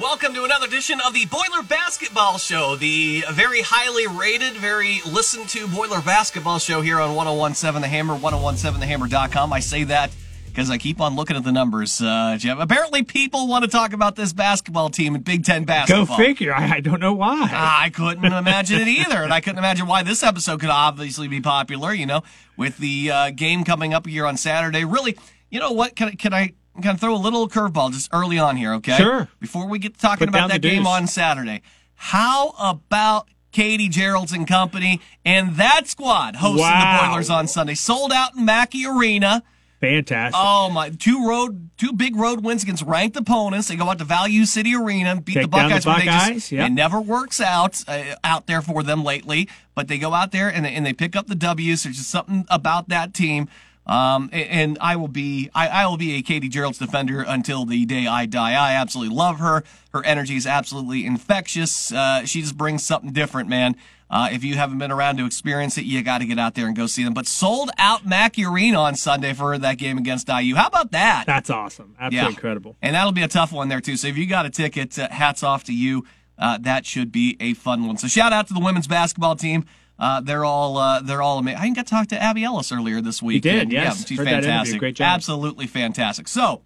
Welcome 0.00 0.34
to 0.34 0.44
another 0.44 0.66
edition 0.66 1.00
of 1.06 1.14
the 1.14 1.24
Boiler 1.24 1.62
Basketball 1.66 2.36
Show, 2.36 2.76
the 2.76 3.24
very 3.32 3.62
highly 3.62 4.06
rated, 4.06 4.52
very 4.52 5.00
listened 5.06 5.48
to 5.50 5.66
Boiler 5.68 6.02
Basketball 6.02 6.58
Show 6.58 6.82
here 6.82 7.00
on 7.00 7.14
1017 7.14 7.80
The 7.80 7.88
Hammer, 7.88 8.18
1017thehammer.com. 8.18 9.54
I 9.54 9.60
say 9.60 9.84
that 9.84 10.10
because 10.44 10.68
I 10.68 10.76
keep 10.76 11.00
on 11.00 11.16
looking 11.16 11.34
at 11.34 11.44
the 11.44 11.52
numbers, 11.52 12.02
uh, 12.02 12.36
Jeff. 12.38 12.58
Apparently, 12.60 13.04
people 13.04 13.48
want 13.48 13.64
to 13.64 13.70
talk 13.70 13.94
about 13.94 14.16
this 14.16 14.34
basketball 14.34 14.90
team 14.90 15.14
in 15.14 15.22
Big 15.22 15.44
Ten 15.44 15.64
basketball. 15.64 16.04
Go 16.04 16.22
figure. 16.22 16.54
I, 16.54 16.74
I 16.74 16.80
don't 16.80 17.00
know 17.00 17.14
why. 17.14 17.48
I 17.50 17.88
couldn't 17.88 18.22
imagine 18.22 18.82
it 18.82 18.88
either. 18.88 19.22
And 19.22 19.32
I 19.32 19.40
couldn't 19.40 19.58
imagine 19.58 19.86
why 19.86 20.02
this 20.02 20.22
episode 20.22 20.60
could 20.60 20.68
obviously 20.68 21.28
be 21.28 21.40
popular, 21.40 21.94
you 21.94 22.04
know, 22.04 22.22
with 22.58 22.76
the 22.76 23.10
uh, 23.10 23.30
game 23.30 23.64
coming 23.64 23.94
up 23.94 24.06
here 24.06 24.26
on 24.26 24.36
Saturday. 24.36 24.84
Really, 24.84 25.16
you 25.48 25.58
know 25.58 25.72
what? 25.72 25.96
Can, 25.96 26.18
can 26.18 26.34
I 26.34 26.52
kind 26.82 26.94
of 26.94 27.00
throw 27.00 27.14
a 27.14 27.16
little 27.16 27.48
curveball 27.48 27.92
just 27.92 28.08
early 28.12 28.38
on 28.38 28.56
here, 28.56 28.74
okay? 28.74 28.96
Sure. 28.96 29.28
Before 29.40 29.66
we 29.68 29.78
get 29.78 29.94
to 29.94 30.00
talking 30.00 30.26
Put 30.26 30.28
about 30.28 30.50
that 30.50 30.62
game 30.62 30.86
on 30.86 31.06
Saturday. 31.06 31.62
How 31.94 32.54
about 32.58 33.28
Katie 33.52 33.88
Gearlds 33.88 34.32
and 34.34 34.46
company 34.46 35.00
and 35.24 35.56
that 35.56 35.86
squad 35.86 36.36
hosting 36.36 36.60
Wow. 36.62 37.00
the 37.02 37.08
Boilers 37.08 37.30
on 37.30 37.46
Sunday? 37.48 37.74
Sold 37.74 38.12
out 38.12 38.34
in 38.36 38.44
Mackey 38.44 38.84
Arena. 38.86 39.42
Fantastic. 39.80 40.34
Oh 40.42 40.70
my! 40.70 40.88
Two 40.88 41.28
road, 41.28 41.68
two 41.76 41.92
big 41.92 42.16
road 42.16 42.42
wins 42.42 42.62
against 42.62 42.82
ranked 42.84 43.14
opponents. 43.16 43.68
They 43.68 43.76
go 43.76 43.90
out 43.90 43.98
to 43.98 44.04
Value 44.04 44.46
City 44.46 44.74
Arena 44.74 45.10
and 45.10 45.24
beat 45.24 45.34
Take 45.34 45.50
the 45.50 45.56
down 45.56 45.68
the 45.70 45.80
Buckeyes. 45.84 46.04
they 46.26 46.34
just- 46.34 46.52
yep. 46.52 46.66
It 46.68 46.72
never 46.72 46.98
works 46.98 47.42
out 47.42 47.84
uh, 47.86 48.14
out 48.24 48.46
there 48.46 48.62
for 48.62 48.82
them 48.82 49.04
lately. 49.04 49.48
But 49.74 49.88
they 49.88 49.98
go 49.98 50.14
out 50.14 50.32
there 50.32 50.48
and 50.48 50.64
they, 50.64 50.72
and 50.74 50.84
they 50.86 50.94
pick 50.94 51.14
up 51.14 51.26
the 51.26 51.34
W's. 51.34 51.82
There's 51.82 51.98
just 51.98 52.08
something 52.08 52.46
about 52.48 52.88
that 52.88 53.12
team. 53.12 53.48
Um, 53.86 54.30
and 54.32 54.78
I 54.80 54.96
will 54.96 55.08
be, 55.08 55.48
I, 55.54 55.68
I 55.68 55.86
will 55.86 55.96
be 55.96 56.16
a 56.16 56.22
Katie 56.22 56.48
Gearlds 56.48 56.78
defender 56.78 57.24
until 57.26 57.64
the 57.64 57.86
day 57.86 58.06
I 58.06 58.26
die. 58.26 58.52
I 58.52 58.74
absolutely 58.74 59.14
love 59.14 59.38
her. 59.38 59.62
Her 59.92 60.04
energy 60.04 60.34
is 60.34 60.46
absolutely 60.46 61.06
infectious. 61.06 61.92
Uh, 61.92 62.24
she 62.24 62.40
just 62.40 62.56
brings 62.56 62.84
something 62.84 63.12
different, 63.12 63.48
man. 63.48 63.76
Uh, 64.08 64.28
if 64.30 64.44
you 64.44 64.54
haven't 64.54 64.78
been 64.78 64.92
around 64.92 65.16
to 65.16 65.26
experience 65.26 65.76
it, 65.78 65.84
you 65.84 66.00
got 66.02 66.18
to 66.18 66.26
get 66.26 66.38
out 66.38 66.54
there 66.54 66.66
and 66.66 66.76
go 66.76 66.86
see 66.86 67.02
them. 67.02 67.14
But 67.14 67.26
sold 67.26 67.70
out 67.76 68.02
Arena 68.06 68.78
on 68.78 68.94
Sunday 68.94 69.32
for 69.32 69.58
that 69.58 69.78
game 69.78 69.98
against 69.98 70.28
IU. 70.28 70.54
How 70.54 70.68
about 70.68 70.92
that? 70.92 71.24
That's 71.26 71.50
awesome. 71.50 71.94
Absolutely 71.98 72.34
incredible. 72.34 72.76
And 72.82 72.94
that'll 72.94 73.12
be 73.12 73.22
a 73.22 73.28
tough 73.28 73.52
one 73.52 73.68
there 73.68 73.80
too. 73.80 73.96
So 73.96 74.06
if 74.08 74.16
you 74.16 74.26
got 74.26 74.46
a 74.46 74.50
ticket, 74.50 74.96
uh, 74.98 75.08
hats 75.10 75.42
off 75.42 75.64
to 75.64 75.74
you. 75.74 76.04
Uh, 76.38 76.58
that 76.58 76.84
should 76.84 77.10
be 77.10 77.36
a 77.40 77.54
fun 77.54 77.86
one. 77.86 77.96
So 77.96 78.08
shout 78.08 78.32
out 78.32 78.46
to 78.48 78.54
the 78.54 78.60
women's 78.60 78.86
basketball 78.86 79.36
team. 79.36 79.64
Uh, 79.98 80.20
they're 80.20 80.44
all 80.44 80.76
uh, 80.76 81.00
they're 81.00 81.22
all 81.22 81.38
amazing. 81.38 81.58
I 81.58 81.64
even 81.64 81.74
got 81.74 81.86
to 81.86 81.90
talk 81.90 82.08
to 82.08 82.22
Abbey 82.22 82.44
Ellis 82.44 82.70
earlier 82.70 83.00
this 83.00 83.22
week. 83.22 83.42
did, 83.42 83.62
and, 83.62 83.72
yes. 83.72 84.00
Yeah, 84.00 84.06
she's 84.06 84.18
Heard 84.18 84.28
fantastic. 84.28 84.78
Great 84.78 84.96
job. 84.96 85.06
Absolutely 85.06 85.66
fantastic. 85.66 86.28
So 86.28 86.62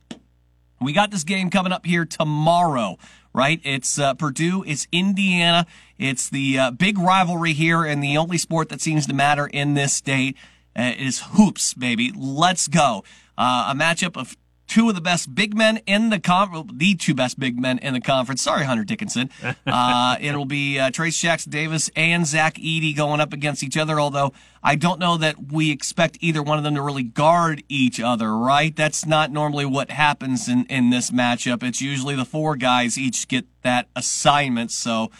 we 0.81 0.93
got 0.93 1.11
this 1.11 1.25
game 1.25 1.51
coming 1.51 1.73
up 1.73 1.87
here 1.87 2.05
tomorrow, 2.05 2.99
right? 3.33 3.61
It's 3.63 3.99
uh, 3.99 4.15
Purdue, 4.15 4.65
it's 4.67 4.89
Indiana, 4.91 5.67
it's 5.99 6.29
the 6.29 6.59
uh, 6.59 6.71
big 6.71 6.99
rivalry 6.99 7.53
here, 7.53 7.85
and 7.85 8.03
the 8.03 8.17
only 8.17 8.39
sport 8.39 8.69
that 8.71 8.81
seems 8.81 9.07
to 9.07 9.15
matter 9.15 9.47
in 9.47 9.75
this 9.75 9.93
state 9.93 10.37
uh, 10.77 10.93
is 10.99 11.21
hoops, 11.33 11.75
baby. 11.75 12.13
Let's 12.17 12.67
go. 12.67 13.05
Uh, 13.37 13.73
a 13.73 13.79
matchup 13.79 14.17
of 14.17 14.37
two 14.71 14.89
of 14.89 14.95
the 14.95 15.01
best 15.01 15.35
big 15.35 15.55
men 15.55 15.79
in 15.85 16.11
the 16.11 16.21
conference, 16.21 16.71
the 16.73 16.95
two 16.95 17.13
best 17.13 17.39
big 17.41 17.59
men 17.59 17.77
in 17.79 17.93
the 17.93 18.01
conference. 18.01 18.41
Sorry, 18.41 18.65
Hunter 18.65 18.85
Dickinson. 18.85 19.29
Uh, 19.67 20.17
it'll 20.21 20.47
be 20.47 20.79
uh, 20.79 20.91
Trayce 20.91 21.19
Jackson 21.21 21.51
Davis 21.51 21.91
and 21.95 22.27
Zach 22.27 22.55
Edey 22.55 22.97
going 22.97 23.21
up 23.21 23.33
against 23.33 23.63
each 23.63 23.77
other, 23.77 24.01
although 24.01 24.33
I 24.63 24.75
don't 24.75 24.99
know 24.99 25.17
that 25.17 25.53
we 25.53 25.71
expect 25.71 26.19
either 26.21 26.43
one 26.43 26.59
of 26.59 26.65
them 26.65 26.75
to 26.75 26.83
really 26.83 27.03
guard 27.03 27.63
each 27.69 28.01
other, 28.01 28.37
right? 28.37 28.75
That's 28.75 29.07
not 29.07 29.31
normally 29.31 29.65
what 29.65 29.91
happens 29.91 30.49
in, 30.49 30.65
in 30.67 30.91
this 30.91 31.11
matchup. 31.11 31.63
It's 31.63 31.81
usually 31.81 32.15
the 32.15 32.25
four 32.25 32.57
guys 32.57 32.99
each 32.99 33.29
get 33.29 33.47
that 33.63 33.89
assignment, 33.97 34.71
so 34.71 35.11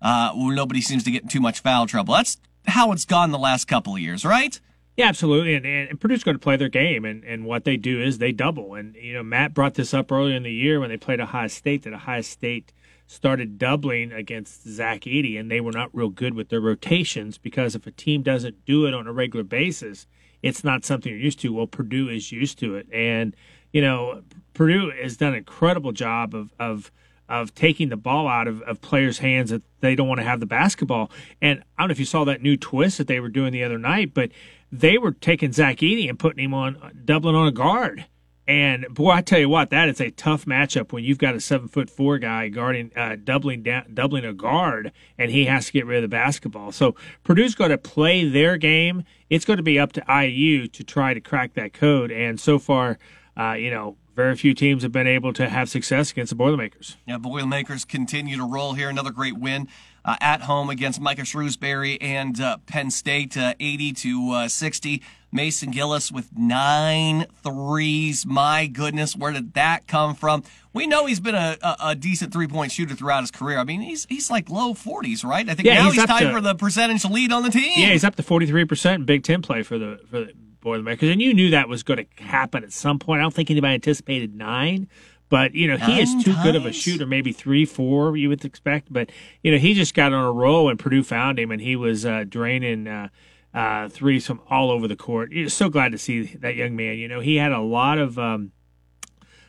uh, 0.00 0.32
nobody 0.34 0.80
seems 0.80 1.04
to 1.04 1.10
get 1.10 1.22
in 1.22 1.28
too 1.28 1.40
much 1.40 1.60
foul 1.60 1.86
trouble. 1.86 2.14
That's 2.14 2.36
how 2.66 2.92
it's 2.92 3.04
gone 3.04 3.30
the 3.30 3.38
last 3.38 3.66
couple 3.66 3.94
of 3.94 4.00
years, 4.00 4.24
right? 4.24 4.60
Yeah, 4.96 5.08
absolutely. 5.08 5.54
And, 5.54 5.66
and 5.66 6.00
Purdue's 6.00 6.24
going 6.24 6.36
to 6.36 6.42
play 6.42 6.56
their 6.56 6.70
game, 6.70 7.04
and, 7.04 7.22
and 7.24 7.44
what 7.44 7.64
they 7.64 7.76
do 7.76 8.00
is 8.00 8.16
they 8.18 8.32
double. 8.32 8.74
And 8.74 8.94
you 8.96 9.12
know, 9.12 9.22
Matt 9.22 9.52
brought 9.52 9.74
this 9.74 9.92
up 9.92 10.10
earlier 10.10 10.34
in 10.34 10.42
the 10.42 10.52
year 10.52 10.80
when 10.80 10.88
they 10.88 10.96
played 10.96 11.20
Ohio 11.20 11.48
State 11.48 11.82
that 11.82 11.92
Ohio 11.92 12.22
State 12.22 12.72
started 13.06 13.58
doubling 13.58 14.10
against 14.10 14.66
Zach 14.66 15.02
Edey, 15.02 15.38
and 15.38 15.50
they 15.50 15.60
were 15.60 15.72
not 15.72 15.94
real 15.94 16.08
good 16.08 16.34
with 16.34 16.48
their 16.48 16.60
rotations 16.60 17.36
because 17.36 17.74
if 17.74 17.86
a 17.86 17.90
team 17.90 18.22
doesn't 18.22 18.64
do 18.64 18.86
it 18.86 18.94
on 18.94 19.06
a 19.06 19.12
regular 19.12 19.44
basis, 19.44 20.06
it's 20.42 20.64
not 20.64 20.84
something 20.84 21.12
you're 21.12 21.20
used 21.20 21.40
to. 21.40 21.52
Well, 21.52 21.66
Purdue 21.66 22.08
is 22.08 22.32
used 22.32 22.58
to 22.60 22.74
it, 22.76 22.86
and 22.90 23.36
you 23.72 23.82
know, 23.82 24.22
Purdue 24.54 24.92
has 25.02 25.18
done 25.18 25.32
an 25.32 25.38
incredible 25.38 25.92
job 25.92 26.34
of 26.34 26.54
of 26.58 26.90
of 27.28 27.54
taking 27.54 27.88
the 27.88 27.96
ball 27.96 28.28
out 28.28 28.46
of, 28.46 28.62
of 28.62 28.80
players' 28.80 29.18
hands 29.18 29.50
that 29.50 29.62
they 29.80 29.94
don't 29.94 30.08
want 30.08 30.20
to 30.20 30.24
have 30.24 30.40
the 30.40 30.46
basketball. 30.46 31.10
And 31.42 31.62
I 31.76 31.82
don't 31.82 31.88
know 31.88 31.92
if 31.92 31.98
you 31.98 32.04
saw 32.04 32.24
that 32.24 32.40
new 32.40 32.56
twist 32.56 32.98
that 32.98 33.08
they 33.08 33.18
were 33.18 33.28
doing 33.28 33.52
the 33.52 33.64
other 33.64 33.78
night, 33.78 34.14
but 34.14 34.30
they 34.70 34.98
were 34.98 35.12
taking 35.12 35.52
Zach 35.52 35.78
Edey 35.78 36.08
and 36.08 36.18
putting 36.18 36.44
him 36.44 36.54
on 36.54 37.02
doubling 37.04 37.34
on 37.34 37.48
a 37.48 37.52
guard. 37.52 38.06
And 38.48 38.86
boy, 38.90 39.10
I 39.10 39.22
tell 39.22 39.40
you 39.40 39.48
what, 39.48 39.70
that 39.70 39.88
is 39.88 40.00
a 40.00 40.12
tough 40.12 40.44
matchup 40.44 40.92
when 40.92 41.02
you've 41.02 41.18
got 41.18 41.34
a 41.34 41.40
seven 41.40 41.66
foot 41.66 41.90
four 41.90 42.18
guy 42.18 42.48
guarding, 42.48 42.92
uh, 42.94 43.16
doubling 43.22 43.64
down, 43.64 43.92
doubling 43.92 44.24
a 44.24 44.32
guard, 44.32 44.92
and 45.18 45.32
he 45.32 45.46
has 45.46 45.66
to 45.66 45.72
get 45.72 45.84
rid 45.84 46.04
of 46.04 46.08
the 46.08 46.14
basketball. 46.14 46.70
So 46.70 46.94
Purdue's 47.24 47.56
going 47.56 47.70
to 47.70 47.78
play 47.78 48.28
their 48.28 48.56
game. 48.56 49.02
It's 49.28 49.44
going 49.44 49.56
to 49.56 49.64
be 49.64 49.80
up 49.80 49.92
to 49.94 50.04
IU 50.08 50.68
to 50.68 50.84
try 50.84 51.12
to 51.12 51.20
crack 51.20 51.54
that 51.54 51.72
code. 51.72 52.12
And 52.12 52.38
so 52.38 52.60
far, 52.60 52.98
uh, 53.36 53.54
you 53.54 53.70
know, 53.70 53.96
very 54.14 54.36
few 54.36 54.54
teams 54.54 54.82
have 54.82 54.92
been 54.92 55.08
able 55.08 55.32
to 55.34 55.48
have 55.48 55.68
success 55.68 56.12
against 56.12 56.30
the 56.30 56.36
Boilermakers. 56.36 56.96
Yeah, 57.06 57.18
Boilermakers 57.18 57.84
continue 57.84 58.36
to 58.36 58.44
roll 58.44 58.72
here. 58.72 58.88
Another 58.88 59.10
great 59.10 59.36
win 59.36 59.68
uh, 60.06 60.16
at 60.22 60.40
home 60.42 60.70
against 60.70 61.00
Micah 61.00 61.22
Shrewsberry 61.22 61.98
and 62.00 62.40
uh, 62.40 62.56
Penn 62.66 62.90
State, 62.90 63.36
uh, 63.36 63.52
80 63.60 63.92
to 63.92 64.30
uh, 64.32 64.48
60. 64.48 65.02
Mason 65.32 65.70
Gillis 65.70 66.10
with 66.10 66.30
nine 66.34 67.26
threes. 67.42 68.24
My 68.24 68.66
goodness, 68.68 69.14
where 69.16 69.32
did 69.32 69.52
that 69.54 69.86
come 69.86 70.14
from? 70.14 70.42
We 70.72 70.86
know 70.86 71.04
he's 71.06 71.20
been 71.20 71.34
a, 71.34 71.58
a, 71.62 71.76
a 71.88 71.94
decent 71.94 72.32
three 72.32 72.46
point 72.46 72.72
shooter 72.72 72.94
throughout 72.94 73.22
his 73.22 73.30
career. 73.30 73.58
I 73.58 73.64
mean, 73.64 73.80
he's 73.82 74.06
he's 74.08 74.30
like 74.30 74.48
low 74.48 74.72
40s, 74.72 75.24
right? 75.24 75.46
I 75.46 75.54
think 75.54 75.66
Yeah, 75.66 75.74
now 75.74 75.84
he's 75.86 75.94
he's, 75.94 76.06
tied 76.06 76.20
to- 76.24 76.32
for 76.32 76.40
the 76.40 76.54
percentage 76.54 77.04
lead 77.04 77.32
on 77.32 77.42
the 77.42 77.50
team. 77.50 77.72
Yeah, 77.76 77.88
he's 77.92 78.04
up 78.04 78.14
to 78.16 78.22
forty 78.22 78.46
three 78.46 78.64
percent 78.64 79.00
in 79.00 79.04
Big 79.04 79.24
Ten 79.24 79.42
play 79.42 79.62
for 79.62 79.76
the 79.78 80.00
for 80.08 80.20
the 80.20 80.32
Boilermakers, 80.60 81.10
and 81.10 81.20
you 81.20 81.34
knew 81.34 81.50
that 81.50 81.68
was 81.68 81.82
going 81.82 81.98
to 82.06 82.22
happen 82.22 82.64
at 82.64 82.72
some 82.72 82.98
point. 82.98 83.20
I 83.20 83.22
don't 83.22 83.34
think 83.34 83.50
anybody 83.50 83.74
anticipated 83.74 84.34
nine, 84.34 84.88
but 85.28 85.54
you 85.54 85.68
know 85.68 85.76
he 85.76 86.00
is 86.00 86.14
Nine 86.14 86.24
too 86.24 86.34
good 86.42 86.56
of 86.56 86.66
a 86.66 86.72
shooter. 86.72 87.06
Maybe 87.06 87.32
three, 87.32 87.64
four 87.64 88.16
you 88.16 88.28
would 88.28 88.44
expect, 88.44 88.92
but 88.92 89.10
you 89.42 89.50
know 89.50 89.58
he 89.58 89.74
just 89.74 89.94
got 89.94 90.12
on 90.12 90.24
a 90.24 90.32
roll, 90.32 90.68
and 90.68 90.78
Purdue 90.78 91.02
found 91.02 91.38
him, 91.38 91.50
and 91.50 91.60
he 91.60 91.76
was 91.76 92.04
uh, 92.04 92.24
draining. 92.28 92.86
Uh, 92.86 93.08
uh, 93.54 93.88
threes 93.88 94.26
from 94.26 94.38
all 94.50 94.70
over 94.70 94.86
the 94.86 94.96
court. 94.96 95.32
You're 95.32 95.48
so 95.48 95.70
glad 95.70 95.92
to 95.92 95.98
see 95.98 96.24
that 96.24 96.56
young 96.56 96.76
man. 96.76 96.98
You 96.98 97.08
know, 97.08 97.20
he 97.20 97.36
had 97.36 97.52
a 97.52 97.60
lot 97.60 97.96
of, 97.96 98.18
um, 98.18 98.52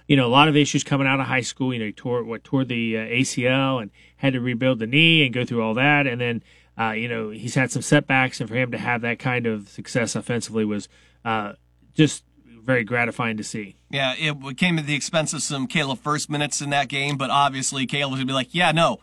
you 0.08 0.16
know, 0.16 0.26
a 0.26 0.30
lot 0.30 0.48
of 0.48 0.56
issues 0.56 0.82
coming 0.82 1.06
out 1.06 1.20
of 1.20 1.26
high 1.26 1.42
school. 1.42 1.74
You 1.74 1.80
know, 1.80 1.88
he 1.88 1.92
tore 1.92 2.24
what 2.24 2.46
tore 2.46 2.64
the 2.64 2.98
uh, 2.98 3.02
ACL 3.02 3.82
and 3.82 3.92
had 4.16 4.32
to 4.32 4.40
rebuild 4.40 4.80
the 4.80 4.88
knee 4.88 5.26
and 5.26 5.34
go 5.34 5.44
through 5.44 5.62
all 5.62 5.74
that, 5.74 6.08
and 6.08 6.22
then 6.22 6.42
uh, 6.80 6.92
you 6.92 7.10
know 7.10 7.32
he's 7.32 7.56
had 7.56 7.70
some 7.70 7.82
setbacks, 7.82 8.40
and 8.40 8.50
for 8.50 8.56
him 8.56 8.72
to 8.72 8.78
have 8.78 9.02
that 9.02 9.20
kind 9.20 9.46
of 9.46 9.68
success 9.68 10.16
offensively 10.16 10.64
was 10.64 10.88
uh, 11.26 11.54
just 11.94 12.24
very 12.68 12.84
gratifying 12.84 13.38
to 13.38 13.44
see. 13.44 13.76
Yeah, 13.90 14.14
it 14.18 14.58
came 14.58 14.78
at 14.78 14.86
the 14.86 14.94
expense 14.94 15.34
of 15.34 15.42
some 15.42 15.66
Caleb 15.66 16.00
Furst 16.00 16.30
minutes 16.30 16.62
in 16.62 16.70
that 16.70 16.90
game, 16.90 17.18
but 17.18 17.30
obviously 17.32 17.88
Caleb 17.88 18.12
was 18.12 18.18
going 18.20 18.28
to 18.28 18.32
be 18.32 18.36
like, 18.36 18.54
yeah, 18.54 18.72
no, 18.74 19.00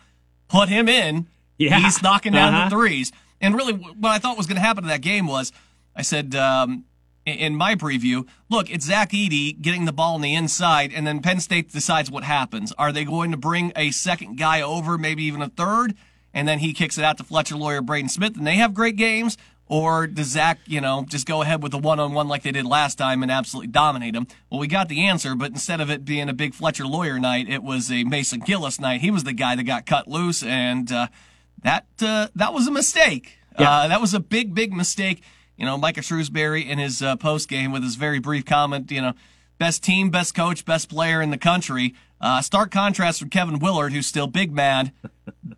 put 0.48 0.68
him 0.68 0.88
in. 0.88 1.26
Yeah. 1.58 1.80
He's 1.80 2.02
knocking 2.02 2.32
down 2.34 2.54
Uh-huh. 2.54 2.68
the 2.68 2.76
threes. 2.76 3.10
And 3.40 3.54
really, 3.56 3.72
what 3.72 4.10
I 4.12 4.18
thought 4.18 4.36
was 4.36 4.46
going 4.46 4.56
to 4.56 4.60
happen 4.62 4.84
in 4.84 4.88
that 4.88 5.00
game 5.00 5.26
was, 5.26 5.50
I 5.96 6.02
said 6.02 6.34
um, 6.36 6.84
in- 7.24 7.38
in 7.38 7.56
my 7.56 7.74
preview, 7.74 8.26
look, 8.50 8.70
it's 8.70 8.84
Zach 8.84 9.10
Edey 9.12 9.58
getting 9.60 9.86
the 9.86 9.92
ball 9.92 10.14
on 10.16 10.20
the 10.20 10.34
inside, 10.34 10.92
and 10.94 11.06
then 11.06 11.22
Penn 11.22 11.40
State 11.40 11.72
decides 11.72 12.10
what 12.10 12.22
happens. 12.24 12.70
Are 12.76 12.92
they 12.92 13.04
going 13.04 13.30
to 13.30 13.36
bring 13.38 13.72
a 13.76 13.90
second 13.92 14.36
guy 14.36 14.60
over, 14.60 14.98
maybe 14.98 15.24
even 15.24 15.40
a 15.40 15.48
third, 15.48 15.94
and 16.34 16.46
then 16.46 16.58
he 16.58 16.72
kicks 16.74 16.98
it 16.98 17.04
out 17.04 17.16
to 17.16 17.24
Fletcher 17.24 17.56
Loyer, 17.56 17.80
Braden 17.80 18.08
Smith, 18.10 18.36
and 18.36 18.46
they 18.46 18.56
have 18.56 18.74
great 18.74 18.96
games? 18.96 19.38
Or 19.74 20.06
does 20.06 20.28
Zach, 20.28 20.60
you 20.66 20.80
know, 20.80 21.04
just 21.08 21.26
go 21.26 21.42
ahead 21.42 21.60
with 21.60 21.72
the 21.72 21.78
one 21.78 21.98
on 21.98 22.12
one 22.12 22.28
like 22.28 22.44
they 22.44 22.52
did 22.52 22.64
last 22.64 22.94
time 22.96 23.24
and 23.24 23.32
absolutely 23.32 23.72
dominate 23.72 24.14
him? 24.14 24.28
Well, 24.48 24.60
we 24.60 24.68
got 24.68 24.88
the 24.88 25.04
answer, 25.04 25.34
but 25.34 25.50
instead 25.50 25.80
of 25.80 25.90
it 25.90 26.04
being 26.04 26.28
a 26.28 26.32
big 26.32 26.54
Fletcher 26.54 26.86
Loyer 26.86 27.18
night, 27.18 27.48
it 27.48 27.60
was 27.60 27.90
a 27.90 28.04
Mason 28.04 28.38
Gillis 28.38 28.78
night. 28.78 29.00
He 29.00 29.10
was 29.10 29.24
the 29.24 29.32
guy 29.32 29.56
that 29.56 29.64
got 29.64 29.84
cut 29.84 30.06
loose, 30.06 30.44
and 30.44 30.92
uh, 30.92 31.08
that 31.64 31.86
uh, 32.00 32.28
that 32.36 32.54
was 32.54 32.68
a 32.68 32.70
mistake. 32.70 33.36
Yeah. 33.58 33.68
Uh, 33.68 33.88
that 33.88 34.00
was 34.00 34.14
a 34.14 34.20
big, 34.20 34.54
big 34.54 34.72
mistake. 34.72 35.24
You 35.56 35.66
know, 35.66 35.76
Micah 35.76 36.02
Shrewsberry 36.02 36.64
in 36.64 36.78
his 36.78 37.02
uh, 37.02 37.16
post 37.16 37.48
game 37.48 37.72
with 37.72 37.82
his 37.82 37.96
very 37.96 38.20
brief 38.20 38.44
comment, 38.44 38.92
you 38.92 39.02
know, 39.02 39.14
best 39.58 39.82
team, 39.82 40.08
best 40.08 40.36
coach, 40.36 40.64
best 40.64 40.88
player 40.88 41.20
in 41.20 41.30
the 41.30 41.38
country. 41.38 41.96
Uh, 42.20 42.40
stark 42.40 42.70
contrast 42.70 43.18
from 43.18 43.30
Kevin 43.30 43.58
Willard, 43.58 43.92
who's 43.92 44.06
still 44.06 44.26
big 44.26 44.52
mad, 44.52 44.92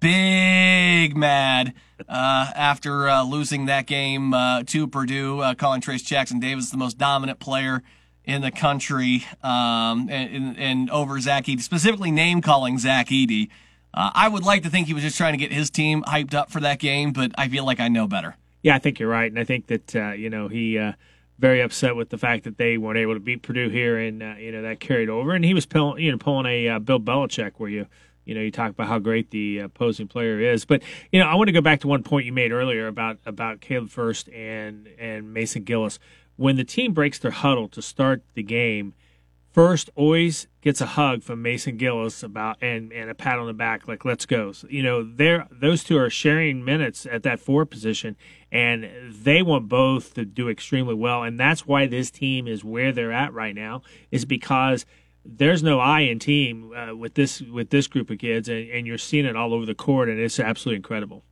big 0.01 1.17
mad 1.17 1.75
uh, 2.09 2.51
after 2.55 3.09
uh, 3.09 3.23
losing 3.23 3.67
that 3.67 3.87
game 3.87 4.35
uh, 4.35 4.63
to 4.65 4.87
Purdue, 4.89 5.41
uh, 5.41 5.55
calling 5.55 5.81
Trayce 5.81 6.05
Jackson 6.05 6.41
Davis 6.41 6.71
the 6.71 6.77
most 6.77 6.99
dominant 6.99 7.39
player 7.39 7.83
in 8.25 8.43
the 8.43 8.51
country, 8.51 9.25
um, 9.43 10.09
and, 10.11 10.59
and, 10.59 10.91
over 10.91 11.21
Zach 11.21 11.45
Edey, 11.45 11.61
specifically 11.61 12.11
name 12.11 12.41
calling 12.41 12.77
Zach 12.77 13.07
Edey. 13.07 13.49
Uh, 13.95 14.11
I 14.15 14.27
would 14.27 14.43
like 14.43 14.65
to 14.65 14.71
think 14.71 14.89
he 14.89 14.95
was 14.95 15.05
just 15.05 15.17
trying 15.17 15.33
to 15.33 15.39
get 15.39 15.53
his 15.53 15.71
team 15.71 16.03
hyped 16.03 16.35
up 16.35 16.51
for 16.51 16.61
that 16.61 16.81
game, 16.81 17.13
but 17.13 17.31
I 17.39 17.49
feel 17.49 17.65
like 17.65 17.79
I 17.79 17.87
know 17.87 18.09
better. 18.09 18.35
Yeah, 18.63 18.75
I 18.75 18.81
think 18.81 18.99
you're 18.99 19.09
right, 19.09 19.31
and 19.31 19.39
I 19.39 19.45
think 19.45 19.69
that 19.69 19.95
uh, 19.95 20.11
you 20.11 20.29
know 20.29 20.49
he 20.49 20.77
uh, 20.77 20.95
very 21.39 21.61
upset 21.61 21.97
with 21.97 22.09
the 22.11 22.19
fact 22.19 22.45
that 22.45 22.57
they 22.57 22.79
weren't 22.79 22.99
able 22.99 23.15
to 23.15 23.21
beat 23.21 23.43
Purdue 23.43 23.69
here, 23.69 23.99
and 23.99 24.23
uh, 24.23 24.35
you 24.39 24.53
know 24.53 24.63
that 24.63 24.81
carried 24.81 25.09
over, 25.09 25.33
and 25.33 25.45
he 25.45 25.55
was 25.55 25.67
pulling 25.67 26.03
you 26.03 26.11
know 26.11 26.19
pulling 26.19 26.47
a 26.47 26.69
uh, 26.69 26.79
Bill 26.79 27.01
Belichick 27.01 27.53
where 27.57 27.71
you 27.71 27.87
you 28.25 28.35
know 28.35 28.41
you 28.41 28.51
talk 28.51 28.71
about 28.71 28.89
how 28.89 28.99
great 28.99 29.31
the 29.31 29.59
opposing 29.59 30.09
player 30.09 30.41
is, 30.41 30.65
but 30.65 30.83
you 31.13 31.21
know 31.21 31.27
I 31.27 31.35
want 31.35 31.49
to 31.49 31.53
go 31.53 31.61
back 31.61 31.81
to 31.81 31.89
one 31.89 32.03
point 32.03 32.27
you 32.27 32.33
made 32.33 32.53
earlier 32.53 32.87
about 32.87 33.19
about 33.27 33.61
Caleb 33.61 33.91
Furst 33.91 34.29
and 34.29 34.89
and 34.99 35.33
Mason 35.33 35.63
Gillis. 35.63 35.99
When 36.37 36.57
the 36.57 36.65
team 36.65 36.93
breaks 36.93 37.19
their 37.19 37.31
huddle 37.31 37.69
to 37.69 37.81
start 37.81 38.23
the 38.35 38.43
game 38.43 38.95
Furst 39.57 39.89
always 39.95 40.49
gets 40.61 40.83
a 40.83 40.87
hug 40.87 41.23
from 41.23 41.41
Mason 41.41 41.79
Gillis 41.79 42.23
about 42.23 42.59
and, 42.61 42.93
and 42.93 43.09
a 43.09 43.15
pat 43.15 43.39
on 43.39 43.47
the 43.47 43.55
back 43.55 43.89
like 43.89 44.05
let's 44.05 44.27
go. 44.27 44.53
So, 44.53 44.69
you 44.69 44.83
know, 44.83 45.03
they're 45.03 45.49
those 45.51 45.83
two 45.83 45.97
are 45.97 46.11
sharing 46.11 46.63
minutes 46.63 47.07
at 47.11 47.23
that 47.23 47.41
four 47.41 47.65
position 47.65 48.19
and 48.53 48.87
they 49.11 49.41
want 49.41 49.67
both 49.67 50.13
to 50.13 50.27
do 50.27 50.51
extremely 50.51 50.93
well 50.93 51.23
and 51.23 51.41
that's 51.41 51.67
why 51.67 51.87
this 51.87 52.11
team 52.11 52.47
is 52.47 52.65
where 52.65 52.93
they're 52.93 53.13
at 53.13 53.33
right 53.33 53.55
now 53.55 53.81
is 54.11 54.27
because 54.27 54.85
there's 55.25 55.63
no 55.63 55.81
I 55.81 56.01
in 56.01 56.19
team 56.19 56.75
uh, 56.75 56.95
with 56.95 57.15
this 57.15 57.41
with 57.41 57.71
this 57.71 57.87
group 57.87 58.11
of 58.11 58.19
kids 58.19 58.51
and, 58.51 58.69
and 58.69 58.87
you're 58.87 58.99
seeing 58.99 59.25
it 59.25 59.37
all 59.37 59.55
over 59.55 59.65
the 59.65 59.75
court 59.75 60.11
and 60.11 60.21
it's 60.21 60.39
absolutely 60.39 60.77
incredible. 60.77 61.25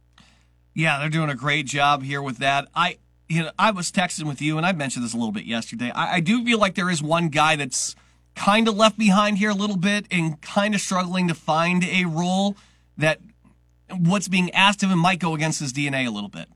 Yeah, 0.73 0.99
they're 0.99 1.11
doing 1.11 1.29
a 1.29 1.35
great 1.35 1.67
job 1.67 2.03
here 2.03 2.23
with 2.23 2.39
that. 2.39 2.69
I 2.75 2.97
you 3.29 3.43
know, 3.43 3.51
I 3.59 3.71
was 3.71 3.93
texting 3.93 4.25
with 4.25 4.41
you 4.41 4.57
and 4.57 4.65
I 4.65 4.73
mentioned 4.73 5.05
this 5.05 5.13
a 5.13 5.19
little 5.19 5.31
bit 5.31 5.45
yesterday. 5.45 5.91
I, 5.91 6.15
I 6.15 6.21
do 6.21 6.43
feel 6.43 6.59
like 6.59 6.75
there 6.75 6.89
is 6.89 7.03
one 7.03 7.29
guy 7.29 7.57
that's 7.57 7.95
kind 8.35 8.69
of 8.69 8.77
left 8.77 8.99
behind 8.99 9.39
here 9.39 9.51
a 9.51 9.55
little 9.55 9.77
bit 9.77 10.07
and 10.11 10.41
kind 10.41 10.75
of 10.75 10.81
struggling 10.81 11.29
to 11.29 11.35
find 11.35 11.85
a 11.85 12.05
role 12.05 12.57
that 12.97 13.21
what's 13.91 14.29
being 14.29 14.51
asked 14.53 14.83
of 14.83 14.91
him 14.91 14.99
might 14.99 15.19
go 15.19 15.35
against 15.35 15.61
his 15.61 15.73
DNA 15.73 16.07
a 16.07 16.11
little 16.11 16.29
bit. 16.29 16.49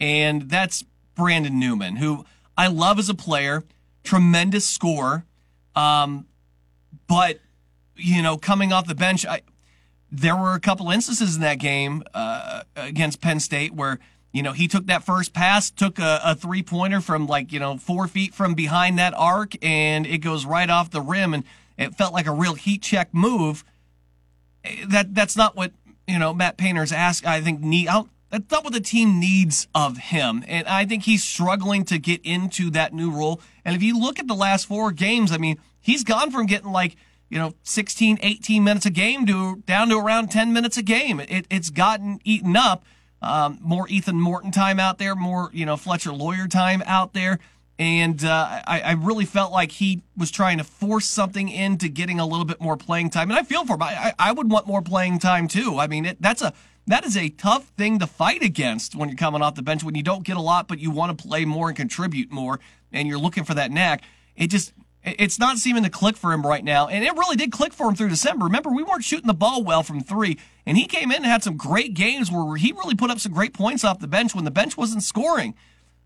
And 0.00 0.42
that's 0.42 0.84
Brandon 1.14 1.58
Newman, 1.58 1.96
who 1.96 2.24
I 2.56 2.68
love 2.68 2.98
as 2.98 3.08
a 3.08 3.14
player, 3.14 3.64
tremendous 4.04 4.66
scorer. 4.66 5.24
Um, 5.74 6.26
but, 7.06 7.40
you 7.96 8.22
know, 8.22 8.36
coming 8.36 8.72
off 8.72 8.86
the 8.86 8.94
bench, 8.94 9.26
I, 9.26 9.42
there 10.10 10.36
were 10.36 10.54
a 10.54 10.60
couple 10.60 10.90
instances 10.90 11.34
in 11.34 11.42
that 11.42 11.58
game 11.58 12.02
uh, 12.14 12.62
against 12.76 13.20
Penn 13.20 13.40
State 13.40 13.74
where 13.74 13.98
you 14.32 14.42
know, 14.42 14.52
he 14.52 14.68
took 14.68 14.86
that 14.86 15.04
first 15.04 15.32
pass, 15.32 15.70
took 15.70 15.98
a, 15.98 16.20
a 16.22 16.34
three 16.34 16.62
pointer 16.62 17.00
from 17.00 17.26
like, 17.26 17.52
you 17.52 17.58
know, 17.58 17.78
four 17.78 18.06
feet 18.06 18.34
from 18.34 18.54
behind 18.54 18.98
that 18.98 19.14
arc, 19.16 19.54
and 19.62 20.06
it 20.06 20.18
goes 20.18 20.44
right 20.44 20.68
off 20.68 20.90
the 20.90 21.00
rim, 21.00 21.32
and 21.32 21.44
it 21.78 21.94
felt 21.94 22.12
like 22.12 22.26
a 22.26 22.32
real 22.32 22.54
heat 22.54 22.82
check 22.82 23.12
move. 23.12 23.64
Eh, 24.64 24.84
that 24.88 25.14
That's 25.14 25.36
not 25.36 25.56
what, 25.56 25.72
you 26.06 26.18
know, 26.18 26.34
Matt 26.34 26.56
Painter's 26.56 26.92
asked, 26.92 27.26
I 27.26 27.40
think, 27.40 27.60
need. 27.60 27.88
I'll, 27.88 28.08
that's 28.30 28.50
not 28.50 28.64
what 28.64 28.74
the 28.74 28.80
team 28.80 29.18
needs 29.18 29.66
of 29.74 29.96
him. 29.96 30.44
And 30.46 30.66
I 30.68 30.84
think 30.84 31.04
he's 31.04 31.24
struggling 31.24 31.84
to 31.86 31.98
get 31.98 32.20
into 32.24 32.70
that 32.70 32.92
new 32.92 33.10
role. 33.10 33.40
And 33.64 33.74
if 33.74 33.82
you 33.82 33.98
look 33.98 34.18
at 34.18 34.28
the 34.28 34.34
last 34.34 34.66
four 34.66 34.92
games, 34.92 35.32
I 35.32 35.38
mean, 35.38 35.58
he's 35.80 36.04
gone 36.04 36.30
from 36.30 36.44
getting 36.44 36.70
like, 36.70 36.96
you 37.30 37.38
know, 37.38 37.54
16, 37.62 38.18
18 38.20 38.64
minutes 38.64 38.84
a 38.84 38.90
game 38.90 39.24
to 39.26 39.56
down 39.66 39.88
to 39.88 39.98
around 39.98 40.30
10 40.30 40.52
minutes 40.52 40.76
a 40.76 40.82
game. 40.82 41.20
It, 41.20 41.46
it's 41.50 41.70
gotten 41.70 42.20
eaten 42.24 42.56
up. 42.56 42.84
Um, 43.20 43.58
more 43.60 43.88
Ethan 43.88 44.20
Morton 44.20 44.50
time 44.50 44.78
out 44.78 44.98
there, 44.98 45.14
more 45.14 45.50
you 45.52 45.66
know 45.66 45.76
Fletcher 45.76 46.12
Loyer 46.12 46.46
time 46.46 46.82
out 46.86 47.14
there, 47.14 47.40
and 47.78 48.24
uh, 48.24 48.62
I, 48.66 48.80
I, 48.80 48.92
really 48.92 49.24
felt 49.24 49.52
like 49.52 49.72
he 49.72 50.02
was 50.16 50.30
trying 50.30 50.58
to 50.58 50.64
force 50.64 51.06
something 51.06 51.48
into 51.48 51.88
getting 51.88 52.20
a 52.20 52.26
little 52.26 52.44
bit 52.44 52.60
more 52.60 52.76
playing 52.76 53.10
time, 53.10 53.30
and 53.30 53.38
I 53.38 53.42
feel 53.42 53.64
for 53.64 53.74
him. 53.74 53.82
I, 53.82 54.12
I 54.18 54.32
would 54.32 54.50
want 54.50 54.66
more 54.66 54.82
playing 54.82 55.18
time 55.18 55.48
too. 55.48 55.78
I 55.78 55.88
mean, 55.88 56.04
it, 56.04 56.22
that's 56.22 56.42
a 56.42 56.52
that 56.86 57.04
is 57.04 57.16
a 57.16 57.28
tough 57.28 57.66
thing 57.76 57.98
to 57.98 58.06
fight 58.06 58.42
against 58.42 58.94
when 58.94 59.08
you're 59.08 59.16
coming 59.16 59.42
off 59.42 59.54
the 59.56 59.62
bench 59.62 59.84
when 59.84 59.94
you 59.94 60.02
don't 60.02 60.24
get 60.24 60.36
a 60.36 60.40
lot, 60.40 60.68
but 60.68 60.78
you 60.78 60.90
want 60.90 61.16
to 61.16 61.22
play 61.22 61.44
more 61.44 61.68
and 61.68 61.76
contribute 61.76 62.30
more, 62.30 62.60
and 62.92 63.08
you're 63.08 63.18
looking 63.18 63.44
for 63.44 63.54
that 63.54 63.70
knack. 63.70 64.02
It 64.36 64.46
just 64.46 64.72
it's 65.18 65.38
not 65.38 65.58
seeming 65.58 65.84
to 65.84 65.90
click 65.90 66.16
for 66.16 66.32
him 66.32 66.46
right 66.46 66.64
now. 66.64 66.88
And 66.88 67.04
it 67.04 67.12
really 67.12 67.36
did 67.36 67.52
click 67.52 67.72
for 67.72 67.88
him 67.88 67.94
through 67.94 68.08
December. 68.08 68.44
Remember, 68.44 68.70
we 68.70 68.82
weren't 68.82 69.04
shooting 69.04 69.26
the 69.26 69.34
ball 69.34 69.62
well 69.62 69.82
from 69.82 70.00
three, 70.00 70.38
and 70.66 70.76
he 70.76 70.86
came 70.86 71.10
in 71.10 71.18
and 71.18 71.26
had 71.26 71.42
some 71.42 71.56
great 71.56 71.94
games 71.94 72.30
where 72.30 72.56
he 72.56 72.72
really 72.72 72.94
put 72.94 73.10
up 73.10 73.20
some 73.20 73.32
great 73.32 73.52
points 73.54 73.84
off 73.84 73.98
the 73.98 74.08
bench 74.08 74.34
when 74.34 74.44
the 74.44 74.50
bench 74.50 74.76
wasn't 74.76 75.02
scoring. 75.02 75.54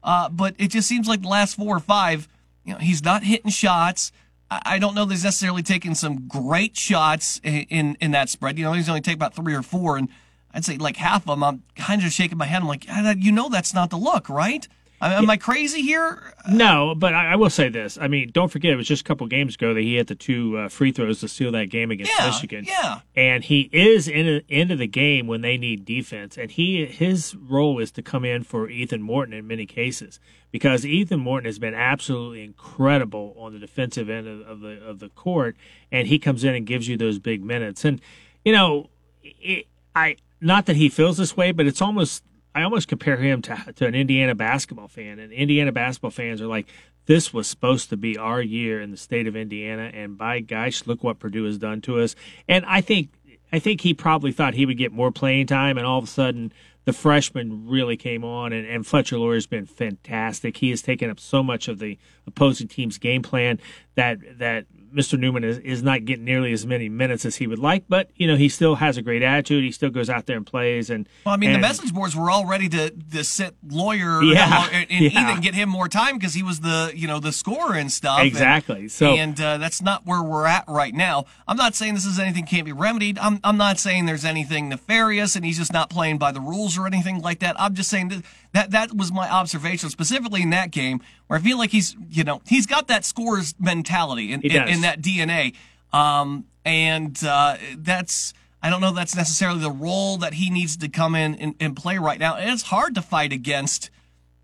Uh, 0.02 0.28
but 0.28 0.54
it 0.58 0.68
just 0.68 0.88
seems 0.88 1.06
like 1.06 1.22
the 1.22 1.28
last 1.28 1.56
four 1.56 1.76
or 1.76 1.80
five, 1.80 2.28
you 2.64 2.72
know, 2.72 2.78
he's 2.78 3.04
not 3.04 3.22
hitting 3.22 3.50
shots. 3.50 4.12
I, 4.50 4.78
don't 4.78 4.94
know 4.94 5.06
that 5.06 5.14
he's 5.14 5.24
necessarily 5.24 5.62
taking 5.62 5.94
some 5.94 6.28
great 6.28 6.76
shots 6.76 7.40
in, 7.42 7.62
in, 7.70 7.96
in 8.00 8.10
that 8.10 8.28
spread. 8.28 8.58
You 8.58 8.64
know, 8.64 8.74
he's 8.74 8.88
only 8.88 9.00
taking 9.00 9.18
about 9.18 9.34
three 9.34 9.54
or 9.54 9.62
four, 9.62 9.96
and 9.96 10.08
I'd 10.52 10.64
say 10.64 10.76
like 10.76 10.96
half 10.96 11.22
of 11.22 11.28
them, 11.28 11.42
I'm 11.42 11.62
kind 11.74 12.04
of 12.04 12.12
shaking 12.12 12.36
my 12.36 12.44
head. 12.44 12.60
I'm 12.60 12.68
like, 12.68 12.84
you 13.18 13.32
know, 13.32 13.48
that's 13.48 13.72
not 13.72 13.90
the 13.90 13.96
look, 13.96 14.28
right? 14.28 14.68
Am 15.02 15.28
I 15.28 15.36
crazy 15.36 15.82
here? 15.82 16.32
No, 16.48 16.94
but 16.96 17.12
I, 17.12 17.32
I, 17.32 17.36
will 17.36 17.50
say 17.50 17.68
this. 17.68 17.98
I 18.00 18.06
mean, 18.06 18.30
don't 18.32 18.50
forget, 18.50 18.72
it 18.72 18.76
was 18.76 18.86
just 18.86 19.02
a 19.02 19.04
couple 19.04 19.26
games 19.26 19.56
ago 19.56 19.74
that 19.74 19.80
he 19.80 19.96
hit 19.96 20.06
the 20.06 20.14
two 20.14 20.56
uh, 20.56 20.68
free 20.68 20.92
throws 20.92 21.20
to 21.20 21.28
seal 21.28 21.50
that 21.52 21.70
game 21.70 21.90
against 21.90 22.12
yeah, 22.16 22.26
Michigan. 22.26 22.64
Yeah, 22.66 23.00
and 23.16 23.42
he 23.42 23.68
is 23.72 24.06
in 24.06 24.28
a, 24.28 24.42
into 24.48 24.76
the 24.76 24.86
game 24.86 25.26
when 25.26 25.40
they 25.40 25.56
need 25.56 25.84
defense, 25.84 26.38
and 26.38 26.52
he 26.52 26.86
his 26.86 27.34
role 27.34 27.80
is 27.80 27.90
to 27.92 28.02
come 28.02 28.24
in 28.24 28.44
for 28.44 28.68
Ethan 28.68 29.02
Morton 29.02 29.34
in 29.34 29.46
many 29.46 29.66
cases 29.66 30.20
because 30.52 30.86
Ethan 30.86 31.18
Morton 31.18 31.46
has 31.46 31.58
been 31.58 31.74
absolutely 31.74 32.44
incredible 32.44 33.34
on 33.38 33.52
the 33.52 33.58
defensive 33.58 34.08
end 34.08 34.28
of, 34.28 34.40
of 34.42 34.60
the 34.60 34.80
of 34.84 35.00
the 35.00 35.08
court, 35.08 35.56
and 35.90 36.06
he 36.06 36.18
comes 36.18 36.44
in 36.44 36.54
and 36.54 36.66
gives 36.66 36.86
you 36.86 36.96
those 36.96 37.18
big 37.18 37.42
minutes. 37.42 37.84
And 37.84 38.00
you 38.44 38.52
know, 38.52 38.90
it, 39.22 39.66
I 39.96 40.16
not 40.40 40.66
that 40.66 40.76
he 40.76 40.88
feels 40.88 41.16
this 41.16 41.36
way, 41.36 41.50
but 41.50 41.66
it's 41.66 41.82
almost 41.82 42.22
I 42.54 42.62
almost 42.62 42.88
compare 42.88 43.16
him 43.16 43.42
to, 43.42 43.72
to 43.76 43.86
an 43.86 43.94
Indiana 43.94 44.34
basketball 44.34 44.88
fan. 44.88 45.18
And 45.18 45.32
Indiana 45.32 45.72
basketball 45.72 46.10
fans 46.10 46.40
are 46.42 46.46
like, 46.46 46.66
this 47.06 47.32
was 47.32 47.46
supposed 47.46 47.90
to 47.90 47.96
be 47.96 48.16
our 48.16 48.40
year 48.40 48.80
in 48.80 48.90
the 48.90 48.96
state 48.96 49.26
of 49.26 49.34
Indiana, 49.34 49.90
and 49.92 50.16
by 50.16 50.40
gosh, 50.40 50.86
look 50.86 51.02
what 51.02 51.18
Purdue 51.18 51.44
has 51.44 51.58
done 51.58 51.80
to 51.82 52.00
us. 52.00 52.14
And 52.48 52.64
I 52.66 52.80
think 52.80 53.10
I 53.52 53.58
think 53.58 53.82
he 53.82 53.92
probably 53.92 54.32
thought 54.32 54.54
he 54.54 54.64
would 54.64 54.78
get 54.78 54.92
more 54.92 55.10
playing 55.10 55.46
time, 55.46 55.78
and 55.78 55.86
all 55.86 55.98
of 55.98 56.04
a 56.04 56.08
sudden 56.08 56.52
the 56.84 56.92
freshman 56.92 57.68
really 57.68 57.96
came 57.96 58.24
on, 58.24 58.52
and, 58.52 58.66
and 58.66 58.86
Fletcher 58.86 59.18
Loyer's 59.18 59.46
been 59.46 59.66
fantastic. 59.66 60.56
He 60.56 60.70
has 60.70 60.82
taken 60.82 61.10
up 61.10 61.20
so 61.20 61.42
much 61.42 61.68
of 61.68 61.78
the 61.78 61.98
opposing 62.26 62.68
team's 62.68 62.98
game 62.98 63.22
plan 63.22 63.58
that 63.94 64.38
that 64.38 64.66
Mr. 64.92 65.18
Newman 65.18 65.44
is, 65.44 65.58
is 65.58 65.82
not 65.82 66.04
getting 66.04 66.24
nearly 66.24 66.52
as 66.52 66.66
many 66.66 66.88
minutes 66.88 67.24
as 67.24 67.36
he 67.36 67.46
would 67.46 67.58
like, 67.58 67.84
but 67.88 68.10
you 68.16 68.26
know 68.26 68.36
he 68.36 68.48
still 68.48 68.76
has 68.76 68.96
a 68.96 69.02
great 69.02 69.22
attitude. 69.22 69.64
He 69.64 69.72
still 69.72 69.90
goes 69.90 70.10
out 70.10 70.26
there 70.26 70.36
and 70.36 70.46
plays. 70.46 70.90
And 70.90 71.08
well, 71.24 71.34
I 71.34 71.38
mean, 71.38 71.50
and, 71.50 71.56
the 71.56 71.66
message 71.66 71.92
boards 71.92 72.14
were 72.14 72.30
all 72.30 72.46
ready 72.46 72.68
to, 72.70 72.90
to 72.90 73.24
sit 73.24 73.54
Loyer 73.66 74.22
yeah, 74.22 74.68
and, 74.72 74.86
and 74.90 75.00
yeah. 75.12 75.30
even 75.30 75.40
get 75.40 75.54
him 75.54 75.68
more 75.68 75.88
time 75.88 76.18
because 76.18 76.34
he 76.34 76.42
was 76.42 76.60
the 76.60 76.92
you 76.94 77.06
know 77.08 77.20
the 77.20 77.32
scorer 77.32 77.74
and 77.74 77.90
stuff. 77.90 78.20
Exactly. 78.20 78.80
And, 78.80 78.92
so 78.92 79.06
and 79.14 79.40
uh, 79.40 79.58
that's 79.58 79.82
not 79.82 80.06
where 80.06 80.22
we're 80.22 80.46
at 80.46 80.64
right 80.68 80.94
now. 80.94 81.24
I'm 81.48 81.56
not 81.56 81.74
saying 81.74 81.94
this 81.94 82.06
is 82.06 82.18
anything 82.18 82.46
can't 82.46 82.64
be 82.64 82.72
remedied. 82.72 83.18
I'm 83.18 83.40
I'm 83.44 83.56
not 83.56 83.78
saying 83.78 84.06
there's 84.06 84.24
anything 84.24 84.68
nefarious 84.68 85.36
and 85.36 85.44
he's 85.44 85.58
just 85.58 85.72
not 85.72 85.90
playing 85.90 86.18
by 86.18 86.32
the 86.32 86.40
rules 86.40 86.76
or 86.78 86.86
anything 86.86 87.20
like 87.20 87.40
that. 87.40 87.58
I'm 87.58 87.74
just 87.74 87.90
saying 87.90 88.08
that 88.08 88.24
that, 88.52 88.70
that 88.72 88.94
was 88.94 89.10
my 89.10 89.30
observation 89.30 89.88
specifically 89.90 90.42
in 90.42 90.50
that 90.50 90.70
game 90.70 91.00
where 91.26 91.38
I 91.38 91.42
feel 91.42 91.58
like 91.58 91.70
he's 91.70 91.96
you 92.10 92.24
know 92.24 92.42
he's 92.46 92.66
got 92.66 92.88
that 92.88 93.04
scores 93.04 93.54
mentality 93.58 94.32
in, 94.32 94.42
in, 94.42 94.68
in, 94.68 94.80
that 94.82 95.00
DNA. 95.00 95.54
Um, 95.92 96.44
and 96.64 97.18
uh, 97.24 97.56
that's 97.76 98.34
I 98.62 98.70
don't 98.70 98.80
know 98.80 98.92
that's 98.92 99.16
necessarily 99.16 99.60
the 99.60 99.70
role 99.70 100.18
that 100.18 100.34
he 100.34 100.48
needs 100.50 100.76
to 100.78 100.88
come 100.88 101.14
in 101.14 101.34
and, 101.34 101.54
and, 101.58 101.76
play 101.76 101.98
right 101.98 102.18
now. 102.18 102.36
And 102.36 102.48
it's 102.48 102.62
hard 102.62 102.94
to 102.94 103.02
fight 103.02 103.32
against, 103.32 103.90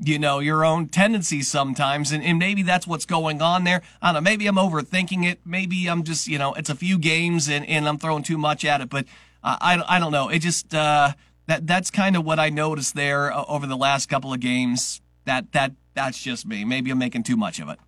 you 0.01 0.19
know, 0.19 0.41
your 0.41 0.65
own 0.65 0.89
tendencies 0.89 1.47
sometimes. 1.47 2.11
And, 2.11 2.25
and 2.25 2.37
maybe 2.37 2.63
that's 2.65 2.85
what's 2.85 3.07
going 3.07 3.41
on 3.41 3.63
there. 3.63 3.81
I 4.03 4.09
don't 4.09 4.25
know. 4.25 4.29
Maybe 4.29 4.49
I'm 4.49 4.57
overthinking 4.57 5.25
it. 5.25 5.39
Maybe 5.45 5.87
I'm 5.89 6.03
just, 6.03 6.27
you 6.27 6.37
know, 6.37 6.53
it's 6.55 6.69
a 6.69 6.75
few 6.75 6.99
games 6.99 7.49
and, 7.49 7.65
and 7.67 7.89
I'm 7.89 7.97
throwing 7.97 8.25
too 8.25 8.39
much 8.39 8.65
at 8.65 8.81
it. 8.81 8.89
But 8.89 9.05
uh, 9.45 9.57
I, 9.61 9.97
I 9.97 10.01
don't 10.01 10.13
know. 10.13 10.31
It 10.31 10.41
just, 10.41 10.75
uh, 10.75 11.13
that, 11.49 11.67
that's 11.67 11.91
kind 11.91 12.17
of 12.17 12.25
what 12.25 12.39
I 12.39 12.51
noticed 12.51 12.95
there 12.95 13.33
uh, 13.33 13.45
over 13.49 13.67
the 13.67 13.77
last 13.77 14.09
couple 14.09 14.33
of 14.33 14.41
games. 14.41 15.01
That, 15.25 15.53
that, 15.53 15.73
that's 15.95 16.23
just 16.23 16.47
me. 16.47 16.65
Maybe 16.65 16.91
I'm 16.91 16.99
making 16.99 17.25
too 17.25 17.37
much 17.37 17.59
of 17.59 17.69
it. 17.69 17.79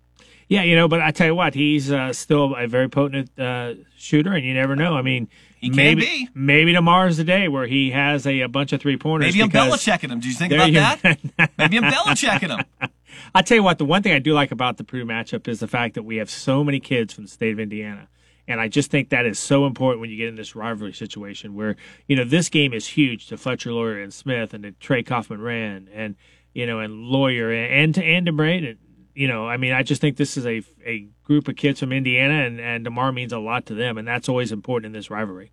Yeah, 0.49 0.63
you 0.63 0.75
know, 0.75 0.89
but 0.89 0.99
I 0.99 1.11
tell 1.11 1.27
you 1.27 1.35
what, 1.35 1.53
he's 1.53 1.89
uh, 1.89 2.11
still 2.11 2.55
a 2.55 2.67
very 2.67 2.89
potent 2.89 3.39
uh, 3.39 3.75
shooter, 3.95 4.33
and 4.33 4.45
you 4.45 4.53
never 4.53 4.75
know. 4.75 4.97
I 4.97 5.01
mean, 5.01 5.29
he 5.61 5.69
maybe 5.69 6.01
be. 6.01 6.29
maybe 6.33 6.73
tomorrow's 6.73 7.15
the 7.15 7.23
day 7.23 7.47
where 7.47 7.67
he 7.67 7.91
has 7.91 8.27
a, 8.27 8.41
a 8.41 8.49
bunch 8.49 8.73
of 8.73 8.81
three 8.81 8.97
pointers. 8.97 9.33
Maybe 9.33 9.43
I'm 9.43 9.49
Belichicking 9.49 10.09
him. 10.09 10.19
Do 10.19 10.27
you 10.27 10.35
think 10.35 10.51
about 10.51 10.67
you, 10.67 10.79
that? 10.79 11.01
maybe 11.57 11.77
I'm 11.77 11.83
Belichicking 11.83 12.57
him. 12.57 12.65
I 13.33 13.43
tell 13.43 13.55
you 13.55 13.63
what, 13.63 13.77
the 13.77 13.85
one 13.85 14.03
thing 14.03 14.11
I 14.11 14.19
do 14.19 14.33
like 14.33 14.51
about 14.51 14.75
the 14.75 14.83
Purdue 14.83 15.05
matchup 15.05 15.47
is 15.47 15.61
the 15.61 15.69
fact 15.69 15.93
that 15.93 16.03
we 16.03 16.17
have 16.17 16.29
so 16.29 16.65
many 16.65 16.81
kids 16.81 17.13
from 17.13 17.23
the 17.23 17.29
state 17.29 17.53
of 17.53 17.59
Indiana. 17.61 18.09
And 18.51 18.61
I 18.61 18.67
just 18.67 18.91
think 18.91 19.09
that 19.09 19.25
is 19.25 19.39
so 19.39 19.65
important 19.65 20.01
when 20.01 20.09
you 20.09 20.17
get 20.17 20.27
in 20.27 20.35
this 20.35 20.55
rivalry 20.55 20.93
situation 20.93 21.55
where, 21.55 21.75
you 22.07 22.15
know, 22.15 22.23
this 22.23 22.49
game 22.49 22.73
is 22.73 22.87
huge 22.87 23.27
to 23.27 23.37
Fletcher 23.37 23.71
Loyer 23.71 23.99
and 23.99 24.13
Smith 24.13 24.53
and 24.53 24.63
to 24.63 24.71
Trey 24.73 25.03
Kaufman 25.03 25.39
Renn 25.39 25.87
and, 25.93 26.15
you 26.53 26.65
know, 26.65 26.79
and 26.79 27.05
Loyer 27.05 27.51
and, 27.51 27.73
and 27.73 27.95
to 27.95 28.03
and 28.03 28.25
to 28.25 28.31
Braden 28.31 28.77
you 29.13 29.27
know, 29.27 29.47
I 29.47 29.57
mean, 29.57 29.73
I 29.73 29.83
just 29.83 30.01
think 30.01 30.17
this 30.17 30.37
is 30.37 30.45
a 30.45 30.63
a 30.85 31.07
group 31.23 31.47
of 31.47 31.55
kids 31.55 31.79
from 31.79 31.91
Indiana, 31.91 32.45
and 32.45 32.59
and 32.59 32.83
Damar 32.83 33.11
means 33.11 33.33
a 33.33 33.39
lot 33.39 33.65
to 33.67 33.73
them, 33.73 33.97
and 33.97 34.07
that's 34.07 34.29
always 34.29 34.51
important 34.51 34.87
in 34.87 34.91
this 34.93 35.09
rivalry. 35.09 35.51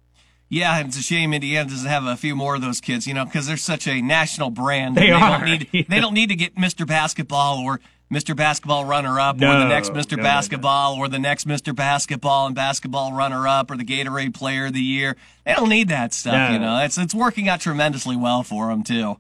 Yeah, 0.51 0.81
it's 0.81 0.99
a 0.99 1.03
shame 1.03 1.35
Indiana 1.35 1.69
doesn't 1.69 1.89
have 1.89 2.05
a 2.05 2.17
few 2.17 2.35
more 2.35 2.55
of 2.55 2.63
those 2.63 2.81
kids, 2.81 3.07
you 3.07 3.13
know, 3.13 3.27
because 3.27 3.47
they're 3.47 3.59
such 3.59 3.87
a 3.87 4.01
national 4.01 4.49
brand. 4.49 4.97
They, 4.97 5.09
they 5.09 5.13
are. 5.13 5.41
Don't 5.41 5.45
need, 5.45 5.69
yeah. 5.73 5.83
They 5.87 6.01
don't 6.01 6.15
need 6.15 6.31
to 6.31 6.37
get 6.37 6.55
Mr. 6.55 6.87
Basketball 6.87 7.59
or 7.59 7.81
Mr. 8.11 8.35
Basketball 8.35 8.87
runner 8.87 9.21
up 9.21 9.37
no, 9.37 9.55
or 9.55 9.59
the 9.59 9.69
next 9.69 9.93
Mr. 9.93 10.17
No, 10.17 10.23
Basketball 10.23 10.97
no, 10.97 11.03
or 11.03 11.09
the 11.09 11.19
next 11.19 11.47
Mr. 11.47 11.75
Basketball 11.75 12.47
and 12.47 12.55
basketball 12.55 13.13
runner 13.13 13.47
up 13.47 13.71
or 13.71 13.77
the 13.77 13.85
Gatorade 13.85 14.33
player 14.33 14.67
of 14.67 14.73
the 14.73 14.81
year. 14.81 15.17
They 15.45 15.53
don't 15.53 15.69
need 15.69 15.89
that 15.89 16.15
stuff, 16.15 16.53
you 16.53 16.59
know. 16.59 16.81
It's 16.81 16.97
it's 16.97 17.15
working 17.15 17.49
out 17.49 17.61
tremendously 17.61 18.17
well 18.17 18.43
for 18.43 18.69
them 18.69 18.83
too. 18.83 19.19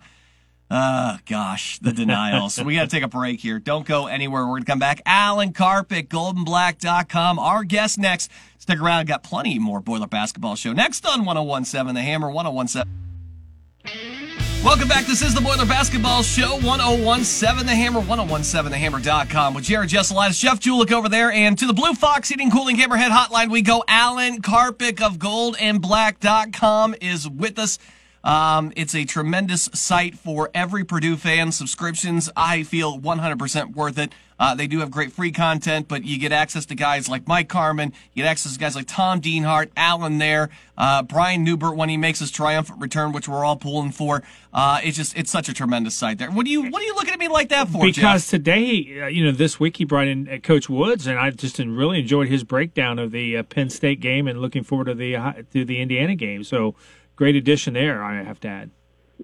Uh, 0.71 1.17
gosh, 1.27 1.79
the 1.79 1.93
denials. 1.93 2.63
we 2.63 2.75
got 2.75 2.83
to 2.83 2.89
take 2.89 3.03
a 3.03 3.09
break 3.09 3.41
here. 3.41 3.59
Don't 3.59 3.87
go 3.87 4.07
anywhere. 4.07 4.43
We're 4.43 4.53
going 4.53 4.65
to 4.65 4.71
come 4.71 4.79
back. 4.79 5.01
Alan 5.07 5.55
Karpick, 5.55 6.09
goldandblack.com. 6.09 7.39
Our 7.39 7.65
guest 7.65 7.99
next. 7.99 8.31
Stick 8.59 8.79
around. 8.79 9.07
Got 9.07 9.23
plenty 9.23 9.59
more 9.59 9.81
Boiler 9.81 10.07
Basketball 10.07 10.57
Show 10.57 10.75
next 10.75 11.07
on 11.07 11.25
1017 11.25 11.95
The 11.95 12.03
Hammer 12.03 12.31
1017. 12.31 14.38
Welcome 14.65 14.89
back. 14.89 15.07
This 15.07 15.23
is 15.23 15.35
the 15.35 15.41
Boiler 15.41 15.65
Basketball 15.65 16.23
Show, 16.25 16.59
1017 16.61 17.65
The 17.65 17.75
Hammer, 17.75 18.01
1017TheHammer.com 18.01 19.55
with 19.55 19.65
Jared 19.65 19.89
Jesselitis, 19.89 20.39
Jeff 20.41 20.59
Julik 20.59 20.91
over 20.91 21.09
there, 21.09 21.31
and 21.31 21.57
to 21.59 21.67
the 21.67 21.73
Blue 21.73 21.95
Fox 21.95 22.29
Heating 22.29 22.51
Cooling 22.51 22.77
Hammerhead 22.77 23.11
Hotline 23.11 23.51
we 23.51 23.63
go. 23.63 23.85
Alan 23.87 24.43
Karpick 24.43 25.01
of 25.01 25.19
goldandblack.com 25.19 26.97
is 27.01 27.29
with 27.29 27.59
us. 27.59 27.79
Um, 28.25 28.73
it's 28.77 28.95
a 28.95 29.05
tremendous 29.05 29.69
site 29.73 30.17
for 30.19 30.51
every 30.55 30.85
Purdue 30.85 31.17
fan. 31.17 31.53
Subscriptions, 31.53 32.31
I 32.37 32.63
feel 32.63 32.99
100% 32.99 33.75
worth 33.75 33.99
it. 33.99 34.13
Uh, 34.41 34.55
they 34.55 34.69
do 34.69 34.79
have 34.81 34.91
great 34.91 35.11
free 35.11 35.33
content, 35.33 35.89
but 35.89 36.05
you 36.05 36.17
get 36.17 36.31
access 36.31 36.65
to 36.67 36.75
guys 36.75 37.09
like 37.09 37.27
Mike 37.27 37.49
Carmin. 37.49 37.93
You 38.15 38.23
get 38.23 38.27
access 38.31 38.53
to 38.53 38.59
guys 38.59 38.77
like 38.77 38.87
Tom 38.87 39.21
Dienhart, 39.21 39.71
Alan 39.77 40.19
there, 40.19 40.51
uh, 40.77 41.03
Brian 41.03 41.43
Neubert 41.43 41.77
when 41.77 41.89
he 41.89 41.97
makes 41.97 42.21
his 42.21 42.31
triumphant 42.31 42.81
return, 42.81 43.11
which 43.11 43.29
we're 43.29 43.45
all 43.45 43.57
pulling 43.57 43.91
for. 43.91 44.23
Uh, 44.53 44.81
it's 44.85 44.97
just 44.97 45.17
it's 45.17 45.31
such 45.31 45.49
a 45.49 45.53
tremendous 45.55 45.97
site 45.97 46.19
there. 46.19 46.31
What 46.31 46.45
do 46.45 46.53
you 46.53 46.71
what 46.71 46.81
are 46.81 46.85
you 46.85 46.95
looking 46.95 47.15
at 47.15 47.19
me 47.19 47.27
like 47.27 47.49
that 47.49 47.69
for? 47.69 47.85
Because 47.85 48.23
Jeff? 48.23 48.31
today, 48.31 49.01
uh, 49.03 49.07
you 49.07 49.25
know, 49.25 49.33
this 49.33 49.59
week 49.59 49.79
he 49.79 49.85
brought 49.85 50.07
in 50.07 50.29
uh, 50.29 50.39
Coach 50.39 50.69
Woods, 50.69 51.09
and 51.09 51.19
I 51.19 51.31
just 51.31 51.59
really 51.59 51.99
enjoyed 51.99 52.29
his 52.29 52.45
breakdown 52.45 53.01
of 53.01 53.11
the 53.11 53.39
uh, 53.39 53.43
Penn 53.43 53.71
State 53.71 53.99
game, 53.99 54.29
and 54.29 54.41
looking 54.41 54.63
forward 54.63 54.85
to 54.85 54.95
the 54.95 55.15
to 55.53 55.65
the 55.65 55.81
Indiana 55.81 56.15
game. 56.15 56.45
So 56.45 56.77
great 57.19 57.35
addition 57.35 57.75
there. 57.75 58.03
I 58.03 58.23
have 58.23 58.39
to 58.41 58.49
add. 58.49 58.71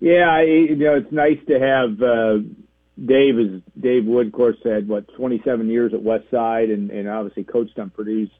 Yeah, 0.01 0.29
I, 0.29 0.43
you 0.43 0.75
know, 0.75 0.97
it's 0.97 1.13
nice 1.13 1.39
to 1.47 1.61
have 1.61 2.03
uh, 2.03 2.39
Dave. 3.03 3.39
Is 3.39 3.63
Dave 3.81 4.05
Wood, 4.05 4.27
of 4.27 4.33
course, 4.33 4.57
had 4.65 4.89
what 4.89 5.07
27 5.15 5.71
years 5.71 5.95
at 5.95 6.03
West 6.03 6.25
Side, 6.29 6.71
and, 6.71 6.91
and 6.91 7.09
obviously 7.09 7.45
coached 7.45 7.79
on 7.79 7.91
Purdue's 7.91 8.31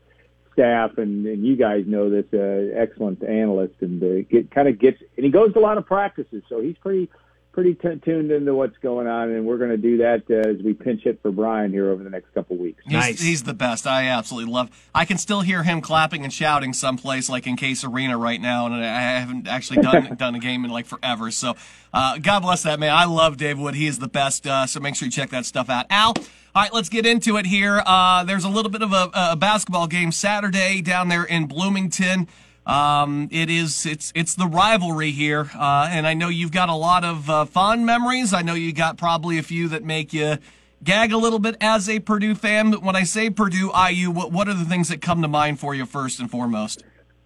staff, 0.53 0.99
and, 0.99 1.25
and 1.27 1.47
you 1.47 1.55
guys 1.55 1.85
know 1.87 2.11
this 2.11 2.27
uh, 2.35 2.77
excellent 2.77 3.23
analyst, 3.23 3.75
and 3.81 4.03
uh, 4.03 4.27
get 4.29 4.51
kind 4.51 4.67
of 4.67 4.81
gets, 4.81 5.01
and 5.17 5.25
he 5.25 5.31
goes 5.31 5.53
to 5.53 5.61
a 5.61 5.63
lot 5.63 5.79
of 5.79 5.87
practices, 5.87 6.43
so 6.49 6.61
he's 6.61 6.77
pretty 6.79 7.09
pretty 7.55 7.75
t- 7.75 8.01
tuned 8.05 8.33
into 8.33 8.53
what's 8.53 8.77
going 8.79 9.07
on, 9.07 9.31
and 9.31 9.47
we're 9.47 9.57
going 9.59 9.71
to 9.71 9.77
do 9.77 9.99
that 9.99 10.25
uh, 10.29 10.51
as 10.51 10.63
we 10.63 10.75
pinch 10.75 11.03
hit 11.05 11.23
for 11.23 11.31
Brian 11.31 11.71
here 11.71 11.89
over 11.89 12.03
the 12.03 12.11
next 12.11 12.35
couple 12.35 12.57
weeks. 12.57 12.83
He's, 12.85 12.93
Nice. 12.93 13.21
he's 13.21 13.43
the 13.45 13.55
best. 13.55 13.87
I 13.87 14.09
absolutely 14.09 14.53
love. 14.53 14.71
I 14.95 15.05
can 15.05 15.17
still 15.19 15.41
hear 15.41 15.63
him 15.63 15.81
clapping 15.81 16.25
and 16.25 16.33
shouting 16.33 16.73
someplace 16.73 17.29
like 17.31 17.47
in 17.47 17.57
Case 17.57 17.85
Arena 17.85 18.19
right 18.19 18.41
now, 18.41 18.67
and 18.67 18.75
I 18.75 19.19
haven't 19.21 19.47
actually 19.47 19.83
done 19.83 20.15
done 20.19 20.35
a 20.35 20.41
game 20.41 20.65
in 20.65 20.71
like 20.73 20.87
forever. 20.87 21.31
So, 21.31 21.55
uh, 21.93 22.19
God 22.19 22.41
bless 22.41 22.65
that 22.65 22.81
man. 22.81 22.93
I 22.93 23.05
love 23.05 23.37
Dave 23.37 23.59
Wood. 23.59 23.77
He 23.77 23.87
is 23.87 24.01
the 24.01 24.09
best. 24.09 24.47
Uh, 24.47 24.67
so 24.67 24.81
make 24.81 24.97
sure 24.97 25.07
you 25.07 25.13
check 25.13 25.31
that 25.31 25.47
stuff 25.47 25.71
out. 25.71 25.87
Al. 25.91 26.15
All 26.57 26.63
right, 26.63 26.73
let's 26.73 26.89
get 26.89 27.05
into 27.05 27.37
it 27.37 27.47
here. 27.47 27.83
Uh, 27.85 28.23
there's 28.23 28.45
a 28.45 28.49
little 28.49 28.71
bit 28.71 28.83
of 28.83 28.93
a, 28.93 29.11
a 29.13 29.35
basketball 29.37 29.89
game 29.89 30.13
Saturday 30.13 30.81
down 30.83 31.09
there 31.09 31.25
in 31.25 31.47
Bloomington. 31.47 32.29
Um, 32.67 33.29
it 33.31 33.51
is 33.51 33.85
it's 33.85 34.11
it's 34.15 34.35
the 34.35 34.47
rivalry 34.47 35.11
here, 35.11 35.51
uh, 35.55 35.89
and 35.91 36.07
I 36.07 36.15
know 36.15 36.29
you've 36.29 36.53
got 36.53 36.71
a 36.71 36.75
lot 36.75 37.05
of 37.05 37.29
uh, 37.29 37.45
fond 37.45 37.85
memories. 37.85 38.33
I 38.33 38.43
know 38.43 38.55
you 38.55 38.73
got 38.73 38.97
probably 38.97 39.37
a 39.39 39.43
few 39.43 39.69
that 39.69 39.85
make 39.85 40.15
you 40.15 40.39
gag 40.83 41.13
a 41.13 41.19
little 41.19 41.39
bit 41.39 41.57
as 41.61 41.89
a 41.89 42.01
Purdue 42.01 42.35
fan. 42.35 42.71
But 42.71 42.83
when 42.83 42.97
I 42.97 43.05
say 43.05 43.29
Purdue 43.29 43.71
IU, 43.75 44.11
what 44.11 44.33
what 44.33 44.49
are 44.49 44.55
the 44.55 44.65
things 44.65 44.89
that 44.89 45.03
come 45.03 45.21
to 45.21 45.29
mind 45.29 45.61
for 45.61 45.75
you 45.75 45.85
first 45.85 46.21
and 46.21 46.31
foremost? 46.31 46.83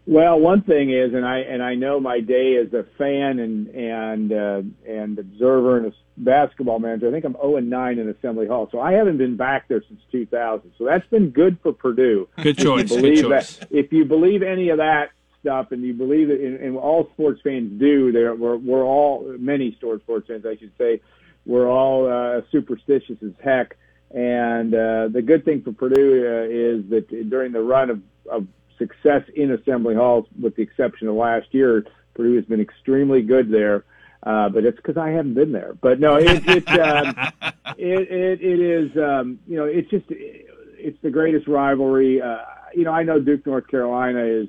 Well, 0.06 0.40
one 0.40 0.62
thing 0.62 0.90
is, 0.90 1.12
and 1.12 1.24
I 1.24 1.40
and 1.40 1.62
I 1.62 1.74
know 1.74 2.00
my 2.00 2.20
day 2.20 2.56
as 2.56 2.72
a 2.72 2.84
fan 2.96 3.38
and 3.38 3.68
and 3.68 4.32
uh, 4.32 4.62
and 4.88 5.18
observer 5.18 5.76
and 5.76 5.86
a 5.86 5.92
basketball 6.16 6.80
manager. 6.80 7.08
I 7.08 7.12
think 7.12 7.24
I'm 7.24 7.34
0 7.34 7.58
and 7.58 7.70
9 7.70 7.98
in 7.98 8.08
Assembly 8.08 8.46
Hall, 8.46 8.68
so 8.72 8.80
I 8.80 8.92
haven't 8.92 9.18
been 9.18 9.36
back 9.36 9.68
there 9.68 9.84
since 9.86 10.00
2000. 10.10 10.72
So 10.78 10.84
that's 10.84 11.06
been 11.08 11.30
good 11.30 11.58
for 11.62 11.72
Purdue. 11.72 12.26
Good 12.42 12.58
choice. 12.58 12.84
If 12.84 12.90
you 12.90 12.96
Good 12.96 13.02
believe 13.02 13.22
choice. 13.22 13.56
that, 13.58 13.68
if 13.70 13.92
you 13.92 14.04
believe 14.04 14.42
any 14.42 14.70
of 14.70 14.78
that 14.78 15.10
stuff, 15.48 15.72
and 15.72 15.82
you 15.82 15.94
believe 15.94 16.28
it, 16.28 16.40
and, 16.40 16.60
and 16.60 16.76
all 16.76 17.08
sports 17.14 17.40
fans 17.42 17.80
do, 17.80 18.12
there 18.12 18.34
we're, 18.34 18.56
we're 18.56 18.84
all 18.84 19.34
many 19.38 19.72
sports 19.72 20.02
sports 20.02 20.26
fans, 20.28 20.44
I 20.44 20.56
should 20.56 20.72
say, 20.76 21.00
we're 21.46 21.68
all 21.68 22.06
uh, 22.06 22.42
superstitious 22.52 23.16
as 23.24 23.32
heck. 23.42 23.76
And 24.10 24.74
uh, 24.74 25.08
the 25.08 25.22
good 25.22 25.44
thing 25.46 25.62
for 25.62 25.72
Purdue 25.72 26.26
uh, 26.26 26.48
is 26.48 26.90
that 26.90 27.30
during 27.30 27.52
the 27.52 27.62
run 27.62 27.88
of, 27.88 28.02
of 28.30 28.46
success 28.76 29.22
in 29.34 29.52
Assembly 29.52 29.94
Halls, 29.94 30.26
with 30.40 30.56
the 30.56 30.62
exception 30.62 31.08
of 31.08 31.14
last 31.14 31.46
year, 31.52 31.86
Purdue 32.14 32.36
has 32.36 32.44
been 32.44 32.60
extremely 32.60 33.22
good 33.22 33.50
there. 33.50 33.84
Uh, 34.22 34.48
but 34.48 34.64
it's 34.64 34.76
because 34.76 34.96
I 34.96 35.10
haven't 35.10 35.34
been 35.34 35.52
there. 35.52 35.74
But 35.80 36.00
no, 36.00 36.16
it, 36.16 36.42
it's 36.44 36.68
um, 36.68 37.14
it, 37.78 38.10
it 38.10 38.42
it 38.42 38.60
is 38.60 38.96
um, 38.96 39.38
you 39.46 39.56
know 39.56 39.64
it's 39.64 39.88
just 39.88 40.06
it's 40.08 40.98
the 41.02 41.10
greatest 41.10 41.46
rivalry. 41.46 42.20
Uh, 42.20 42.38
you 42.74 42.82
know 42.82 42.90
I 42.90 43.04
know 43.04 43.20
Duke 43.20 43.46
North 43.46 43.68
Carolina 43.68 44.24
is 44.24 44.48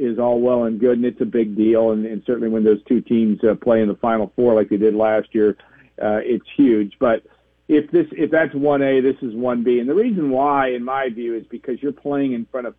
is 0.00 0.18
all 0.18 0.40
well 0.40 0.64
and 0.64 0.80
good, 0.80 0.96
and 0.96 1.04
it's 1.04 1.20
a 1.20 1.26
big 1.26 1.54
deal. 1.56 1.92
And, 1.92 2.06
and 2.06 2.22
certainly 2.26 2.48
when 2.48 2.64
those 2.64 2.82
two 2.84 3.00
teams 3.02 3.44
uh, 3.44 3.54
play 3.54 3.82
in 3.82 3.88
the 3.88 3.94
Final 3.96 4.32
Four 4.34 4.54
like 4.54 4.70
they 4.70 4.78
did 4.78 4.94
last 4.94 5.28
year, 5.32 5.56
uh, 6.02 6.20
it's 6.24 6.46
huge. 6.56 6.94
But 6.98 7.22
if 7.68 7.90
this 7.90 8.06
if 8.12 8.30
that's 8.30 8.54
one 8.54 8.82
A, 8.82 9.00
this 9.00 9.16
is 9.22 9.34
one 9.34 9.62
B, 9.62 9.78
and 9.78 9.88
the 9.88 9.94
reason 9.94 10.30
why, 10.30 10.70
in 10.70 10.82
my 10.84 11.10
view, 11.10 11.36
is 11.36 11.44
because 11.46 11.80
you're 11.82 11.92
playing 11.92 12.32
in 12.32 12.46
front 12.46 12.66
of 12.68 12.74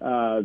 uh, 0.00 0.42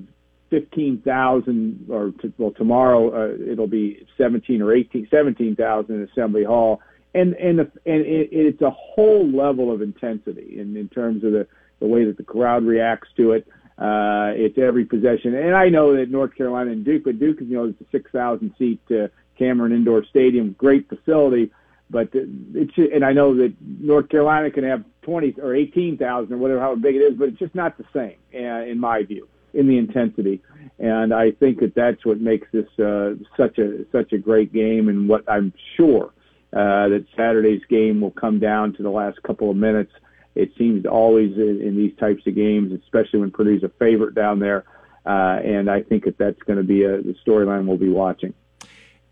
fifteen 0.49 1.01
thousand, 1.01 1.87
or 1.89 2.11
t- 2.11 2.33
well, 2.37 2.51
tomorrow 2.51 3.01
uh, 3.13 3.51
it'll 3.51 3.67
be 3.67 4.07
seventeen 4.17 4.61
or 4.61 4.73
eighteen, 4.73 5.07
seventeen 5.11 5.55
thousand 5.55 5.95
in 5.95 6.03
Assembly 6.09 6.43
Hall, 6.43 6.81
and 7.13 7.33
and 7.35 7.59
and 7.59 7.69
it, 7.85 8.29
it's 8.31 8.61
a 8.61 8.71
whole 8.71 9.29
level 9.29 9.71
of 9.71 9.81
intensity 9.81 10.59
in 10.59 10.77
in 10.77 10.87
terms 10.89 11.23
of 11.23 11.33
the 11.33 11.47
the 11.79 11.85
way 11.85 12.05
that 12.05 12.17
the 12.17 12.23
crowd 12.23 12.63
reacts 12.63 13.09
to 13.17 13.33
it. 13.33 13.45
It's 13.79 14.57
every 14.57 14.85
possession, 14.85 15.35
and 15.35 15.55
I 15.55 15.69
know 15.69 15.95
that 15.95 16.09
North 16.09 16.35
Carolina 16.35 16.71
and 16.71 16.85
Duke, 16.85 17.03
but 17.05 17.19
Duke, 17.19 17.39
you 17.41 17.55
know, 17.55 17.65
it's 17.65 17.81
a 17.81 17.85
six 17.91 18.11
thousand 18.11 18.53
seat 18.57 18.81
uh, 18.91 19.07
Cameron 19.37 19.71
Indoor 19.71 20.03
Stadium, 20.05 20.55
great 20.57 20.87
facility. 20.89 21.51
But 21.89 22.09
it's 22.13 22.73
and 22.77 23.05
I 23.05 23.13
know 23.13 23.35
that 23.35 23.53
North 23.61 24.09
Carolina 24.09 24.49
can 24.49 24.63
have 24.63 24.83
twenty 25.03 25.35
or 25.39 25.53
eighteen 25.53 25.97
thousand 25.97 26.33
or 26.33 26.37
whatever 26.37 26.59
how 26.59 26.75
big 26.75 26.95
it 26.95 26.99
is, 26.99 27.13
but 27.15 27.29
it's 27.29 27.39
just 27.39 27.53
not 27.53 27.77
the 27.77 27.85
same, 27.93 28.15
uh, 28.33 28.63
in 28.63 28.79
my 28.79 29.03
view, 29.03 29.27
in 29.53 29.67
the 29.67 29.77
intensity. 29.77 30.41
And 30.79 31.13
I 31.13 31.31
think 31.31 31.59
that 31.59 31.75
that's 31.75 32.03
what 32.03 32.19
makes 32.19 32.47
this 32.51 32.67
uh, 32.79 33.13
such 33.37 33.59
a 33.59 33.85
such 33.91 34.11
a 34.11 34.17
great 34.17 34.51
game, 34.51 34.89
and 34.89 35.07
what 35.07 35.23
I'm 35.29 35.53
sure 35.75 36.13
uh, 36.51 36.87
that 36.87 37.05
Saturday's 37.15 37.61
game 37.69 38.01
will 38.01 38.11
come 38.11 38.39
down 38.39 38.73
to 38.73 38.83
the 38.83 38.89
last 38.89 39.21
couple 39.21 39.51
of 39.51 39.57
minutes. 39.57 39.91
It 40.35 40.51
seems 40.57 40.85
always 40.85 41.35
in, 41.37 41.61
in 41.61 41.75
these 41.75 41.95
types 41.97 42.25
of 42.25 42.35
games, 42.35 42.71
especially 42.83 43.19
when 43.19 43.31
Purdue's 43.31 43.63
a 43.63 43.69
favorite 43.69 44.15
down 44.15 44.39
there. 44.39 44.65
Uh, 45.05 45.39
and 45.43 45.69
I 45.69 45.81
think 45.81 46.05
that 46.05 46.17
that's 46.17 46.41
going 46.43 46.57
to 46.57 46.63
be 46.63 46.83
a, 46.83 47.01
the 47.01 47.15
storyline 47.25 47.65
we'll 47.65 47.77
be 47.77 47.89
watching. 47.89 48.33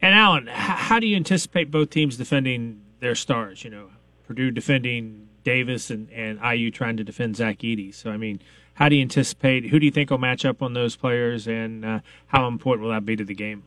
And 0.02 0.16
Alan, 0.16 0.48
how 0.48 1.00
do 1.00 1.08
you 1.08 1.16
anticipate 1.16 1.70
both 1.70 1.90
teams 1.90 2.18
defending 2.18 2.82
their 3.02 3.14
stars? 3.14 3.64
You 3.64 3.70
know, 3.70 3.90
Purdue 4.26 4.50
defending 4.50 5.28
Davis 5.44 5.92
and, 5.92 6.10
and 6.12 6.40
IU 6.42 6.72
trying 6.72 6.98
to 6.98 7.04
defend 7.04 7.36
Zach 7.36 7.60
Edey. 7.60 7.94
So, 7.94 8.10
I 8.10 8.18
mean, 8.18 8.42
how 8.74 8.90
do 8.90 8.96
you 8.96 9.02
anticipate? 9.02 9.68
Who 9.68 9.80
do 9.80 9.86
you 9.86 9.92
think 9.92 10.10
will 10.10 10.18
match 10.18 10.46
up 10.46 10.62
on 10.62 10.74
those 10.74 10.96
players, 10.96 11.48
and 11.48 11.86
uh, 11.86 12.00
how 12.28 12.48
important 12.48 12.84
will 12.84 12.92
that 12.92 13.06
be 13.06 13.16
to 13.16 13.24
the 13.24 13.36
game? 13.36 13.64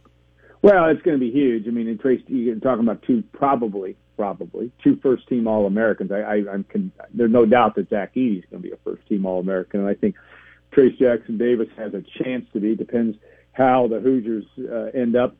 Well, 0.62 0.86
it's 0.88 1.02
going 1.02 1.18
to 1.18 1.20
be 1.20 1.30
huge. 1.30 1.68
I 1.68 1.70
mean, 1.70 1.88
and 1.88 2.00
Trayce, 2.00 2.24
you're 2.26 2.56
talking 2.56 2.84
about 2.84 3.02
two 3.02 3.22
probably, 3.32 3.96
probably 4.16 4.70
two 4.82 4.96
first 5.02 5.28
team 5.28 5.46
All 5.46 5.66
Americans. 5.66 6.12
I, 6.12 6.20
I, 6.20 6.34
I'm 6.52 6.64
con- 6.64 6.92
there's 7.12 7.30
no 7.30 7.46
doubt 7.46 7.74
that 7.76 7.90
Zach 7.90 8.14
Edey's 8.14 8.44
going 8.50 8.62
to 8.62 8.68
be 8.68 8.72
a 8.72 8.78
first 8.84 9.06
team 9.08 9.26
All 9.26 9.40
American, 9.40 9.80
and 9.80 9.88
I 9.88 9.94
think 9.94 10.16
Trayce 10.72 10.98
Jackson 10.98 11.38
Davis 11.38 11.68
has 11.76 11.94
a 11.94 12.02
chance 12.22 12.46
to 12.52 12.60
be. 12.60 12.74
Depends 12.74 13.16
how 13.52 13.86
the 13.88 14.00
Hoosiers 14.00 14.44
uh, 14.58 14.98
end 14.98 15.16
up, 15.16 15.36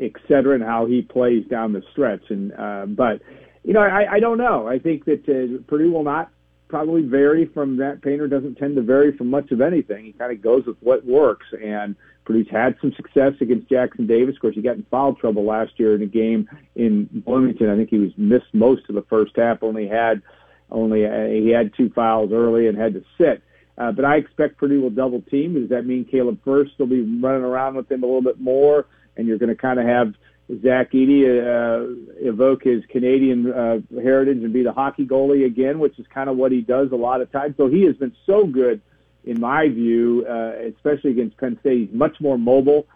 et 0.00 0.12
cetera, 0.28 0.54
and 0.54 0.62
how 0.62 0.86
he 0.86 1.02
plays 1.02 1.46
down 1.46 1.72
the 1.72 1.82
stretch. 1.92 2.30
And 2.30 2.52
uh, 2.52 2.86
but 2.86 3.22
you 3.64 3.72
know, 3.72 3.80
I, 3.80 4.14
I 4.14 4.20
don't 4.20 4.38
know. 4.38 4.66
I 4.66 4.78
think 4.78 5.04
that 5.06 5.28
uh, 5.28 5.62
Purdue 5.66 5.92
will 5.92 6.04
not 6.04 6.30
probably 6.68 7.02
vary 7.02 7.46
from 7.46 7.78
that. 7.78 8.02
Painter 8.02 8.28
doesn't 8.28 8.56
tend 8.56 8.76
to 8.76 8.82
vary 8.82 9.16
from 9.16 9.28
much 9.30 9.50
of 9.50 9.60
anything. 9.60 10.04
He 10.04 10.12
kind 10.12 10.32
of 10.32 10.42
goes 10.42 10.64
with 10.66 10.76
what 10.80 11.04
works. 11.04 11.46
And 11.62 11.96
Purdue's 12.24 12.48
had 12.50 12.76
some 12.80 12.92
success 12.94 13.32
against 13.40 13.68
Jackson 13.68 14.06
Davis. 14.06 14.36
Of 14.36 14.42
course, 14.42 14.54
he 14.54 14.62
got 14.62 14.76
in 14.76 14.86
foul 14.90 15.14
trouble 15.14 15.44
last 15.44 15.72
year 15.76 15.94
in 15.94 16.02
a 16.02 16.06
game 16.06 16.48
in 16.76 17.08
Bloomington. 17.24 17.70
I 17.70 17.76
think 17.76 17.90
he 17.90 17.98
was 17.98 18.12
missed 18.16 18.52
most 18.52 18.82
of 18.88 18.94
the 18.94 19.04
first 19.08 19.32
half. 19.36 19.62
Only 19.62 19.88
had 19.88 20.22
only 20.70 21.06
uh, 21.06 21.26
he 21.26 21.48
had 21.48 21.72
two 21.74 21.90
fouls 21.90 22.30
early 22.32 22.68
and 22.68 22.76
had 22.76 22.94
to 22.94 23.04
sit. 23.16 23.42
Uh, 23.78 23.92
but 23.92 24.04
I 24.04 24.16
expect 24.16 24.58
Purdue 24.58 24.82
will 24.82 24.90
double 24.90 25.22
team. 25.22 25.54
Does 25.54 25.70
that 25.70 25.86
mean 25.86 26.04
Caleb 26.04 26.40
Furst 26.44 26.72
will 26.78 26.86
be 26.86 27.00
running 27.00 27.44
around 27.44 27.76
with 27.76 27.90
him 27.90 28.02
a 28.02 28.06
little 28.06 28.22
bit 28.22 28.40
more? 28.40 28.86
And 29.16 29.26
you're 29.26 29.38
going 29.38 29.54
to 29.54 29.60
kind 29.60 29.78
of 29.78 29.86
have 29.86 30.14
Zach 30.62 30.92
Edey 30.92 31.24
uh, 31.26 32.26
evoke 32.26 32.64
his 32.64 32.82
Canadian 32.86 33.52
uh, 33.52 33.78
heritage 34.00 34.42
and 34.42 34.52
be 34.52 34.62
the 34.62 34.72
hockey 34.72 35.04
goalie 35.04 35.44
again, 35.44 35.78
which 35.78 35.98
is 35.98 36.06
kind 36.12 36.30
of 36.30 36.36
what 36.36 36.52
he 36.52 36.62
does 36.62 36.90
a 36.90 36.96
lot 36.96 37.20
of 37.20 37.30
times. 37.30 37.54
So 37.58 37.68
he 37.68 37.84
has 37.84 37.96
been 37.96 38.16
so 38.24 38.46
good, 38.46 38.80
in 39.24 39.40
my 39.40 39.68
view, 39.68 40.24
uh, 40.28 40.52
especially 40.74 41.10
against 41.10 41.36
Penn 41.36 41.58
State. 41.60 41.88
He's 41.88 41.92
much 41.92 42.16
more 42.20 42.38
mobile. 42.38 42.86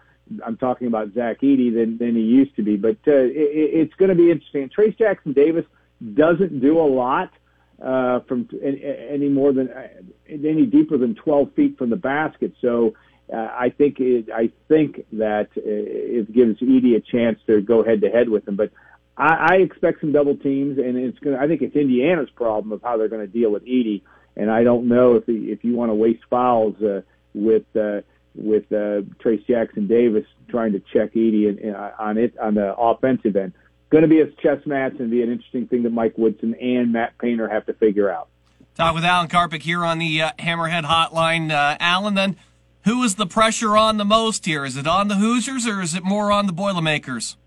I'm 0.43 0.57
talking 0.57 0.87
about 0.87 1.13
Zach 1.13 1.41
Edey 1.41 1.71
than, 1.71 1.97
than 1.99 2.15
he 2.15 2.21
used 2.21 2.55
to 2.55 2.63
be. 2.63 2.75
But 2.75 2.97
uh, 3.07 3.11
it, 3.11 3.33
it's 3.35 3.93
going 3.95 4.09
to 4.09 4.15
be 4.15 4.31
interesting. 4.31 4.69
Trayce 4.69 4.97
Jackson 4.97 5.33
Davis 5.33 5.65
doesn't 6.15 6.59
do 6.59 6.79
a 6.79 6.87
lot 6.87 7.31
uh, 7.83 8.21
from 8.21 8.49
any 8.63 9.29
more 9.29 9.53
than 9.53 9.69
any 10.27 10.65
deeper 10.65 10.97
than 10.97 11.13
12 11.15 11.53
feet 11.53 11.77
from 11.77 11.91
the 11.91 11.97
basket. 11.97 12.53
So 12.61 12.95
uh, 13.31 13.37
I 13.37 13.69
think 13.69 13.99
it, 13.99 14.29
I 14.31 14.51
think 14.67 15.05
that 15.13 15.49
it 15.55 16.31
gives 16.31 16.59
Edey 16.59 16.95
a 16.95 16.99
chance 16.99 17.39
to 17.47 17.61
go 17.61 17.83
head 17.83 18.01
to 18.01 18.09
head 18.09 18.29
with 18.29 18.47
him. 18.47 18.55
But 18.55 18.71
I, 19.17 19.33
I 19.33 19.55
expect 19.57 20.01
some 20.01 20.11
double 20.11 20.35
teams, 20.35 20.77
and 20.77 20.97
it's 20.97 21.19
going. 21.19 21.37
I 21.37 21.47
think 21.47 21.61
it's 21.61 21.75
Indiana's 21.75 22.29
problem 22.31 22.71
of 22.71 22.81
how 22.81 22.97
they're 22.97 23.07
going 23.07 23.25
to 23.25 23.31
deal 23.31 23.51
with 23.51 23.65
Edey. 23.65 24.01
And 24.35 24.49
I 24.49 24.63
don't 24.63 24.87
know 24.87 25.15
if 25.15 25.25
the, 25.25 25.51
if 25.51 25.63
you 25.63 25.75
want 25.75 25.89
to 25.89 25.95
waste 25.95 26.23
fouls 26.29 26.81
uh, 26.81 27.01
with 27.33 27.63
uh, 27.75 28.01
with 28.35 28.71
uh, 28.71 29.05
Trayce 29.23 29.45
Jackson 29.45 29.87
Davis 29.87 30.25
trying 30.49 30.73
to 30.73 30.79
check 30.79 31.13
Edey 31.13 31.47
in, 31.47 31.59
in, 31.59 31.75
on 31.75 32.17
it 32.17 32.37
on 32.39 32.55
the 32.55 32.75
offensive 32.75 33.35
end 33.35 33.53
going 33.93 34.01
to 34.01 34.07
be 34.07 34.21
a 34.21 34.27
chess 34.41 34.65
match 34.65 34.93
and 34.97 35.11
be 35.11 35.21
an 35.21 35.31
interesting 35.31 35.67
thing 35.67 35.83
that 35.83 35.91
Mike 35.91 36.17
Woodson 36.17 36.55
and 36.55 36.91
Matt 36.91 37.15
Painter 37.19 37.47
have 37.47 37.67
to 37.67 37.73
figure 37.73 38.09
out. 38.09 38.27
Talk 38.73 38.95
with 38.95 39.05
Alan 39.05 39.27
Karpick 39.27 39.61
here 39.61 39.85
on 39.85 39.99
the 39.99 40.23
uh, 40.23 40.31
Hammerhead 40.39 40.83
Hotline. 40.83 41.51
Uh, 41.51 41.77
Alan, 41.79 42.15
then, 42.15 42.35
who 42.85 43.03
is 43.03 43.15
the 43.15 43.25
pressure 43.25 43.77
on 43.77 43.97
the 43.97 44.05
most 44.05 44.45
here? 44.45 44.65
Is 44.65 44.77
it 44.77 44.87
on 44.87 45.07
the 45.07 45.15
Hoosiers 45.15 45.67
or 45.67 45.81
is 45.81 45.95
it 45.95 46.03
more 46.03 46.31
on 46.31 46.47
the 46.47 46.53
Boilermakers? 46.53 47.37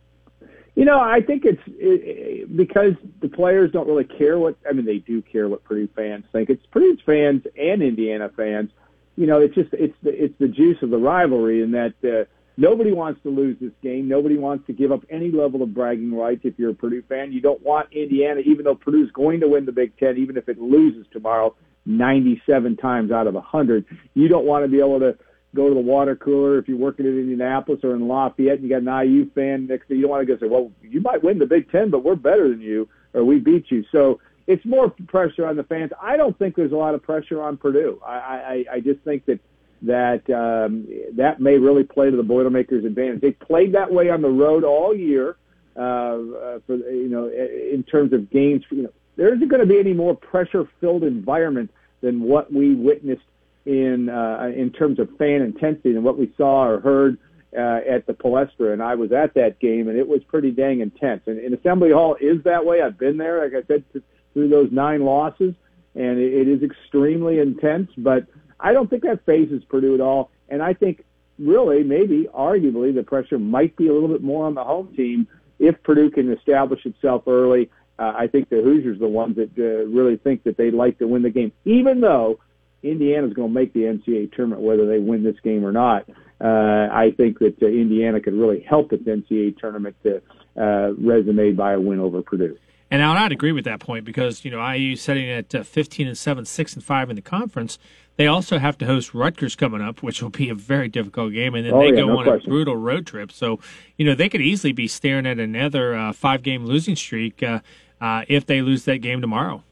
You 0.75 0.85
know, 0.85 1.00
I 1.00 1.21
think 1.23 1.45
it's 1.45 1.62
it, 1.66 2.02
it, 2.05 2.57
because 2.57 2.93
the 3.21 3.28
players 3.28 3.73
don't 3.73 3.88
really 3.88 4.05
care 4.05 4.38
what. 4.38 4.57
I 4.69 4.73
mean, 4.73 4.85
they 4.85 4.99
do 4.99 5.23
care 5.23 5.49
what 5.49 5.64
Purdue 5.64 5.88
fans 5.97 6.26
think. 6.33 6.50
It's 6.50 6.64
Purdue 6.66 6.99
fans 7.07 7.45
and 7.59 7.83
Indiana 7.83 8.31
fans. 8.37 8.71
You 9.16 9.26
know, 9.26 9.40
it's 9.40 9.55
just 9.55 9.73
it's 9.73 9.97
the 10.02 10.11
it's 10.11 10.35
the 10.38 10.49
juice 10.49 10.76
of 10.83 10.90
the 10.90 10.99
rivalry, 10.99 11.62
and 11.62 11.73
that 11.73 11.95
uh, 12.05 12.25
Nobody 12.59 12.93
wants 12.93 13.23
to 13.23 13.28
lose 13.28 13.59
this 13.61 13.73
game. 13.83 14.09
Nobody 14.09 14.38
wants 14.38 14.66
to 14.66 14.73
give 14.73 14.90
up 14.90 15.02
any 15.11 15.31
level 15.31 15.62
of 15.62 15.75
bragging 15.75 16.14
rights 16.14 16.40
if 16.45 16.59
you're 16.59 16.71
a 16.71 16.75
Purdue 16.75 17.02
fan. 17.02 17.33
You 17.33 17.43
don't 17.43 17.62
want 17.62 17.93
Indiana, 17.93 18.40
even 18.40 18.64
though 18.64 18.75
Purdue's 18.75 19.11
going 19.12 19.40
to 19.40 19.49
win 19.49 19.66
the 19.66 19.73
Big 19.73 19.97
Ten, 19.99 20.16
even 20.16 20.38
if 20.38 20.49
it 20.49 20.59
loses 20.59 21.07
tomorrow 21.12 21.55
97 21.85 22.76
times 22.78 23.12
out 23.12 23.26
of 23.26 23.35
100. 23.35 23.85
You 24.14 24.28
don't 24.28 24.47
want 24.47 24.64
to 24.64 24.69
be 24.69 24.78
able 24.78 25.00
to 25.00 25.19
go 25.56 25.68
to 25.68 25.75
the 25.75 25.80
water 25.80 26.14
cooler 26.14 26.58
if 26.58 26.68
you're 26.68 26.76
working 26.76 27.06
in 27.06 27.18
Indianapolis 27.18 27.80
or 27.82 27.94
in 27.94 28.06
Lafayette 28.06 28.60
and 28.60 28.62
you 28.62 28.68
got 28.68 28.82
an 28.82 29.08
IU 29.08 29.30
fan 29.30 29.66
next 29.66 29.88
to 29.88 29.94
you. 29.94 30.00
You 30.00 30.02
don't 30.02 30.10
want 30.10 30.28
to 30.28 30.36
go 30.36 30.40
say, 30.40 30.48
well, 30.48 30.70
you 30.82 31.00
might 31.00 31.25
win 31.25 31.38
the 31.38 31.46
Big 31.46 31.70
Ten, 31.72 31.90
but 31.90 32.04
we're 32.04 32.14
better 32.14 32.48
than 32.48 32.60
you 32.60 32.88
or 33.14 33.25
we 33.25 33.38
beat 33.38 33.70
you. 33.70 33.84
So 33.90 34.20
it's 34.46 34.64
more 34.64 34.94
pressure 35.08 35.46
on 35.46 35.56
the 35.56 35.64
fans. 35.64 35.90
I 36.00 36.16
don't 36.16 36.38
think 36.38 36.54
there's 36.54 36.72
a 36.72 36.76
lot 36.76 36.94
of 36.94 37.02
pressure 37.02 37.42
on 37.42 37.56
Purdue. 37.56 38.00
I, 38.06 38.12
I, 38.12 38.64
I 38.75 38.80
just 38.80 39.00
think 39.00 39.25
that– 39.26 39.40
that 39.82 40.28
um, 40.30 40.86
that 41.16 41.40
may 41.40 41.58
really 41.58 41.84
play 41.84 42.10
to 42.10 42.16
the 42.16 42.22
Boilermakers' 42.22 42.84
advantage. 42.84 43.20
They 43.20 43.32
played 43.32 43.75
that 43.75 43.92
way 43.92 44.10
on 44.10 44.22
the 44.22 44.28
road 44.28 44.64
all 44.64 44.94
year. 44.94 45.36
Uh, 45.76 45.80
uh, 45.80 46.58
for 46.66 46.76
you 46.76 47.08
know, 47.08 47.28
in 47.28 47.82
terms 47.82 48.14
of 48.14 48.30
games, 48.30 48.64
you 48.70 48.84
know, 48.84 48.92
there 49.16 49.34
isn't 49.34 49.48
going 49.48 49.60
to 49.60 49.66
be 49.66 49.78
any 49.78 49.92
more 49.92 50.16
pressure-filled 50.16 51.04
environment 51.04 51.70
than 52.00 52.22
what 52.22 52.50
we 52.50 52.75
witnessed 52.75 53.26
in 53.66 54.08
uh, 54.08 54.52
in 54.54 54.70
terms 54.70 54.99
of 54.99 55.08
fan 55.18 55.42
intensity 55.42 55.90
and 55.90 56.04
what 56.04 56.18
we 56.18 56.32
saw 56.37 56.64
or 56.64 56.80
heard 56.80 57.18
uh, 57.56 57.80
at 57.88 58.06
the 58.06 58.14
Palestra. 58.14 58.73
And 58.73 58.82
I 58.82 58.94
was 58.94 59.12
at 59.12 59.35
that 59.35 59.58
game, 59.58 59.88
and 59.88 59.99
it 59.99 60.06
was 60.06 60.23
pretty 60.25 60.52
dang 60.52 60.80
intense. 60.80 61.23
And, 61.26 61.38
and 61.38 61.52
Assembly 61.54 61.91
Hall 61.91 62.17
is 62.21 62.43
that 62.45 62.64
way. 62.64 62.80
I've 62.80 62.99
been 62.99 63.17
there, 63.17 63.43
like 63.43 63.64
I 63.64 63.67
said, 63.67 63.84
through 64.32 64.49
those 64.49 64.71
nine 64.71 65.04
losses, 65.04 65.54
and 65.95 66.19
it, 66.19 66.32
it 66.32 66.49
is 66.49 66.62
extremely 66.62 67.41
intense. 67.41 67.91
But 67.99 68.26
I 68.60 68.73
don't 68.73 68.88
think 68.88 69.02
that 69.02 69.26
fazes 69.26 69.64
Purdue 69.64 69.95
at 69.95 70.00
all. 70.00 70.30
And 70.49 70.62
I 70.62 70.73
think 70.73 71.04
really, 71.38 71.82
maybe, 71.82 72.28
arguably, 72.32 72.95
the 72.95 73.02
pressure 73.02 73.38
might 73.38 73.76
be 73.76 73.88
a 73.88 73.93
little 73.93 74.08
bit 74.08 74.23
more 74.23 74.47
on 74.47 74.54
the 74.54 74.64
home 74.64 74.95
team 74.95 75.26
if 75.58 75.82
Purdue 75.82 76.10
can 76.10 76.32
establish 76.32 76.86
itself 76.86 77.25
early. 77.26 77.71
Uh, 77.99 78.12
I 78.14 78.26
think 78.26 78.50
the 78.50 78.60
Hoosiers 78.62 78.97
are 78.97 79.00
the 79.00 79.08
ones 79.08 79.36
that 79.36 79.50
uh, 79.58 79.86
really 79.86 80.17
think 80.19 80.45
that 80.45 80.56
they'd 80.56 80.75
like 80.75 80.99
to 80.99 81.08
win 81.08 81.23
the 81.23 81.30
game, 81.30 81.52
even 81.64 82.00
though 82.00 82.38
Indiana's 82.82 83.32
going 83.32 83.49
to 83.49 83.54
make 83.54 83.73
the 83.73 83.80
NCAA 83.80 84.32
tournament 84.32 84.62
whether 84.62 84.86
they 84.86 84.99
win 84.99 85.23
this 85.23 85.36
game 85.43 85.65
or 85.65 85.73
not. 85.73 86.08
Uh, 86.41 86.89
I 86.93 87.12
think 87.17 87.39
that 87.39 87.62
uh, 87.62 87.67
Indiana 87.67 88.21
could 88.21 88.34
really 88.34 88.60
help 88.60 88.93
its 88.93 89.04
NCAA 89.04 89.58
tournament 89.58 89.97
to 90.02 90.21
uh, 90.56 90.93
resume 90.99 91.52
by 91.52 91.73
a 91.73 91.80
win 91.80 91.99
over 91.99 92.23
Purdue. 92.23 92.56
And 92.91 93.02
I'd 93.02 93.32
agree 93.32 93.52
with 93.52 93.65
that 93.65 93.80
point 93.80 94.04
because 94.04 94.45
you 94.45 94.50
know 94.50 94.65
IU 94.65 94.95
setting 94.97 95.28
at 95.28 95.54
uh, 95.54 95.62
15 95.65 96.06
and 96.06 96.17
7, 96.17 96.45
6 96.45 96.75
and 96.75 96.84
5 96.84 97.10
in 97.10 97.17
the 97.17 97.23
conference. 97.23 97.78
They 98.17 98.26
also 98.26 98.58
have 98.58 98.78
to 98.78 98.86
host 98.86 99.12
Rutgers 99.12 99.56
coming 99.56 99.82
up, 99.82 100.02
which 100.02 100.23
will 100.23 100.30
be 100.30 100.49
a 100.49 100.54
very 100.54 100.89
difficult 100.89 101.32
game, 101.32 101.54
and 101.54 101.67
then 101.67 101.75
oh, 101.75 101.80
they 101.80 101.89
yeah, 101.89 102.02
go 102.02 102.06
no 102.06 102.19
on 102.19 102.25
question. 102.25 102.50
a 102.50 102.50
brutal 102.50 102.76
road 102.76 103.06
trip. 103.06 103.30
So, 103.30 103.60
you 103.97 104.06
know, 104.06 104.15
they 104.15 104.30
could 104.30 104.41
easily 104.41 104.73
be 104.73 104.89
staring 104.89 105.26
at 105.26 105.39
another 105.39 105.95
uh, 105.95 106.12
five-game 106.15 106.65
losing 106.65 106.97
streak 106.97 107.43
uh, 107.43 107.60
uh, 108.00 108.25
if 108.26 108.47
they 108.47 108.62
lose 108.62 108.84
that 108.86 108.99
game 108.99 109.21
tomorrow. 109.21 109.62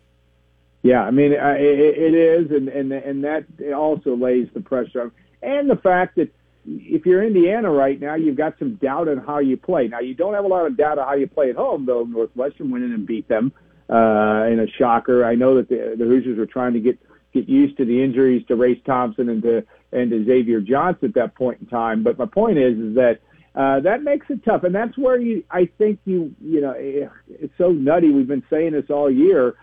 Yeah, 0.85 1.03
I 1.03 1.11
mean, 1.11 1.33
it, 1.33 1.41
it 1.41 2.15
is, 2.15 2.51
and 2.53 2.69
and 2.69 2.93
and 2.93 3.25
that 3.25 3.47
also 3.75 4.15
lays 4.15 4.49
the 4.55 4.61
pressure 4.61 5.11
and 5.45 5.69
the 5.69 5.77
fact 5.77 6.17
that 6.17 6.33
if 6.67 7.05
you're 7.05 7.23
Indiana 7.23 7.71
right 7.71 8.01
now, 8.01 8.15
you've 8.15 8.37
got 8.37 8.59
some 8.59 8.77
doubt 8.77 9.09
on 9.09 9.19
how 9.19 9.39
you 9.39 9.57
play. 9.57 9.87
Now, 9.89 10.01
you 10.01 10.15
don't 10.15 10.33
have 10.33 10.45
a 10.45 10.49
lot 10.49 10.67
of 10.67 10.77
doubt 10.77 10.99
on 10.99 11.07
how 11.07 11.15
you 11.15 11.27
play 11.27 11.51
at 11.51 11.57
home, 11.57 11.85
though. 11.85 12.05
Northwestern 12.05 12.71
went 12.71 12.85
in 12.85 12.93
and 12.93 13.07
beat 13.07 13.29
them 13.29 13.53
uh, 13.91 14.47
in 14.51 14.61
a 14.61 14.67
shocker. 14.79 15.25
I 15.25 15.35
know 15.35 15.57
that 15.57 15.69
the, 15.69 15.95
the 15.99 16.05
Hoosiers 16.05 16.39
were 16.39 16.47
trying 16.47 16.73
to 16.75 16.81
get 16.81 16.99
get 17.33 17.49
used 17.49 17.77
to 17.79 17.85
the 17.85 18.03
injuries 18.03 18.47
to 18.47 18.55
Race 18.55 18.81
Thompson 18.87 19.29
and 19.29 19.43
to 19.43 19.65
and 19.93 20.11
to 20.11 20.25
Xavier 20.25 20.61
Johnson 20.61 21.09
at 21.09 21.15
that 21.15 21.35
point 21.35 21.61
in 21.61 21.67
time. 21.67 22.03
But 22.03 22.19
my 22.19 22.27
point 22.27 22.59
is, 22.59 22.79
is 22.79 22.95
that 22.95 23.21
uh, 23.55 23.81
that 23.81 24.03
makes 24.03 24.27
it 24.31 24.45
tough, 24.45 24.65
and 24.65 24.75
that's 24.75 24.97
where 24.97 25.21
you, 25.21 25.45
I 25.51 25.67
think 25.79 26.01
you, 26.05 26.35
you 26.41 26.61
know, 26.61 26.75
it's 26.77 27.53
so 27.59 27.71
nutty. 27.71 28.11
We've 28.11 28.27
been 28.27 28.45
saying 28.51 28.73
this 28.73 28.91
all 28.91 29.11
year 29.11 29.55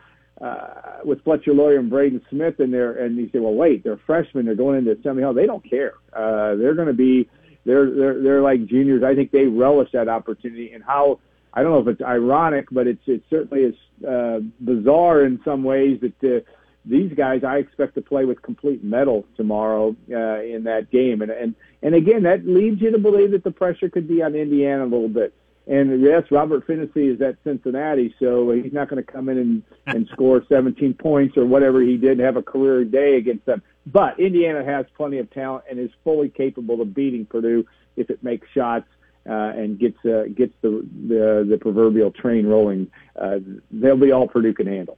uh, 0.41 0.99
with 1.03 1.23
Fletcher 1.23 1.53
Loyer 1.53 1.77
and 1.77 1.89
Braden 1.89 2.21
Smith 2.29 2.59
in 2.59 2.71
there, 2.71 2.93
and 2.93 3.17
you 3.17 3.29
say, 3.31 3.39
well, 3.39 3.53
wait, 3.53 3.83
they're 3.83 3.99
freshmen, 4.05 4.45
they're 4.45 4.55
going 4.55 4.79
into 4.79 4.91
Assembly 4.91 5.23
Hall. 5.23 5.33
They 5.33 5.45
don't 5.45 5.67
care. 5.67 5.93
Uh, 6.13 6.55
they're 6.55 6.73
going 6.73 6.87
to 6.87 6.93
be, 6.93 7.29
they're 7.65 7.91
they're 7.91 8.21
they're 8.21 8.41
like 8.41 8.65
juniors. 8.65 9.03
I 9.03 9.13
think 9.13 9.31
they 9.31 9.45
relish 9.45 9.91
that 9.93 10.09
opportunity, 10.09 10.71
and 10.71 10.83
how 10.83 11.19
I 11.53 11.61
don't 11.61 11.71
know 11.71 11.79
if 11.79 11.87
it's 11.87 12.01
ironic, 12.01 12.67
but 12.71 12.87
it's 12.87 13.03
it 13.05 13.23
certainly 13.29 13.63
is 13.63 13.75
uh, 14.07 14.39
bizarre 14.59 15.25
in 15.25 15.39
some 15.45 15.63
ways 15.63 16.01
that. 16.01 16.37
Uh, 16.37 16.49
these 16.83 17.13
guys 17.13 17.43
I 17.43 17.57
expect 17.57 17.93
to 17.93 18.01
play 18.01 18.25
with 18.25 18.41
complete 18.41 18.83
metal 18.83 19.25
tomorrow 19.37 19.95
uh, 20.11 20.41
in 20.41 20.63
that 20.63 20.89
game, 20.89 21.21
and 21.21 21.29
and 21.29 21.53
and 21.83 21.93
again 21.93 22.23
that 22.23 22.47
leads 22.47 22.81
you 22.81 22.91
to 22.91 22.97
believe 22.97 23.31
that 23.31 23.43
the 23.43 23.51
pressure 23.51 23.87
could 23.87 24.07
be 24.07 24.23
on 24.23 24.33
Indiana 24.33 24.83
a 24.83 24.89
little 24.89 25.07
bit. 25.07 25.31
And 25.67 26.01
yes, 26.01 26.23
Robert 26.31 26.65
Phinisee 26.67 27.13
is 27.13 27.21
at 27.21 27.37
Cincinnati, 27.43 28.13
so 28.19 28.51
he's 28.51 28.73
not 28.73 28.89
going 28.89 29.03
to 29.03 29.11
come 29.11 29.29
in 29.29 29.37
and, 29.37 29.63
and 29.85 30.07
score 30.11 30.43
17 30.49 30.95
points 30.95 31.37
or 31.37 31.45
whatever 31.45 31.81
he 31.81 31.97
did 31.97 32.13
and 32.13 32.21
have 32.21 32.35
a 32.35 32.41
career 32.41 32.83
day 32.83 33.15
against 33.15 33.45
them. 33.45 33.61
But 33.85 34.19
Indiana 34.19 34.63
has 34.63 34.85
plenty 34.97 35.19
of 35.19 35.29
talent 35.31 35.65
and 35.69 35.79
is 35.79 35.91
fully 36.03 36.29
capable 36.29 36.81
of 36.81 36.93
beating 36.93 37.25
Purdue 37.25 37.65
if 37.95 38.09
it 38.09 38.23
makes 38.23 38.47
shots 38.49 38.87
uh, 39.29 39.33
and 39.33 39.77
gets 39.77 40.03
uh, 40.03 40.23
gets 40.33 40.53
the, 40.61 40.87
the 41.07 41.45
the 41.47 41.57
proverbial 41.59 42.11
train 42.11 42.47
rolling. 42.47 42.91
Uh, 43.15 43.39
they'll 43.69 43.97
be 43.97 44.11
all 44.11 44.27
Purdue 44.27 44.53
can 44.53 44.67
handle. 44.67 44.97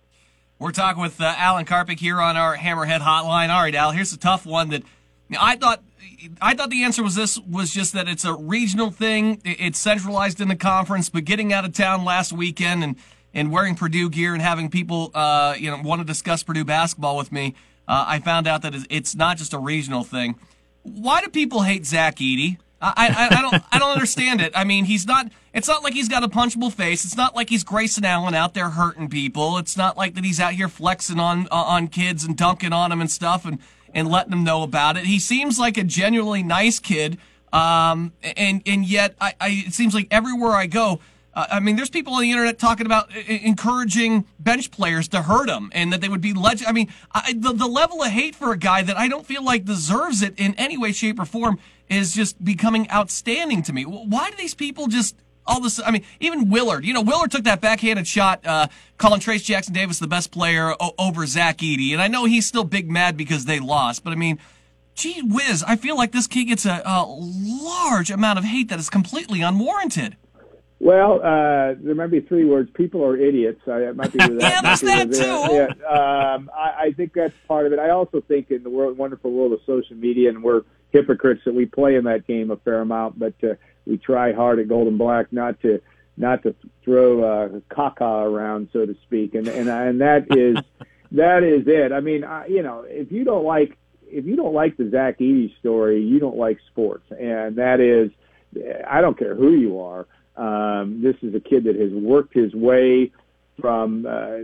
We're 0.60 0.71
talking 0.71 1.02
with 1.02 1.19
uh, 1.19 1.34
Alan 1.38 1.65
Karpick 1.65 1.99
here 1.99 2.21
on 2.21 2.38
our 2.38 2.56
Hammerhead 2.56 3.02
Hotline. 3.02 3.49
All 3.49 3.62
right, 3.62 3.76
Al, 3.76 3.91
here's 3.91 4.13
a 4.13 4.17
tough 4.17 4.45
one 4.45 4.69
that 4.69 4.84
I 5.39 5.56
thought. 5.56 5.84
I 6.41 6.54
thought 6.54 6.69
the 6.69 6.84
answer 6.84 7.04
was 7.04 7.15
this 7.15 7.38
was 7.39 7.74
just 7.74 7.93
that 7.93 8.08
it's 8.08 8.24
a 8.24 8.34
regional 8.34 8.91
thing. 8.91 9.41
It's 9.43 9.78
centralized 9.78 10.39
in 10.39 10.48
the 10.48 10.56
conference, 10.56 11.10
but 11.10 11.26
getting 11.26 11.52
out 11.52 11.65
of 11.65 11.74
town 11.74 12.06
last 12.06 12.32
weekend 12.32 12.84
and 12.84 12.96
and 13.34 13.52
wearing 13.52 13.76
Purdue 13.76 14.10
gear 14.10 14.34
and 14.34 14.41
having 14.41 14.69
people 14.69 15.12
uh, 15.13 15.56
you 15.58 15.69
know 15.69 15.82
want 15.84 16.00
to 16.00 16.06
discuss 16.06 16.43
Purdue 16.43 16.63
basketball 16.63 17.17
with 17.17 17.32
me, 17.32 17.56
uh, 17.88 18.06
I 18.08 18.19
found 18.19 18.48
out 18.48 18.62
that 18.62 18.74
it's 18.89 19.15
not 19.15 19.38
just 19.38 19.54
a 19.54 19.60
regional 19.60 20.04
thing. 20.04 20.36
Why 20.84 21.22
do 21.22 21.30
people 21.30 21.63
hate 21.63 21.86
Zach 21.86 22.17
Edey? 22.17 22.58
I, 22.84 23.30
I, 23.32 23.38
I 23.38 23.41
don't 23.41 23.63
I 23.72 23.80
don't 23.80 23.91
understand 23.91 24.41
it. 24.41 24.52
I 24.56 24.63
mean, 24.63 24.86
he's 24.86 25.08
not. 25.08 25.32
It's 25.54 25.67
not 25.67 25.84
like 25.84 25.93
he's 25.93 26.10
got 26.10 26.24
a 26.24 26.28
punchable 26.28 26.72
face. 26.72 27.06
It's 27.06 27.15
not 27.15 27.36
like 27.36 27.50
he's 27.50 27.63
Grayson 27.63 28.04
Allen 28.04 28.34
out 28.34 28.54
there 28.54 28.69
hurting 28.69 29.10
people. 29.10 29.58
It's 29.58 29.78
not 29.78 29.96
like 29.96 30.15
that 30.15 30.26
he's 30.26 30.39
out 30.39 30.54
here 30.54 30.67
flexing 30.67 31.19
on 31.19 31.48
on 31.50 31.88
kids 31.88 32.24
and 32.24 32.36
dunking 32.36 32.74
on 32.74 32.89
them 32.89 33.00
and 33.00 33.10
stuff 33.10 33.46
and 33.46 33.60
and 33.93 34.10
letting 34.10 34.32
them 34.32 34.43
know 34.43 34.63
about 34.63 34.97
it. 34.97 35.06
He 35.06 35.19
seems 35.19 35.60
like 35.60 35.77
a 35.77 35.84
genuinely 35.84 36.43
nice 36.43 36.79
kid. 36.79 37.17
Um, 37.51 38.13
and 38.23 38.62
and 38.65 38.86
yet 38.86 39.15
I, 39.21 39.34
I 39.39 39.49
it 39.67 39.73
seems 39.73 39.93
like 39.93 40.08
everywhere 40.10 40.53
I 40.53 40.65
go, 40.65 40.99
Uh, 41.36 41.47
I 41.58 41.60
mean, 41.60 41.75
there's 41.75 41.89
people 41.89 42.13
on 42.13 42.21
the 42.21 42.32
internet 42.32 42.60
talking 42.60 42.86
about 42.86 43.10
I- 43.12 43.41
encouraging 43.43 44.25
bench 44.39 44.69
players 44.69 45.08
to 45.10 45.21
hurt 45.23 45.49
him 45.49 45.69
and 45.73 45.91
that 45.91 45.99
they 46.01 46.10
would 46.10 46.21
be 46.21 46.34
legend. 46.34 46.67
I 46.67 46.73
mean, 46.73 46.89
I, 47.12 47.34
the 47.36 47.53
the 47.53 47.67
level 47.67 48.01
of 48.03 48.12
hate 48.12 48.36
for 48.36 48.51
a 48.51 48.58
guy 48.58 48.84
that 48.84 48.97
I 48.97 49.08
don't 49.08 49.25
feel 49.25 49.43
like 49.43 49.65
deserves 49.65 50.21
it 50.21 50.34
in 50.38 50.53
any 50.56 50.77
way, 50.77 50.91
shape, 50.93 51.19
or 51.19 51.25
form 51.25 51.60
is 51.89 52.13
just 52.15 52.43
becoming 52.43 52.89
outstanding 52.91 53.62
to 53.63 53.73
me. 53.73 53.84
Why 53.84 54.29
do 54.32 54.38
these 54.38 54.56
people 54.56 54.88
just 54.88 55.15
all 55.45 55.60
this? 55.62 55.79
I 55.84 55.91
mean, 55.91 56.03
even 56.19 56.49
Willard. 56.49 56.86
You 56.86 56.93
know, 56.93 57.01
Willard 57.01 57.32
took 57.32 57.43
that 57.43 57.62
backhanded 57.62 58.08
shot, 58.08 58.45
uh, 58.45 58.67
calling 58.97 59.19
Trayce 59.19 59.43
Jackson 59.43 59.73
Davis 59.73 59.99
the 59.99 60.08
best 60.08 60.32
player 60.32 60.73
o- 60.79 60.93
over 60.97 61.25
Zach 61.25 61.58
Edey, 61.58 61.91
and 61.91 62.01
I 62.01 62.08
know 62.08 62.25
he's 62.25 62.45
still 62.45 62.63
big 62.63 62.89
mad 62.89 63.17
because 63.17 63.45
they 63.45 63.60
lost, 63.60 64.03
but 64.03 64.12
I 64.13 64.15
mean. 64.15 64.39
Gee 64.95 65.23
whiz, 65.23 65.63
I 65.67 65.75
feel 65.75 65.97
like 65.97 66.12
this 66.12 66.27
kid 66.27 66.45
gets 66.45 66.67
a, 66.67 66.79
a 66.86 67.03
large 67.08 68.12
amount 68.12 68.38
of 68.38 68.45
hate 68.45 68.69
that 68.69 68.77
is 68.77 68.91
completely 68.91 69.41
unwarranted. 69.41 70.17
Well, 70.84 71.21
uh, 71.23 71.75
there 71.79 71.95
might 71.95 72.12
be 72.12 72.19
three 72.19 72.43
words. 72.43 72.69
People 72.73 73.06
are 73.06 73.15
idiots. 73.15 73.62
I, 73.67 73.77
it 73.84 73.95
might 73.95 74.12
be 74.12 74.17
that. 74.19 74.34
Yeah, 74.34 74.62
there's 74.62 74.84
might 74.84 75.10
be 75.10 75.15
that 75.15 75.25
that. 75.25 75.69
too. 75.79 75.82
Yeah, 75.82 76.34
um, 76.36 76.51
I, 76.53 76.88
I 76.88 76.91
think 76.91 77.13
that's 77.13 77.34
part 77.47 77.65
of 77.65 77.71
it. 77.71 77.79
I 77.79 77.91
also 77.91 78.21
think 78.21 78.51
in 78.51 78.63
the 78.63 78.69
world, 78.69 78.97
wonderful 78.97 79.32
world 79.32 79.53
of 79.53 79.62
social 79.65 79.95
media, 79.95 80.29
and 80.29 80.43
we're 80.43 80.63
hypocrites 80.91 81.41
that 81.45 81.56
we 81.56 81.65
play 81.65 81.95
in 81.95 82.03
that 82.03 82.27
game 82.27 82.51
a 82.51 82.58
fair 82.58 82.82
amount, 82.82 83.17
but 83.17 83.34
uh, 83.43 83.53
we 83.86 83.98
try 83.98 84.34
hard 84.34 84.60
at 84.60 84.67
Golden 84.67 84.98
Black 84.98 85.32
not 85.32 85.60
to 85.62 85.82
not 86.15 86.43
to 86.43 86.56
throw 86.84 87.24
uh, 87.24 87.48
caca 87.72 88.26
around, 88.26 88.69
so 88.72 88.86
to 88.86 88.96
speak, 89.04 89.36
and 89.36 89.48
and 89.48 89.69
and 89.69 90.02
that 90.02 90.36
is 90.36 90.58
that 91.12 91.43
is 91.43 91.67
it. 91.67 91.91
I 91.91 92.00
mean, 92.00 92.24
I, 92.24 92.48
you 92.48 92.63
know, 92.63 92.86
if 92.88 93.12
you 93.12 93.24
don't 93.24 93.46
like 93.46 93.78
if 94.06 94.26
you 94.26 94.36
don't 94.36 94.54
like 94.54 94.78
the 94.78 94.89
Zach 94.89 95.19
Edey 95.19 95.58
story, 95.60 96.04
you 96.04 96.19
don't 96.19 96.38
like 96.38 96.60
sports, 96.72 97.06
and 97.12 97.56
that 97.56 97.80
is, 97.80 98.12
I 98.88 99.02
don't 99.02 99.17
care 99.17 99.36
who 99.36 99.52
you 99.54 99.80
are. 99.80 100.06
Um, 100.36 101.02
this 101.02 101.15
is 101.22 101.34
a 101.36 101.39
kid 101.39 101.65
that 101.65 101.76
has 101.76 101.91
worked 101.91 102.34
his 102.34 102.54
way 102.54 103.12
from 103.60 104.06
uh, 104.08 104.39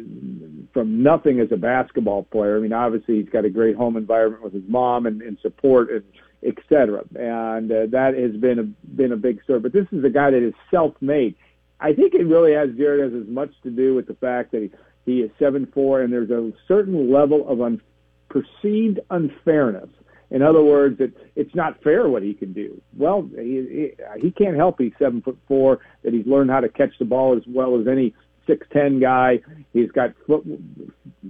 from 0.74 1.02
nothing 1.02 1.40
as 1.40 1.52
a 1.52 1.58
basketball 1.58 2.24
player. 2.24 2.58
I 2.58 2.60
mean, 2.60 2.74
obviously 2.74 3.22
he's 3.22 3.30
got 3.30 3.46
a 3.46 3.50
great 3.50 3.76
home 3.76 3.98
environment 3.98 4.44
with 4.44 4.54
his 4.54 4.68
mom 4.68 5.06
and, 5.06 5.22
and 5.22 5.38
support 5.42 5.90
and 5.92 6.04
et 6.44 6.56
cetera, 6.70 7.04
and 7.16 7.72
uh, 7.72 7.86
that 7.88 8.14
has 8.16 8.40
been 8.40 8.60
a 8.60 8.64
been 8.96 9.12
a 9.12 9.18
big 9.18 9.44
story. 9.44 9.60
But 9.60 9.74
this 9.74 9.88
is 9.92 10.04
a 10.04 10.10
guy 10.10 10.32
that 10.32 10.42
is 10.42 10.54
self-made. 10.72 11.36
I 11.80 11.94
think 11.94 12.14
it 12.14 12.26
really 12.26 12.54
has 12.54 12.70
Jared 12.78 13.12
has 13.12 13.22
as 13.22 13.28
much 13.28 13.52
to 13.64 13.70
do 13.70 13.96
with 13.96 14.08
the 14.08 14.16
fact 14.16 14.52
that 14.52 14.62
he 14.62 14.72
he 15.06 15.22
is 15.22 15.32
seven 15.40 15.66
four, 15.74 16.02
and 16.02 16.12
there's 16.14 16.30
a 16.30 16.52
certain 16.68 17.12
level 17.12 17.48
of 17.48 17.62
un, 17.62 17.82
perceived 18.30 19.00
unfairness. 19.10 19.90
In 20.32 20.44
other 20.44 20.62
words, 20.62 21.00
that 21.00 21.12
it's 21.36 21.56
not 21.56 21.82
fair 21.82 22.08
what 22.08 22.22
he 22.22 22.36
can 22.36 22.54
do. 22.54 22.80
Well, 22.96 23.28
he, 23.36 23.94
he, 24.18 24.22
he 24.22 24.32
can't 24.32 24.56
help 24.56 24.80
he's 24.80 24.94
seven 25.00 25.22
foot 25.22 25.38
four. 25.48 25.80
That 26.04 26.14
he's 26.14 26.28
learned 26.28 26.52
how 26.52 26.60
to 26.60 26.70
catch 26.70 26.98
the 27.00 27.06
ball 27.06 27.36
as 27.36 27.44
well 27.48 27.80
as 27.80 27.88
any 27.88 28.14
six 28.46 28.68
ten 28.72 29.00
guy. 29.00 29.40
He's 29.74 29.92
got 29.92 30.14
foot, 30.28 30.46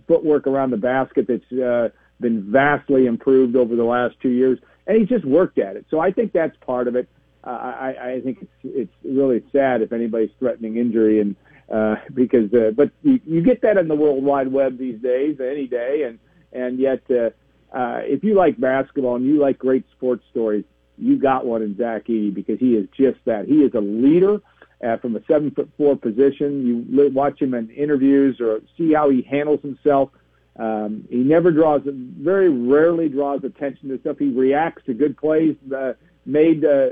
footwork 0.08 0.48
around 0.48 0.72
the 0.72 0.78
basket 0.78 1.28
that's 1.28 1.52
uh, 1.52 1.90
been 2.20 2.52
vastly 2.52 3.06
improved 3.06 3.56
over 3.56 3.76
the 3.76 3.84
last 3.84 4.16
two 4.22 4.30
years, 4.30 4.60
and 4.90 4.98
he's 4.98 5.08
just 5.08 5.24
worked 5.24 5.60
at 5.60 5.78
it. 5.78 5.86
So 5.90 6.00
I 6.00 6.12
think 6.12 6.34
that's 6.34 6.58
part 6.66 6.88
of 6.88 6.96
it. 6.96 7.08
Uh, 7.44 7.50
I, 7.52 8.14
I 8.14 8.22
think 8.22 8.40
it's 8.42 8.52
it's 8.64 8.94
really 9.06 9.44
sad 9.54 9.82
if 9.82 9.94
anybody's 9.94 10.32
threatening 10.40 10.76
injury, 10.78 11.22
and 11.22 11.36
uh, 11.72 11.96
because 12.14 12.52
uh, 12.54 12.72
but 12.76 12.92
you, 13.04 13.22
you 13.26 13.42
get 13.42 13.62
that 13.62 13.78
in 13.78 13.88
the 13.88 13.96
World 13.96 14.24
Wide 14.24 14.52
Web 14.52 14.78
these 14.78 15.00
days, 15.00 15.40
any 15.40 15.68
day, 15.68 16.04
and 16.04 16.20
and 16.52 16.80
yet. 16.80 17.02
Uh, 17.10 17.30
uh, 17.72 18.00
if 18.02 18.24
you 18.24 18.34
like 18.34 18.60
basketball 18.60 19.16
and 19.16 19.28
you 19.28 19.40
like 19.40 19.60
great 19.60 19.86
sports 19.92 20.24
stories, 20.32 20.66
you 20.98 21.20
got 21.20 21.46
one 21.46 21.62
in 21.62 21.78
Zach 21.78 22.06
Edey 22.06 22.34
because 22.34 22.60
he 22.60 22.74
is 22.74 22.88
just 22.98 23.20
that. 23.26 23.46
He 23.46 23.62
is 23.62 23.76
a 23.76 23.80
leader 23.80 24.42
uh, 24.84 24.98
from 24.98 25.16
a 25.16 25.24
seven 25.26 25.52
foot 25.52 25.70
four 25.78 25.96
position. 25.96 26.66
You 26.66 27.12
watch 27.12 27.40
him 27.40 27.54
in 27.54 27.70
interviews 27.70 28.42
or 28.42 28.62
see 28.76 28.94
how 28.94 29.12
he 29.12 29.22
handles 29.22 29.62
himself. 29.62 30.10
Um, 30.58 31.06
he 31.10 31.18
never 31.18 31.52
draws, 31.52 31.82
very 31.86 32.50
rarely 32.50 33.08
draws 33.08 33.44
attention 33.44 33.90
to 33.90 34.00
stuff. 34.00 34.18
He 34.18 34.30
reacts 34.30 34.86
to 34.88 34.94
good 34.94 35.18
plays 35.18 35.56
uh, 35.76 35.94
made 36.26 36.66
uh, 36.66 36.90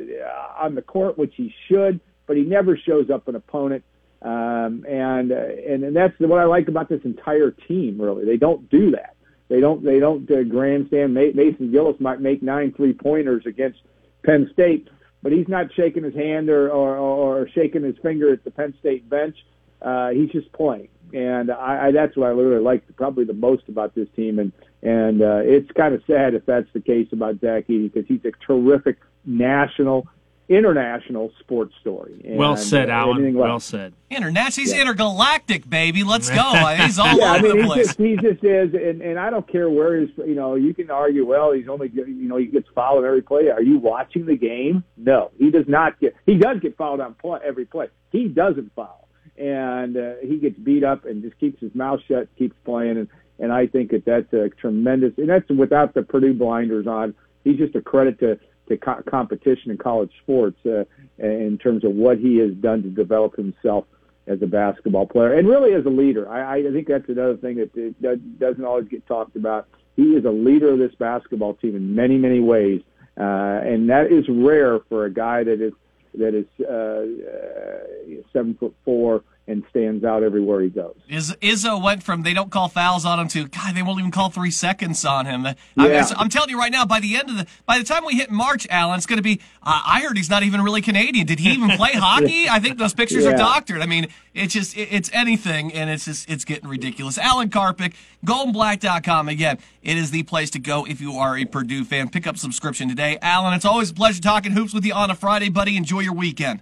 on 0.58 0.76
the 0.76 0.82
court, 0.82 1.18
which 1.18 1.34
he 1.36 1.54
should, 1.68 2.00
but 2.28 2.38
he 2.38 2.44
never 2.44 2.78
shows 2.78 3.10
up 3.10 3.28
an 3.28 3.36
opponent. 3.36 3.84
Um, 4.22 4.86
and, 4.88 5.32
uh, 5.32 5.36
and 5.36 5.84
and 5.84 5.96
that's 5.96 6.20
what 6.20 6.40
I 6.40 6.46
like 6.46 6.68
about 6.68 6.90
this 6.90 7.02
entire 7.04 7.52
team. 7.52 8.02
Really, 8.02 8.26
they 8.26 8.38
don't 8.38 8.68
do 8.70 8.92
that. 8.92 9.16
They 9.48 9.60
don't 9.60 9.84
they 9.84 10.00
don't 10.00 10.30
uh, 10.30 10.44
grandstand. 10.44 11.14
Mason 11.14 11.72
Gillis 11.72 12.00
might 12.00 12.20
make 12.20 12.42
nine 12.42 12.74
three 12.74 12.94
pointers 12.94 13.46
against 13.46 13.80
Penn 14.24 14.50
State, 14.52 14.90
but 15.22 15.32
he's 15.32 15.48
not 15.48 15.74
shaking 15.74 16.04
his 16.04 16.16
hand 16.16 16.50
or 16.50 16.70
or, 16.70 16.98
or 16.98 17.50
shaking 17.50 17.84
his 17.84 17.96
finger 18.02 18.34
at 18.34 18.44
the 18.44 18.52
Penn 18.52 18.74
State 18.80 19.08
bench. 19.10 19.38
Uh, 19.82 20.10
he's 20.10 20.32
just 20.32 20.52
playing, 20.52 20.90
and 21.14 21.52
I, 21.52 21.88
I 21.88 21.92
that's 21.92 22.16
what 22.16 22.28
I 22.28 22.30
really 22.30 22.62
like 22.62 22.84
probably 22.96 23.26
the 23.26 23.34
most 23.34 23.64
about 23.68 23.96
this 23.96 24.08
team. 24.16 24.40
And 24.40 24.52
and 24.82 25.22
uh, 25.22 25.42
it's 25.44 25.72
kind 25.72 25.94
of 25.94 26.02
sad 26.08 26.34
if 26.34 26.46
that's 26.46 26.72
the 26.74 26.82
case 26.82 27.08
about 27.12 27.40
Zach 27.40 27.68
Edey 27.68 27.92
because 27.92 28.08
he's 28.08 28.24
a 28.26 28.32
terrific 28.46 28.98
national 29.26 30.08
international 30.50 31.32
sports 31.40 31.74
story. 31.82 32.22
And, 32.24 32.38
well 32.38 32.56
said, 32.56 32.90
uh, 32.90 32.94
Alan. 32.94 33.34
Well 33.34 33.50
well 33.50 33.60
said. 33.60 33.94
International. 34.10 34.64
He's 34.64 34.74
yeah. 34.74 34.82
intergalactic, 34.82 35.70
baby. 35.70 36.04
Let's 36.04 36.30
go. 36.30 36.36
he's 36.78 37.00
all 37.00 37.18
yeah, 37.18 37.36
over 37.36 37.48
I 37.48 37.54
mean, 37.54 37.58
the 37.58 37.64
place. 37.66 37.88
Just, 37.88 38.00
he 38.00 38.16
just 38.16 38.44
is, 38.44 38.74
and, 38.74 39.02
and 39.02 39.20
I 39.20 39.30
don't 39.30 39.48
care 39.48 39.70
where 39.70 40.00
he's. 40.00 40.10
You 40.18 40.36
know, 40.36 40.56
you 40.56 40.74
can 40.74 40.90
argue. 40.90 41.26
Well, 41.26 41.52
he's 41.52 41.68
only. 41.68 41.92
You 41.94 42.28
know, 42.28 42.38
he 42.38 42.46
gets 42.46 42.68
fouled 42.74 43.04
every 43.04 43.22
play. 43.22 43.50
Are 43.50 43.62
you 43.62 43.78
watching 43.78 44.26
the 44.26 44.38
game? 44.38 44.84
No, 44.96 45.32
he 45.38 45.52
does 45.52 45.68
not 45.68 46.00
get. 46.00 46.16
He 46.26 46.36
does 46.36 46.60
get 46.60 46.78
fouled 46.78 47.02
on 47.02 47.16
play, 47.16 47.40
every 47.44 47.66
play. 47.66 47.90
He 48.12 48.28
doesn't 48.28 48.74
foul, 48.76 49.07
and 49.38 49.98
uh, 49.98 50.14
he 50.22 50.38
gets 50.38 50.58
beat 50.58 50.84
up 50.84 51.06
and 51.06 51.22
just 51.22 51.38
keeps 51.40 51.60
his 51.62 51.74
mouth 51.76 52.00
shut, 52.08 52.28
keeps 52.38 52.56
playing, 52.66 52.98
and 52.98 53.08
and 53.40 53.54
I 53.54 53.68
think 53.68 53.92
that 53.92 54.04
that's 54.06 54.32
a 54.34 54.50
tremendous. 54.50 55.14
And 55.18 55.30
that's 55.30 55.48
without 55.50 55.94
the 55.94 56.04
Purdue 56.04 56.34
blinders 56.34 56.88
on. 56.88 57.14
He's 57.44 57.58
just 57.58 57.76
a 57.76 57.82
credit 57.82 58.20
to 58.20 58.40
to 58.70 58.78
co- 58.78 59.04
competition 59.10 59.72
in 59.72 59.78
college 59.78 60.12
sports 60.22 60.58
uh, 60.66 60.84
in 61.20 61.58
terms 61.58 61.84
of 61.84 61.94
what 61.94 62.18
he 62.18 62.38
has 62.38 62.54
done 62.56 62.84
to 62.84 62.90
develop 62.90 63.36
himself 63.36 63.86
as 64.28 64.42
a 64.42 64.48
basketball 64.48 65.08
player 65.08 65.34
and 65.34 65.48
really 65.48 65.74
as 65.74 65.86
a 65.86 65.90
leader. 65.90 66.30
I, 66.30 66.58
I 66.58 66.72
think 66.72 66.88
that's 66.88 67.08
another 67.08 67.38
thing 67.38 67.56
that, 67.56 67.96
that 68.02 68.40
doesn't 68.40 68.66
always 68.66 68.88
get 68.88 69.06
talked 69.08 69.36
about. 69.36 69.68
He 69.96 70.16
is 70.16 70.26
a 70.26 70.30
leader 70.30 70.74
of 70.74 70.80
this 70.80 70.94
basketball 70.96 71.54
team 71.56 71.76
in 71.76 71.96
many, 71.96 72.18
many 72.18 72.40
ways, 72.40 72.82
uh, 73.18 73.24
and 73.24 73.90
that 73.90 74.12
is 74.12 74.26
rare 74.30 74.80
for 74.90 75.06
a 75.06 75.14
guy 75.14 75.44
that 75.44 75.62
is 75.62 75.74
that 76.16 76.34
is 76.36 76.46
uh, 76.66 77.04
uh, 77.30 78.22
seven 78.34 78.56
foot 78.56 78.76
four 78.84 79.24
and 79.48 79.64
stands 79.70 80.04
out 80.04 80.24
everywhere 80.24 80.62
he 80.62 80.70
goes. 80.70 80.96
Iz, 81.08 81.34
Izzo 81.42 81.82
went 81.82 82.04
from 82.04 82.24
they 82.24 82.34
don't 82.34 82.52
call 82.52 82.68
fouls 82.68 83.06
on 83.06 83.20
him 83.20 83.28
to 83.30 83.48
God, 83.48 83.76
they 83.76 83.82
won't 83.82 84.00
even 84.00 84.12
call 84.12 84.30
three 84.30 84.52
seconds 84.52 85.06
on 85.06 85.26
him. 85.26 85.44
Yeah. 85.76 86.06
I, 86.18 86.22
am 86.22 86.30
telling 86.30 86.50
you 86.50 86.60
right 86.60 86.72
now, 86.72 86.86
by 86.86 87.00
the 87.00 87.16
end 87.16 87.30
of 87.30 87.38
the 87.38 87.48
by 87.66 87.78
the 87.78 87.86
time 87.86 88.06
we 88.06 88.16
hit 88.16 88.30
March, 88.30 88.68
Alan, 88.70 88.98
it's 88.98 89.06
going 89.06 89.18
to 89.18 89.24
be. 89.24 89.40
Uh, 89.64 89.82
I 89.86 90.02
heard 90.02 90.18
he's 90.18 90.30
not 90.30 90.44
even 90.44 90.62
really 90.62 90.82
Canadian. 90.82 91.26
Did 91.26 91.40
he 91.40 91.52
even 91.52 91.70
play 91.78 91.92
hockey? 91.94 92.50
I 92.50 92.60
think 92.60 92.78
those 92.78 92.94
pictures 92.94 93.24
Yeah. 93.24 93.32
are 93.32 93.38
doctored. 93.38 93.82
I 93.82 93.86
mean, 93.86 94.08
it's 94.34 94.54
just 94.54 94.76
it, 94.78 94.90
it's 94.92 95.10
anything, 95.14 95.74
and 95.74 95.90
it's 95.90 96.06
just 96.06 96.30
it's 96.30 96.44
getting 96.46 96.68
ridiculous. 96.70 97.18
Alan 97.18 97.50
Karpick, 97.50 97.94
GoldandBlack.com. 98.26 99.30
Again, 99.30 99.58
it 99.82 99.98
is 99.98 100.12
the 100.12 100.24
place 100.24 100.50
to 100.52 100.60
go 100.60 100.86
if 100.86 101.02
you 101.02 101.14
are 101.14 101.38
a 101.38 101.46
Purdue 101.46 101.84
fan. 101.84 102.10
Pick 102.10 102.28
up 102.28 102.38
subscription 102.38 102.90
today, 102.90 103.18
Alan. 103.22 103.54
It's 103.54 103.66
always 103.66 103.92
a 103.92 103.94
pleasure 103.94 104.22
talking 104.22 104.52
hoops 104.52 104.74
with 104.74 104.86
you 104.86 104.94
on 104.94 105.10
a 105.10 105.16
Friday, 105.16 105.50
buddy. 105.50 105.78
Enjoy 105.78 106.00
your 106.02 106.14
weekend. 106.14 106.62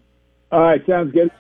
All 0.52 0.62
right, 0.62 0.86
sounds 0.86 1.12
good. 1.12 1.32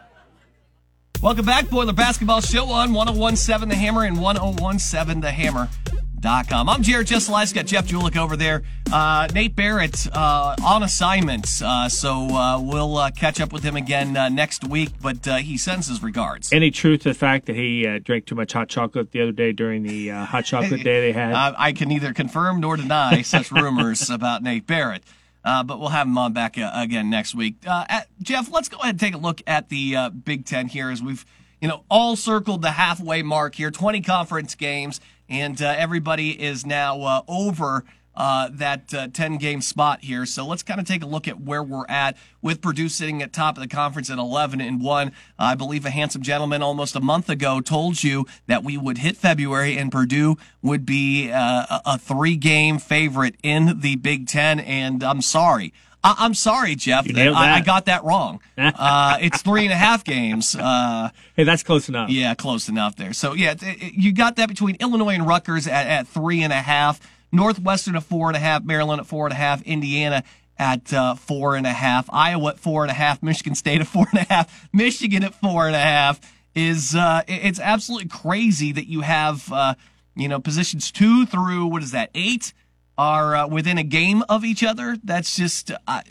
Welcome 1.22 1.46
back, 1.46 1.70
Boiler 1.70 1.94
Basketball 1.94 2.42
Show 2.42 2.66
on 2.70 2.94
1017 2.94 3.70
The 3.70 3.76
Hammer 3.76 4.04
and 4.04 4.18
1017TheHammer.com. 4.18 6.70
I'm 6.70 6.84
Jared 6.84 7.08
Jesselais, 7.08 7.52
got 7.54 7.66
Jeff 7.66 7.88
Julik 7.88 8.16
over 8.16 8.38
there. 8.38 8.62
Uh, 8.94 9.28
Nate 9.34 9.56
Barrett 9.56 10.06
uh, 10.14 10.56
on 10.64 10.84
assignment, 10.84 11.48
uh, 11.64 11.90
so 11.90 12.28
uh, 12.30 12.60
we'll 12.62 12.96
uh, 12.98 13.10
catch 13.10 13.42
up 13.42 13.52
with 13.52 13.64
him 13.64 13.76
again 13.76 14.16
uh, 14.16 14.30
next 14.30 14.68
week, 14.68 14.92
but 15.02 15.28
uh, 15.28 15.38
he 15.38 15.58
sends 15.58 15.88
his 15.88 16.04
regards. 16.04 16.54
Any 16.54 16.70
truth 16.70 17.02
to 17.02 17.10
the 17.10 17.16
fact 17.16 17.48
that 17.48 17.56
he 17.56 17.88
uh, 17.88 17.98
drank 18.04 18.28
too 18.28 18.36
much 18.36 18.54
hot 18.54 18.70
chocolate 18.70 19.12
the 19.12 19.22
other 19.22 19.32
day 19.32 19.52
during 19.52 19.82
the 19.82 20.12
uh, 20.12 20.26
hot 20.26 20.46
chocolate 20.46 20.84
day 20.88 21.02
they 21.02 21.12
had? 21.12 21.34
Uh, 21.34 21.54
I 21.58 21.72
can 21.74 21.90
neither 21.90 22.14
confirm 22.14 22.60
nor 22.60 22.78
deny 22.78 23.24
such 23.24 23.52
rumors 23.52 24.10
about 24.12 24.44
Nate 24.44 24.68
Barrett. 24.68 25.02
Uh, 25.46 25.64
but 25.64 25.80
we'll 25.80 25.90
have 25.90 26.08
him 26.08 26.18
on 26.18 26.34
back 26.34 26.58
uh, 26.58 26.72
again 26.74 27.10
next 27.12 27.36
week. 27.36 27.58
Uh, 27.68 27.86
at, 27.88 28.08
Jeff, 28.20 28.52
let's 28.52 28.68
go 28.68 28.78
ahead 28.78 28.96
and 28.96 29.00
take 29.00 29.14
a 29.14 29.20
look 29.20 29.44
at 29.46 29.70
the 29.70 29.96
uh, 29.96 30.10
Big 30.10 30.44
Ten 30.44 30.68
here 30.68 30.90
as 30.90 31.04
we've, 31.04 31.24
you 31.62 31.68
know, 31.68 31.84
all 31.88 32.16
circled 32.16 32.64
the 32.64 32.72
halfway 32.72 33.22
mark 33.22 33.54
here. 33.54 33.70
Twenty 33.70 34.02
conference 34.02 34.56
games, 34.56 35.00
and 35.30 35.62
uh, 35.62 35.76
everybody 35.78 36.32
is 36.32 36.66
now 36.66 37.00
uh, 37.02 37.22
over 37.28 37.86
uh, 38.16 38.50
that 38.52 38.94
uh, 38.94 39.08
10 39.08 39.38
game 39.38 39.62
spot 39.62 40.04
here. 40.04 40.26
So 40.26 40.46
let's 40.46 40.64
kind 40.64 40.80
of 40.80 40.86
take 40.86 41.04
a 41.04 41.06
look 41.06 41.28
at 41.28 41.42
where 41.42 41.64
we're 41.64 41.86
at 41.88 42.18
with 42.42 42.62
Purdue 42.62 42.90
sitting 42.90 43.22
at 43.22 43.34
top 43.34 43.58
of 43.58 43.62
the 43.62 43.68
conference 43.68 44.10
at 44.10 44.18
11 44.18 44.62
and 44.62 44.82
1. 44.82 45.12
I 45.38 45.56
believe 45.56 45.86
a 45.86 45.90
handsome 45.90 46.22
gentleman 46.22 46.62
almost 46.62 46.96
a 46.96 47.02
month 47.02 47.30
ago 47.30 47.62
told 47.62 48.04
you 48.04 48.26
that 48.48 48.64
we 48.64 48.78
would 48.78 49.00
hit 49.00 49.18
February 49.18 49.78
and 49.78 49.92
Purdue 49.92 50.38
would 50.62 50.86
be 50.86 51.32
uh, 51.32 51.66
a- 51.70 51.82
a 51.86 51.98
three 51.98 52.36
game 52.36 52.78
favorite 52.80 53.36
in 53.44 53.80
the 53.80 53.96
Big 53.96 54.28
Ten. 54.28 54.60
And 54.60 55.04
I'm 55.04 55.22
sorry. 55.22 55.74
I, 56.06 56.26
am 56.26 56.36
sorry, 56.36 56.76
Jeff. 56.76 57.08
I. 57.18 57.56
I 57.56 57.62
got 57.62 57.86
that 57.86 58.04
wrong. 58.04 58.40
uh, 58.58 59.18
it's 59.22 59.42
three 59.42 59.64
and 59.64 59.74
a 59.74 59.76
half 59.76 60.04
games. 60.04 60.56
Uh, 60.56 61.10
hey, 61.36 61.44
that's 61.44 61.64
close 61.64 61.90
enough. 61.90 62.12
Yeah, 62.12 62.36
close 62.36 62.70
enough 62.70 62.96
there. 62.96 63.12
So 63.12 63.34
yeah, 63.34 63.54
it, 63.54 63.64
it, 63.64 63.94
you 63.96 64.14
got 64.14 64.36
that 64.36 64.48
between 64.48 64.76
Illinois 64.76 65.16
and 65.16 65.26
Rutgers 65.26 65.66
at, 65.66 65.88
at 65.88 66.08
three 66.08 66.44
and 66.44 66.54
a 66.54 66.62
half. 66.62 67.00
Northwestern 67.32 67.96
at 67.96 68.04
four 68.04 68.28
and 68.28 68.38
a 68.38 68.40
half. 68.40 68.64
Maryland 68.64 69.02
at 69.02 69.08
four 69.08 69.26
and 69.26 69.34
a 69.34 69.38
half. 69.38 69.62
Indiana 69.64 70.24
at 70.58 70.94
uh, 70.94 71.16
four 71.16 71.56
and 71.56 71.68
a 71.68 71.74
half. 71.74 72.10
Iowa 72.12 72.52
at 72.52 72.60
four 72.60 72.84
and 72.84 72.92
a 72.92 72.96
half. 72.96 73.22
Michigan 73.22 73.56
State 73.56 73.82
at 73.82 73.88
four 73.96 74.08
and 74.12 74.22
a 74.22 74.34
half. 74.34 74.68
Michigan 74.74 75.24
at 75.24 75.34
four 75.36 75.68
and 75.68 75.76
a 75.76 75.80
half. 75.80 76.20
Is 76.54 76.96
uh, 76.96 77.24
it's 77.28 77.60
absolutely 77.60 78.08
crazy 78.08 78.72
that 78.72 78.88
you 78.88 79.02
have 79.02 79.52
uh, 79.52 79.76
you 80.16 80.30
know 80.30 80.40
positions 80.40 80.90
two 80.90 81.26
through 81.26 81.66
what 81.66 81.84
is 81.84 81.92
that 81.92 82.10
eight 82.16 82.54
are 82.98 83.36
uh, 83.36 83.48
within 83.48 83.78
a 83.78 83.84
game 83.84 84.24
of 84.30 84.46
each 84.46 84.64
other. 84.64 84.98
That's 85.04 85.36
just. 85.36 85.72
Uh, 85.86 86.02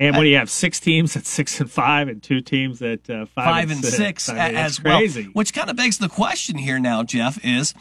and 0.00 0.16
what 0.16 0.22
do 0.22 0.28
you 0.28 0.36
have? 0.36 0.50
Six 0.50 0.78
teams 0.78 1.16
at 1.16 1.26
six 1.26 1.60
and 1.60 1.70
five, 1.70 2.06
and 2.06 2.22
two 2.22 2.40
teams 2.40 2.80
at 2.82 3.10
uh, 3.10 3.26
five, 3.26 3.44
five 3.44 3.70
and 3.70 3.72
and 3.72 3.84
six, 3.84 4.24
six, 4.24 4.28
I 4.28 4.48
mean, 4.48 4.56
as 4.56 4.78
crazy. 4.78 5.22
well. 5.24 5.32
Which 5.32 5.52
kind 5.52 5.68
of 5.68 5.76
begs 5.76 5.98
the 5.98 6.08
question 6.08 6.56
here 6.56 6.78
now, 6.78 7.02
Jeff, 7.02 7.44
is 7.44 7.74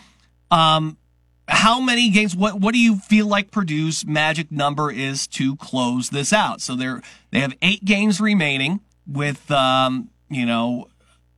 um, 0.49 0.97
how 1.47 1.79
many 1.79 2.09
games? 2.09 2.35
What 2.35 2.59
what 2.59 2.73
do 2.73 2.79
you 2.79 2.97
feel 2.97 3.27
like 3.27 3.51
Purdue's 3.51 4.05
magic 4.05 4.51
number 4.51 4.91
is 4.91 5.27
to 5.27 5.55
close 5.55 6.09
this 6.09 6.33
out? 6.33 6.61
So 6.61 6.75
they're 6.75 7.01
they 7.31 7.39
have 7.39 7.53
eight 7.61 7.85
games 7.85 8.19
remaining 8.19 8.81
with 9.05 9.49
um, 9.51 10.09
you 10.29 10.45
know 10.45 10.87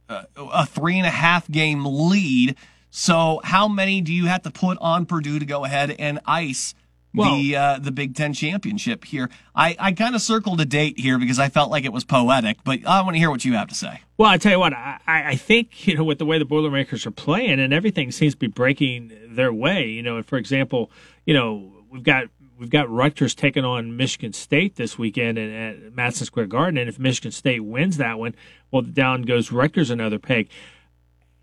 a, 0.07 0.25
a 0.35 0.65
three 0.65 0.97
and 0.97 1.05
a 1.05 1.11
half 1.11 1.49
game 1.49 1.85
lead. 1.85 2.55
So 2.89 3.39
how 3.43 3.67
many 3.67 4.01
do 4.01 4.11
you 4.11 4.25
have 4.25 4.41
to 4.43 4.51
put 4.51 4.77
on 4.81 5.05
Purdue 5.05 5.37
to 5.37 5.45
go 5.45 5.63
ahead 5.63 5.95
and 5.99 6.19
ice? 6.25 6.73
Well- 7.13 7.35
the 7.35 7.55
uh, 7.55 7.79
the 7.79 7.91
Big 7.91 8.15
Ten 8.15 8.33
championship 8.33 9.03
here. 9.05 9.29
I, 9.55 9.75
I 9.79 9.91
kind 9.93 10.15
of 10.15 10.21
circled 10.21 10.61
a 10.61 10.65
date 10.65 10.99
here 10.99 11.17
because 11.17 11.39
I 11.39 11.49
felt 11.49 11.71
like 11.71 11.83
it 11.83 11.91
was 11.91 12.03
poetic, 12.03 12.57
but 12.63 12.85
I 12.85 13.01
want 13.01 13.15
to 13.15 13.19
hear 13.19 13.31
what 13.31 13.43
you 13.43 13.53
have 13.53 13.67
to 13.69 13.75
say. 13.75 14.01
Well, 14.17 14.29
I 14.29 14.37
tell 14.37 14.51
you 14.51 14.59
what, 14.59 14.73
I, 14.73 14.99
I 15.07 15.35
think 15.35 15.87
you 15.87 15.95
know 15.95 16.03
with 16.03 16.19
the 16.19 16.25
way 16.25 16.37
the 16.37 16.45
Boilermakers 16.45 17.05
are 17.05 17.11
playing, 17.11 17.59
and 17.59 17.73
everything 17.73 18.11
seems 18.11 18.33
to 18.33 18.37
be 18.37 18.47
breaking 18.47 19.11
their 19.29 19.51
way. 19.51 19.87
You 19.87 20.03
know, 20.03 20.21
for 20.21 20.37
example, 20.37 20.91
you 21.25 21.33
know 21.33 21.71
we've 21.89 22.03
got 22.03 22.25
we've 22.59 22.69
got 22.69 22.89
Rutgers 22.89 23.33
taking 23.33 23.65
on 23.65 23.97
Michigan 23.97 24.33
State 24.33 24.75
this 24.75 24.97
weekend 24.97 25.37
at, 25.39 25.49
at 25.49 25.95
Madison 25.95 26.25
Square 26.25 26.47
Garden, 26.47 26.77
and 26.77 26.89
if 26.89 26.99
Michigan 26.99 27.31
State 27.31 27.61
wins 27.61 27.97
that 27.97 28.19
one, 28.19 28.35
well, 28.69 28.81
down 28.81 29.23
goes 29.23 29.51
Rutgers 29.51 29.89
another 29.89 30.19
peg. 30.19 30.49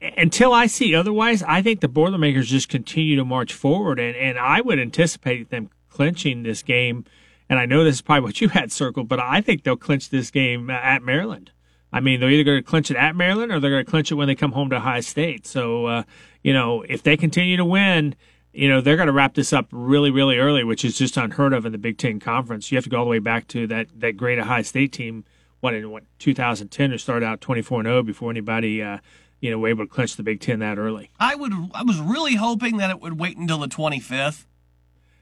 Until 0.00 0.52
I 0.52 0.66
see 0.66 0.94
otherwise, 0.94 1.42
I 1.42 1.62
think 1.62 1.80
the 1.80 1.88
Boilermakers 1.88 2.50
just 2.50 2.68
continue 2.68 3.16
to 3.16 3.24
march 3.24 3.54
forward, 3.54 3.98
and, 3.98 4.14
and 4.16 4.38
I 4.38 4.60
would 4.60 4.78
anticipate 4.78 5.50
them 5.50 5.70
clinching 5.88 6.42
this 6.42 6.62
game. 6.62 7.04
And 7.48 7.58
I 7.58 7.64
know 7.66 7.82
this 7.84 7.96
is 7.96 8.02
probably 8.02 8.22
what 8.24 8.40
you 8.40 8.48
had 8.48 8.70
circled, 8.72 9.08
but 9.08 9.20
I 9.20 9.40
think 9.40 9.62
they'll 9.62 9.76
clinch 9.76 10.10
this 10.10 10.30
game 10.30 10.68
at 10.68 11.02
Maryland. 11.02 11.50
I 11.92 12.00
mean, 12.00 12.20
they're 12.20 12.30
either 12.30 12.44
going 12.44 12.58
to 12.58 12.68
clinch 12.68 12.90
it 12.90 12.96
at 12.96 13.16
Maryland 13.16 13.50
or 13.52 13.58
they're 13.60 13.70
going 13.70 13.84
to 13.84 13.90
clinch 13.90 14.10
it 14.10 14.16
when 14.16 14.28
they 14.28 14.34
come 14.34 14.52
home 14.52 14.68
to 14.70 14.76
Ohio 14.76 15.00
State. 15.00 15.46
So, 15.46 15.86
uh, 15.86 16.02
you 16.42 16.52
know, 16.52 16.82
if 16.82 17.02
they 17.02 17.16
continue 17.16 17.56
to 17.56 17.64
win, 17.64 18.14
you 18.52 18.68
know, 18.68 18.80
they're 18.80 18.96
going 18.96 19.06
to 19.06 19.12
wrap 19.12 19.34
this 19.34 19.52
up 19.52 19.68
really, 19.70 20.10
really 20.10 20.38
early, 20.38 20.64
which 20.64 20.84
is 20.84 20.98
just 20.98 21.16
unheard 21.16 21.52
of 21.52 21.64
in 21.64 21.72
the 21.72 21.78
Big 21.78 21.96
Ten 21.98 22.18
Conference. 22.18 22.70
You 22.70 22.76
have 22.76 22.84
to 22.84 22.90
go 22.90 22.98
all 22.98 23.04
the 23.04 23.10
way 23.10 23.18
back 23.18 23.48
to 23.48 23.66
that, 23.68 23.88
that 23.94 24.16
great 24.16 24.38
Ohio 24.38 24.62
State 24.62 24.92
team, 24.92 25.24
what, 25.60 25.74
in 25.74 25.90
what, 25.90 26.04
2010 26.18 26.90
to 26.90 26.98
start 26.98 27.22
out 27.22 27.40
24 27.40 27.82
0 27.84 28.02
before 28.02 28.30
anybody, 28.30 28.82
uh, 28.82 28.98
you 29.40 29.50
know, 29.50 29.58
were 29.58 29.68
able 29.68 29.84
to 29.84 29.90
clinch 29.90 30.16
the 30.16 30.22
Big 30.22 30.40
Ten 30.40 30.58
that 30.60 30.78
early. 30.78 31.10
I 31.20 31.34
would. 31.34 31.52
I 31.74 31.82
was 31.82 32.00
really 32.00 32.34
hoping 32.36 32.78
that 32.78 32.90
it 32.90 33.00
would 33.00 33.18
wait 33.18 33.36
until 33.36 33.58
the 33.58 33.68
25th. 33.68 34.44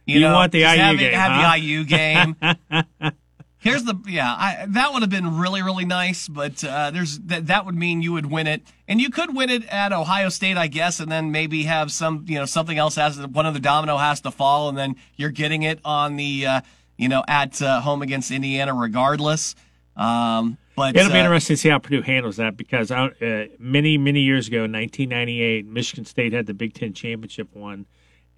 You 0.07 0.23
want 0.27 0.53
the 0.53 0.59
IU 0.59 0.67
have, 0.67 0.95
it- 0.97 0.99
game, 0.99 1.13
Have 1.15 1.33
huh? 1.33 1.53
the 1.57 1.59
IU 1.61 1.85
game. 1.85 2.37
Here's 3.59 3.85
the 3.85 3.95
yeah. 4.07 4.31
I, 4.31 4.67
that 4.69 4.93
would 4.93 5.01
have 5.01 5.11
been 5.11 5.39
really 5.39 5.63
really 5.63 5.87
nice, 5.87 6.29
but 6.29 6.63
uh, 6.63 6.91
there's 6.91 7.19
that 7.21 7.47
that 7.47 7.65
would 7.65 7.75
mean 7.75 8.03
you 8.03 8.13
would 8.13 8.27
win 8.31 8.47
it, 8.47 8.61
and 8.87 9.01
you 9.01 9.09
could 9.09 9.35
win 9.35 9.49
it 9.49 9.65
at 9.69 9.91
Ohio 9.91 10.29
State, 10.29 10.59
I 10.59 10.67
guess, 10.67 11.01
and 11.01 11.11
then 11.11 11.33
maybe 11.33 11.63
have 11.63 11.91
some 11.91 12.27
you 12.29 12.35
know 12.39 12.45
something 12.45 12.77
else 12.77 12.97
has 12.97 13.19
one 13.27 13.47
other 13.47 13.59
domino 13.61 13.97
has 13.97 14.21
to 14.21 14.31
fall, 14.31 14.69
and 14.69 14.77
then 14.77 14.97
you're 15.17 15.31
getting 15.31 15.63
it 15.63 15.81
on 15.83 16.17
the 16.17 16.45
uh, 16.47 16.61
you 16.99 17.09
know 17.09 17.25
at 17.27 17.63
uh, 17.63 17.81
home 17.81 18.03
against 18.03 18.31
Indiana 18.31 18.75
regardless. 18.75 19.55
Um, 19.97 20.59
but 20.77 20.97
It'll 20.97 21.13
be 21.13 21.19
uh, 21.19 21.25
interesting 21.25 21.55
to 21.55 21.61
see 21.61 21.69
how 21.69 21.79
Purdue 21.79 22.03
handles 22.03 22.37
that 22.37 22.57
because 22.57 22.91
uh, 22.91 23.11
many, 23.59 23.97
many 23.97 24.21
years 24.21 24.49
ago, 24.49 24.65
in 24.65 24.73
1998, 24.73 25.67
Michigan 25.67 26.05
State 26.05 26.33
had 26.33 26.47
the 26.47 26.55
Big 26.55 26.75
Ten 26.75 26.93
championship 26.93 27.49
won, 27.55 27.87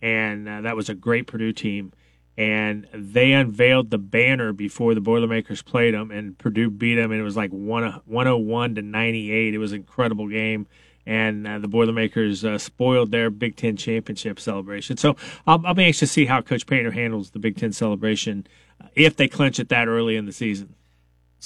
and 0.03 0.49
uh, 0.49 0.61
that 0.63 0.77
was 0.77 0.89
a 0.89 0.95
great 0.95 1.27
Purdue 1.27 1.53
team. 1.53 1.93
And 2.39 2.87
they 2.93 3.33
unveiled 3.33 3.89
the 3.91 3.97
banner 3.97 4.53
before 4.53 4.95
the 4.95 5.01
Boilermakers 5.01 5.63
played 5.63 5.95
them, 5.95 6.11
and 6.11 6.37
Purdue 6.37 6.69
beat 6.69 6.97
them, 6.97 7.11
and 7.11 7.19
it 7.19 7.25
was 7.25 7.37
like 7.37 7.51
1 7.51 8.03
101 8.05 8.75
to 8.75 8.83
98. 8.83 9.55
It 9.55 9.59
was 9.59 9.73
an 9.73 9.79
incredible 9.79 10.29
game. 10.29 10.67
And 11.07 11.47
uh, 11.47 11.61
the 11.61 11.69
Boilermakers 11.69 12.45
uh, 12.45 12.59
spoiled 12.59 13.13
their 13.13 13.31
Big 13.31 13.57
Ten 13.57 13.77
championship 13.77 14.41
celebration. 14.41 14.97
So 14.97 15.17
I'll, 15.47 15.65
I'll 15.65 15.73
be 15.73 15.85
anxious 15.85 16.01
to 16.01 16.13
see 16.13 16.27
how 16.27 16.43
Coach 16.43 16.67
Painter 16.67 16.91
handles 16.91 17.31
the 17.31 17.39
Big 17.39 17.57
Ten 17.57 17.73
celebration 17.73 18.47
uh, 18.83 18.89
if 18.95 19.17
they 19.17 19.29
clinch 19.29 19.59
it 19.59 19.69
that 19.71 19.89
early 19.89 20.17
in 20.17 20.27
the 20.27 20.33
season. 20.33 20.75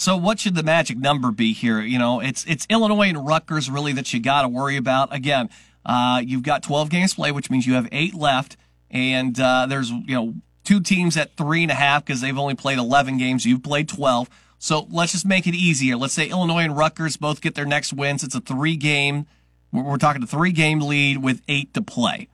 So 0.00 0.16
what 0.16 0.40
should 0.40 0.54
the 0.54 0.62
magic 0.62 0.96
number 0.96 1.30
be 1.30 1.52
here? 1.52 1.82
You 1.82 1.98
know, 1.98 2.20
it's 2.20 2.42
it's 2.46 2.66
Illinois 2.70 3.10
and 3.10 3.26
Rutgers 3.26 3.68
really 3.68 3.92
that 3.92 4.14
you 4.14 4.18
got 4.18 4.42
to 4.42 4.48
worry 4.48 4.78
about. 4.78 5.14
Again, 5.14 5.50
uh, 5.84 6.22
you've 6.24 6.42
got 6.42 6.62
12 6.62 6.88
games 6.88 7.12
played, 7.12 7.32
which 7.32 7.50
means 7.50 7.66
you 7.66 7.74
have 7.74 7.86
eight 7.92 8.14
left, 8.14 8.56
and 8.90 9.38
uh, 9.38 9.66
there's 9.66 9.90
you 9.90 10.14
know 10.14 10.36
two 10.64 10.80
teams 10.80 11.18
at 11.18 11.36
three 11.36 11.60
and 11.60 11.70
a 11.70 11.74
half 11.74 12.02
because 12.02 12.22
they've 12.22 12.38
only 12.38 12.54
played 12.54 12.78
11 12.78 13.18
games. 13.18 13.44
You've 13.44 13.62
played 13.62 13.90
12. 13.90 14.30
So 14.58 14.86
let's 14.90 15.12
just 15.12 15.26
make 15.26 15.46
it 15.46 15.54
easier. 15.54 15.98
Let's 15.98 16.14
say 16.14 16.30
Illinois 16.30 16.64
and 16.64 16.74
Rutgers 16.74 17.18
both 17.18 17.42
get 17.42 17.54
their 17.54 17.66
next 17.66 17.92
wins. 17.92 18.24
It's 18.24 18.34
a 18.34 18.40
three 18.40 18.76
game. 18.76 19.26
We're, 19.70 19.98
talking 19.98 20.22
a 20.22 20.26
three 20.26 20.52
game 20.52 20.80
lead 20.80 21.18
with 21.18 21.42
eight 21.46 21.74
to 21.74 21.82
play. 21.82 22.28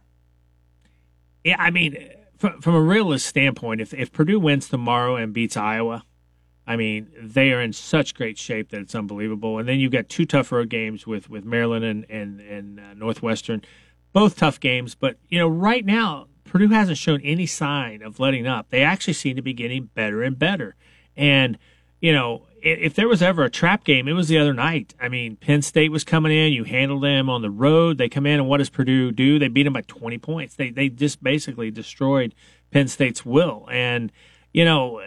Yeah, 1.42 1.56
I 1.58 1.72
mean, 1.72 1.96
from, 2.38 2.60
from 2.60 2.76
a 2.76 2.80
realist 2.80 3.26
standpoint, 3.26 3.80
if 3.80 3.92
if 3.92 4.12
Purdue 4.12 4.38
wins 4.38 4.68
tomorrow 4.68 5.16
and 5.16 5.32
beats 5.32 5.56
Iowa, 5.56 6.04
I 6.66 6.76
mean, 6.76 7.08
they 7.20 7.52
are 7.52 7.60
in 7.60 7.72
such 7.72 8.14
great 8.14 8.38
shape 8.38 8.70
that 8.70 8.80
it's 8.80 8.94
unbelievable. 8.94 9.58
And 9.58 9.68
then 9.68 9.78
you've 9.78 9.92
got 9.92 10.08
two 10.08 10.26
tough 10.26 10.50
road 10.50 10.68
games 10.68 11.06
with 11.06 11.30
with 11.30 11.44
Maryland 11.44 11.84
and 11.84 12.06
and 12.10 12.40
and 12.40 12.80
uh, 12.80 12.94
Northwestern, 12.94 13.62
both 14.12 14.36
tough 14.36 14.58
games. 14.58 14.94
But 14.94 15.16
you 15.28 15.38
know, 15.38 15.48
right 15.48 15.84
now 15.84 16.26
Purdue 16.44 16.68
hasn't 16.68 16.98
shown 16.98 17.20
any 17.22 17.46
sign 17.46 18.02
of 18.02 18.18
letting 18.18 18.46
up. 18.46 18.70
They 18.70 18.82
actually 18.82 19.12
seem 19.14 19.36
to 19.36 19.42
be 19.42 19.52
getting 19.52 19.90
better 19.94 20.22
and 20.22 20.38
better. 20.38 20.74
And 21.16 21.58
you 22.00 22.12
know, 22.12 22.46
if, 22.62 22.94
there 22.94 23.08
was 23.08 23.22
ever 23.22 23.44
a 23.44 23.50
trap 23.50 23.84
game, 23.84 24.08
it 24.08 24.12
was 24.12 24.28
the 24.28 24.38
other 24.38 24.52
night. 24.52 24.94
I 25.00 25.08
mean, 25.08 25.36
Penn 25.36 25.62
State 25.62 25.92
was 25.92 26.04
coming 26.04 26.32
in. 26.32 26.52
You 26.52 26.64
handled 26.64 27.02
them 27.02 27.30
on 27.30 27.42
the 27.42 27.50
road. 27.50 27.96
They 27.96 28.08
come 28.08 28.26
in, 28.26 28.40
and 28.40 28.48
what 28.48 28.58
does 28.58 28.70
Purdue 28.70 29.12
do? 29.12 29.38
They 29.38 29.48
beat 29.48 29.62
them 29.64 29.72
by 29.72 29.82
20 29.82 30.18
points. 30.18 30.56
They 30.56 30.70
they 30.70 30.88
just 30.88 31.22
basically 31.22 31.70
destroyed 31.70 32.34
Penn 32.70 32.88
State's 32.88 33.24
will. 33.24 33.68
And 33.70 34.12
you 34.52 34.64
know, 34.64 35.00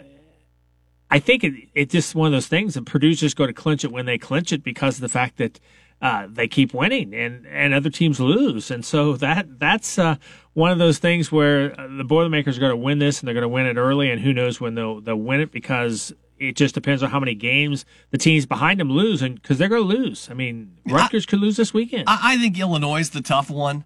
I 1.10 1.18
think 1.18 1.44
it, 1.44 1.54
it's 1.74 1.92
just 1.92 2.14
one 2.14 2.26
of 2.26 2.32
those 2.32 2.48
things 2.48 2.76
and 2.76 2.86
Purdue's 2.86 3.20
just 3.20 3.36
going 3.36 3.48
to 3.48 3.54
clinch 3.54 3.84
it 3.84 3.92
when 3.92 4.06
they 4.06 4.18
clinch 4.18 4.52
it 4.52 4.62
because 4.62 4.96
of 4.96 5.00
the 5.00 5.08
fact 5.08 5.38
that 5.38 5.58
uh, 6.02 6.26
they 6.30 6.48
keep 6.48 6.72
winning 6.72 7.12
and, 7.14 7.46
and 7.46 7.74
other 7.74 7.90
teams 7.90 8.20
lose. 8.20 8.70
And 8.70 8.84
so 8.84 9.16
that 9.16 9.58
that's 9.58 9.98
uh, 9.98 10.16
one 10.54 10.70
of 10.70 10.78
those 10.78 10.98
things 10.98 11.30
where 11.30 11.78
uh, 11.78 11.88
the 11.96 12.04
Boilermakers 12.04 12.56
are 12.56 12.60
going 12.60 12.70
to 12.70 12.76
win 12.76 12.98
this 12.98 13.20
and 13.20 13.28
they're 13.28 13.34
going 13.34 13.42
to 13.42 13.48
win 13.48 13.66
it 13.66 13.76
early. 13.76 14.10
And 14.10 14.20
who 14.20 14.32
knows 14.32 14.60
when 14.60 14.74
they'll 14.74 15.00
they'll 15.00 15.16
win 15.16 15.40
it 15.40 15.52
because 15.52 16.12
it 16.38 16.56
just 16.56 16.74
depends 16.74 17.02
on 17.02 17.10
how 17.10 17.20
many 17.20 17.34
games 17.34 17.84
the 18.10 18.18
teams 18.18 18.46
behind 18.46 18.80
them 18.80 18.90
lose 18.90 19.20
and 19.20 19.40
because 19.40 19.58
they're 19.58 19.68
going 19.68 19.82
to 19.82 19.88
lose. 19.88 20.28
I 20.30 20.34
mean, 20.34 20.78
Rutgers 20.86 21.26
could 21.26 21.40
lose 21.40 21.56
this 21.56 21.74
weekend. 21.74 22.04
I, 22.08 22.18
I 22.22 22.38
think 22.38 22.58
Illinois 22.58 23.00
is 23.00 23.10
the 23.10 23.20
tough 23.20 23.50
one. 23.50 23.84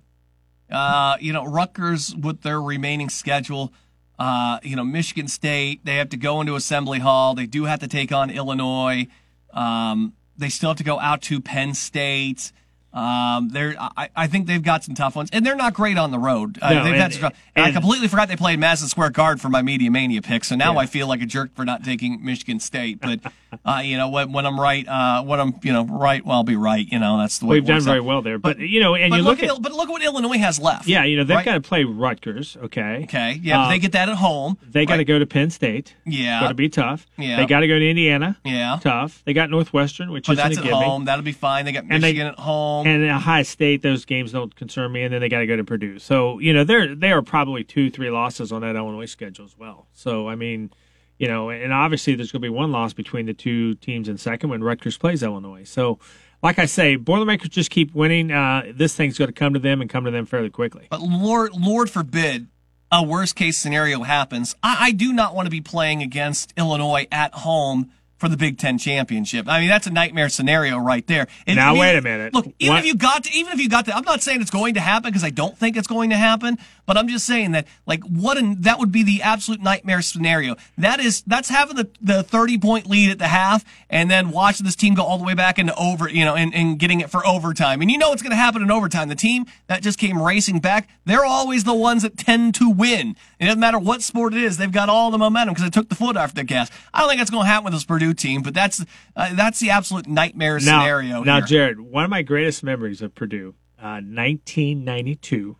Uh, 0.71 1.17
you 1.21 1.33
know, 1.33 1.45
Rutgers 1.45 2.15
with 2.15 2.43
their 2.43 2.61
remaining 2.61 3.09
schedule. 3.09 3.73
Uh, 4.19 4.59
you 4.63 4.77
know, 4.77 4.85
Michigan 4.85 5.29
State, 5.29 5.85
they 5.85 5.97
have 5.97 6.11
to 6.11 6.17
go 6.17 6.41
into 6.41 6.55
Assembly 6.55 7.01
Hall. 7.01 7.35
They 7.35 7.47
do 7.47 7.65
have 7.65 7.81
to 7.81 7.89
take 7.89 8.13
on 8.13 8.31
Illinois. 8.31 9.09
Um, 9.53 10.15
they 10.37 10.49
still 10.49 10.71
have 10.71 10.79
to 10.79 10.85
go 10.85 11.01
out 11.01 11.23
to 11.23 11.41
Penn 11.41 11.75
State. 11.75 12.53
Um, 12.95 13.49
they're, 13.49 13.75
I, 13.79 14.09
I 14.15 14.27
think 14.29 14.47
they've 14.47 14.63
got 14.63 14.85
some 14.85 14.95
tough 14.95 15.17
ones, 15.17 15.29
and 15.33 15.45
they're 15.45 15.57
not 15.57 15.75
great 15.75 15.99
on 15.99 16.13
the 16.13 16.19
road. 16.19 16.59
Uh, 16.63 16.73
No, 16.75 16.85
they've 16.85 16.93
and- 16.93 17.03
had 17.03 17.13
some, 17.13 17.33
and 17.57 17.65
I 17.67 17.73
completely 17.73 18.07
forgot 18.09 18.29
they 18.29 18.37
played 18.37 18.61
Madison 18.61 18.89
Square 18.89 19.11
Garden 19.11 19.39
for 19.41 19.49
my 19.49 19.63
Media 19.63 19.91
Mania 19.91 20.23
pick. 20.23 20.45
So 20.45 20.55
now 20.55 20.75
Yeah. 20.75 20.79
I 20.79 20.87
feel 20.87 21.09
like 21.09 21.21
a 21.21 21.27
jerk 21.27 21.55
for 21.57 21.65
not 21.65 21.83
taking 21.85 22.25
Michigan 22.25 22.61
State. 22.61 23.01
But 23.01 23.21
uh, 23.65 23.83
you 23.85 23.97
know, 23.97 24.09
when, 24.11 24.33
when 24.33 24.47
I'm 24.47 24.59
right, 24.61 24.87
uh, 24.87 25.23
when 25.25 25.41
I'm 25.41 25.55
you 25.63 25.73
know 25.73 25.85
right, 25.85 26.25
well, 26.25 26.37
I'll 26.39 26.45
be 26.45 26.55
right. 26.57 26.87
You 26.89 27.01
know, 27.01 27.19
that's 27.19 27.39
the 27.41 27.47
way 27.47 27.57
We've 27.57 27.65
done 27.67 27.77
works 27.77 27.85
very 27.87 28.01
well 28.01 28.23
there, 28.23 28.39
but, 28.39 28.59
you 28.61 28.79
know, 28.81 28.95
and 28.95 29.11
But 29.11 29.17
you 29.17 29.23
look, 29.23 29.41
look 29.41 29.51
at, 29.51 29.57
at 29.57 29.63
but 29.63 29.73
look 29.73 29.89
at 29.89 29.93
what 29.93 30.03
Illinois 30.05 30.39
has 30.39 30.61
left. 30.61 30.87
yeah, 30.87 31.03
you 31.05 31.17
know 31.17 31.25
they've 31.25 31.37
right? 31.37 31.45
got 31.45 31.55
to 31.55 31.61
play 31.61 31.83
Rutgers. 31.85 32.57
Okay, 32.63 33.01
Okay, 33.05 33.41
yeah, 33.43 33.59
but 33.59 33.65
Uh, 33.65 33.69
they 33.71 33.79
get 33.81 33.93
that 33.93 34.09
at 34.09 34.17
home. 34.17 34.57
They 34.71 34.87
got 34.87 34.99
to 34.99 35.05
go 35.05 35.19
to 35.19 35.27
Penn 35.27 35.51
State. 35.51 35.95
Yeah. 36.05 36.41
Got 36.41 36.49
to 36.49 36.55
be 36.55 36.69
tough. 36.69 37.07
Yeah. 37.19 37.37
They 37.39 37.47
got 37.47 37.61
to 37.61 37.67
go 37.67 37.79
to 37.79 37.89
Indiana. 37.91 38.37
Yeah. 38.45 38.79
Tough. 38.81 39.23
They 39.25 39.33
got 39.33 39.51
Northwestern, 39.51 40.13
which 40.13 40.27
But 40.27 40.35
isn't 40.35 40.45
that's 40.45 40.59
at 40.59 40.65
gimme. 40.65 40.77
home. 40.77 41.05
That'll 41.07 41.25
be 41.25 41.33
fine. 41.33 41.65
They 41.65 41.73
got 41.73 41.83
And 41.85 41.93
they- 41.93 41.99
Michigan 42.13 42.27
at 42.29 42.39
home. 42.39 42.84
And 42.85 43.03
in 43.03 43.11
Ohio 43.11 43.43
State, 43.43 43.83
those 43.83 44.05
games 44.05 44.33
don't 44.33 44.55
concern 44.55 44.93
me. 44.93 45.03
And 45.03 45.15
then 45.15 45.21
they 45.21 45.29
got 45.29 45.41
to 45.41 45.47
go 45.47 45.57
to 45.57 45.65
Purdue. 45.65 45.99
So 45.99 46.39
you 46.39 46.53
know 46.53 46.65
they're 46.65 46.95
they 46.95 47.13
are 47.13 47.23
probably 47.23 47.65
two, 47.65 47.91
three 47.91 48.11
losses 48.11 48.53
on 48.53 48.63
that 48.63 48.77
Illinois 48.77 49.07
schedule 49.07 49.45
as 49.45 49.57
well. 49.57 49.87
So 49.93 50.29
I 50.29 50.35
mean, 50.35 50.71
you 51.19 51.29
know, 51.29 51.51
and 51.51 51.73
obviously 51.73 52.15
there's 52.15 52.33
going 52.33 52.43
to 52.43 52.47
be 52.47 52.55
one 52.55 52.73
loss 52.73 52.93
between 52.93 53.27
the 53.27 53.35
two 53.35 53.75
teams 53.77 54.09
in 54.09 54.19
second 54.19 54.51
when 54.51 54.63
Rutgers 54.63 54.99
plays 54.99 55.23
Illinois. 55.23 55.65
So, 55.65 55.99
like 56.43 56.59
I 56.59 56.67
say, 56.67 56.97
Boilermakers 56.97 57.49
just 57.49 57.71
keep 57.71 57.95
winning. 57.95 58.31
Uh, 58.31 58.73
this 58.75 58.95
thing's 58.95 59.17
going 59.17 59.29
to 59.29 59.33
come 59.33 59.55
to 59.55 59.61
them 59.61 59.81
and 59.81 59.89
come 59.89 60.05
to 60.05 60.11
them 60.11 60.27
fairly 60.27 60.51
quickly. 60.51 60.87
But 60.91 61.01
Lord, 61.01 61.53
Lord 61.55 61.89
forbid 61.89 62.49
a 62.91 63.03
worst 63.03 63.37
case 63.37 63.57
scenario 63.57 64.03
happens. 64.03 64.55
I, 64.63 64.77
I 64.81 64.91
do 64.93 65.13
not 65.13 65.35
want 65.35 65.47
to 65.47 65.51
be 65.51 65.61
playing 65.61 66.03
against 66.03 66.53
Illinois 66.57 67.07
at 67.11 67.33
home 67.35 67.91
for 68.25 68.31
the 68.31 68.37
Big 68.39 68.57
Ten 68.57 68.79
championship. 68.79 69.47
I 69.47 69.61
mean, 69.61 69.69
that's 69.69 69.87
a 69.87 69.91
nightmare 69.91 70.31
scenario 70.31 70.79
right 70.79 71.07
there. 71.07 71.27
And, 71.47 71.57
now, 71.57 71.69
I 71.69 71.73
mean, 71.73 71.81
wait 71.81 71.97
a 71.99 72.01
minute. 72.01 72.33
Look, 72.33 72.47
even 72.59 72.75
what? 72.75 72.79
if 72.79 72.87
you 72.87 72.95
got 72.95 73.25
to, 73.25 73.31
even 73.35 73.53
if 73.53 73.61
you 73.61 73.69
got 73.69 73.85
to, 73.85 73.95
I'm 73.95 74.05
not 74.05 74.23
saying 74.23 74.41
it's 74.41 74.51
going 74.51 74.75
to 74.75 74.81
happen 74.81 75.11
because 75.11 75.23
I 75.23 75.29
don't 75.29 75.59
think 75.59 75.77
it's 75.77 75.87
going 75.87 76.09
to 76.09 76.17
happen, 76.17 76.57
but 76.87 76.97
I'm 76.97 77.07
just 77.07 77.27
saying 77.27 77.53
that, 77.53 77.67
like, 77.87 78.03
what 78.05 78.39
an, 78.39 78.63
that 78.63 78.79
would 78.79 78.91
be 78.91 79.03
the 79.03 79.21
absolute 79.21 79.61
nightmare 79.61 80.01
scenario. 80.01 80.57
That 80.79 81.01
is, 81.01 81.21
that's 81.27 81.51
having 81.51 81.77
the, 81.77 81.91
the 82.01 82.23
30 82.23 82.57
point 82.57 82.87
lead 82.87 83.11
at 83.11 83.19
the 83.19 83.29
half 83.29 83.63
and 83.91 84.11
then 84.11 84.31
watching 84.31 84.65
this 84.65 84.75
team 84.75 84.95
go 84.95 85.03
all 85.03 85.19
the 85.19 85.25
way 85.25 85.35
back 85.35 85.59
into 85.59 85.75
over, 85.77 86.09
you 86.09 86.25
know, 86.25 86.35
and, 86.35 86.55
and 86.55 86.79
getting 86.79 87.03
it 87.03 87.11
for 87.11 87.27
overtime. 87.27 87.83
And 87.83 87.91
you 87.91 87.99
know 87.99 88.09
what's 88.09 88.23
going 88.23 88.31
to 88.31 88.37
happen 88.37 88.63
in 88.63 88.71
overtime. 88.71 89.11
The 89.11 89.15
team 89.15 89.45
that 89.67 89.83
just 89.83 89.99
came 89.99 90.21
racing 90.21 90.61
back, 90.61 90.89
they're 91.05 91.27
always 91.27 91.65
the 91.65 91.75
ones 91.75 92.05
that 92.05 92.17
tend 92.17 92.55
to 92.55 92.71
win. 92.71 93.17
It 93.39 93.45
doesn't 93.45 93.61
matter 93.61 93.79
what 93.79 94.01
sport 94.01 94.33
it 94.33 94.43
is. 94.43 94.57
They've 94.57 94.73
got 94.73 94.89
all 94.89 95.11
the 95.11 95.19
momentum 95.19 95.53
because 95.53 95.65
they 95.65 95.71
took 95.71 95.91
the 95.91 95.95
foot 95.95 96.17
off 96.17 96.33
the 96.33 96.45
gas. 96.45 96.71
I 96.95 97.01
don't 97.01 97.11
think 97.11 97.21
that's 97.21 97.31
going 97.31 97.45
to 97.45 97.49
happen 97.49 97.65
with 97.65 97.75
this 97.75 97.85
Purdue 97.85 98.14
team, 98.15 98.43
but 98.43 98.55
that's 98.55 98.85
uh, 99.17 99.35
that's 99.35 99.61
the 99.61 99.71
absolute 99.71 100.07
nightmare 100.07 100.55
now, 100.55 100.83
scenario. 100.83 101.23
Now, 101.23 101.37
here. 101.37 101.47
Jared, 101.47 101.81
one 101.81 102.05
of 102.05 102.11
my 102.11 102.23
greatest 102.23 102.63
memories 102.63 103.03
of 103.03 103.15
Purdue, 103.15 103.55
uh, 103.79 104.01
1992, 104.01 105.57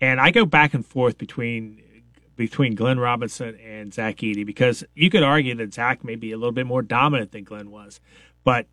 and 0.00 0.20
I 0.20 0.30
go 0.30 0.44
back 0.44 0.74
and 0.74 0.84
forth 0.84 1.18
between 1.18 1.82
between 2.36 2.74
Glenn 2.74 2.98
Robinson 2.98 3.58
and 3.60 3.92
Zach 3.92 4.16
Edey 4.16 4.44
because 4.44 4.84
you 4.94 5.10
could 5.10 5.22
argue 5.22 5.54
that 5.56 5.74
Zach 5.74 6.02
may 6.02 6.16
be 6.16 6.32
a 6.32 6.36
little 6.36 6.52
bit 6.52 6.66
more 6.66 6.82
dominant 6.82 7.32
than 7.32 7.44
Glenn 7.44 7.70
was, 7.70 8.00
but 8.42 8.66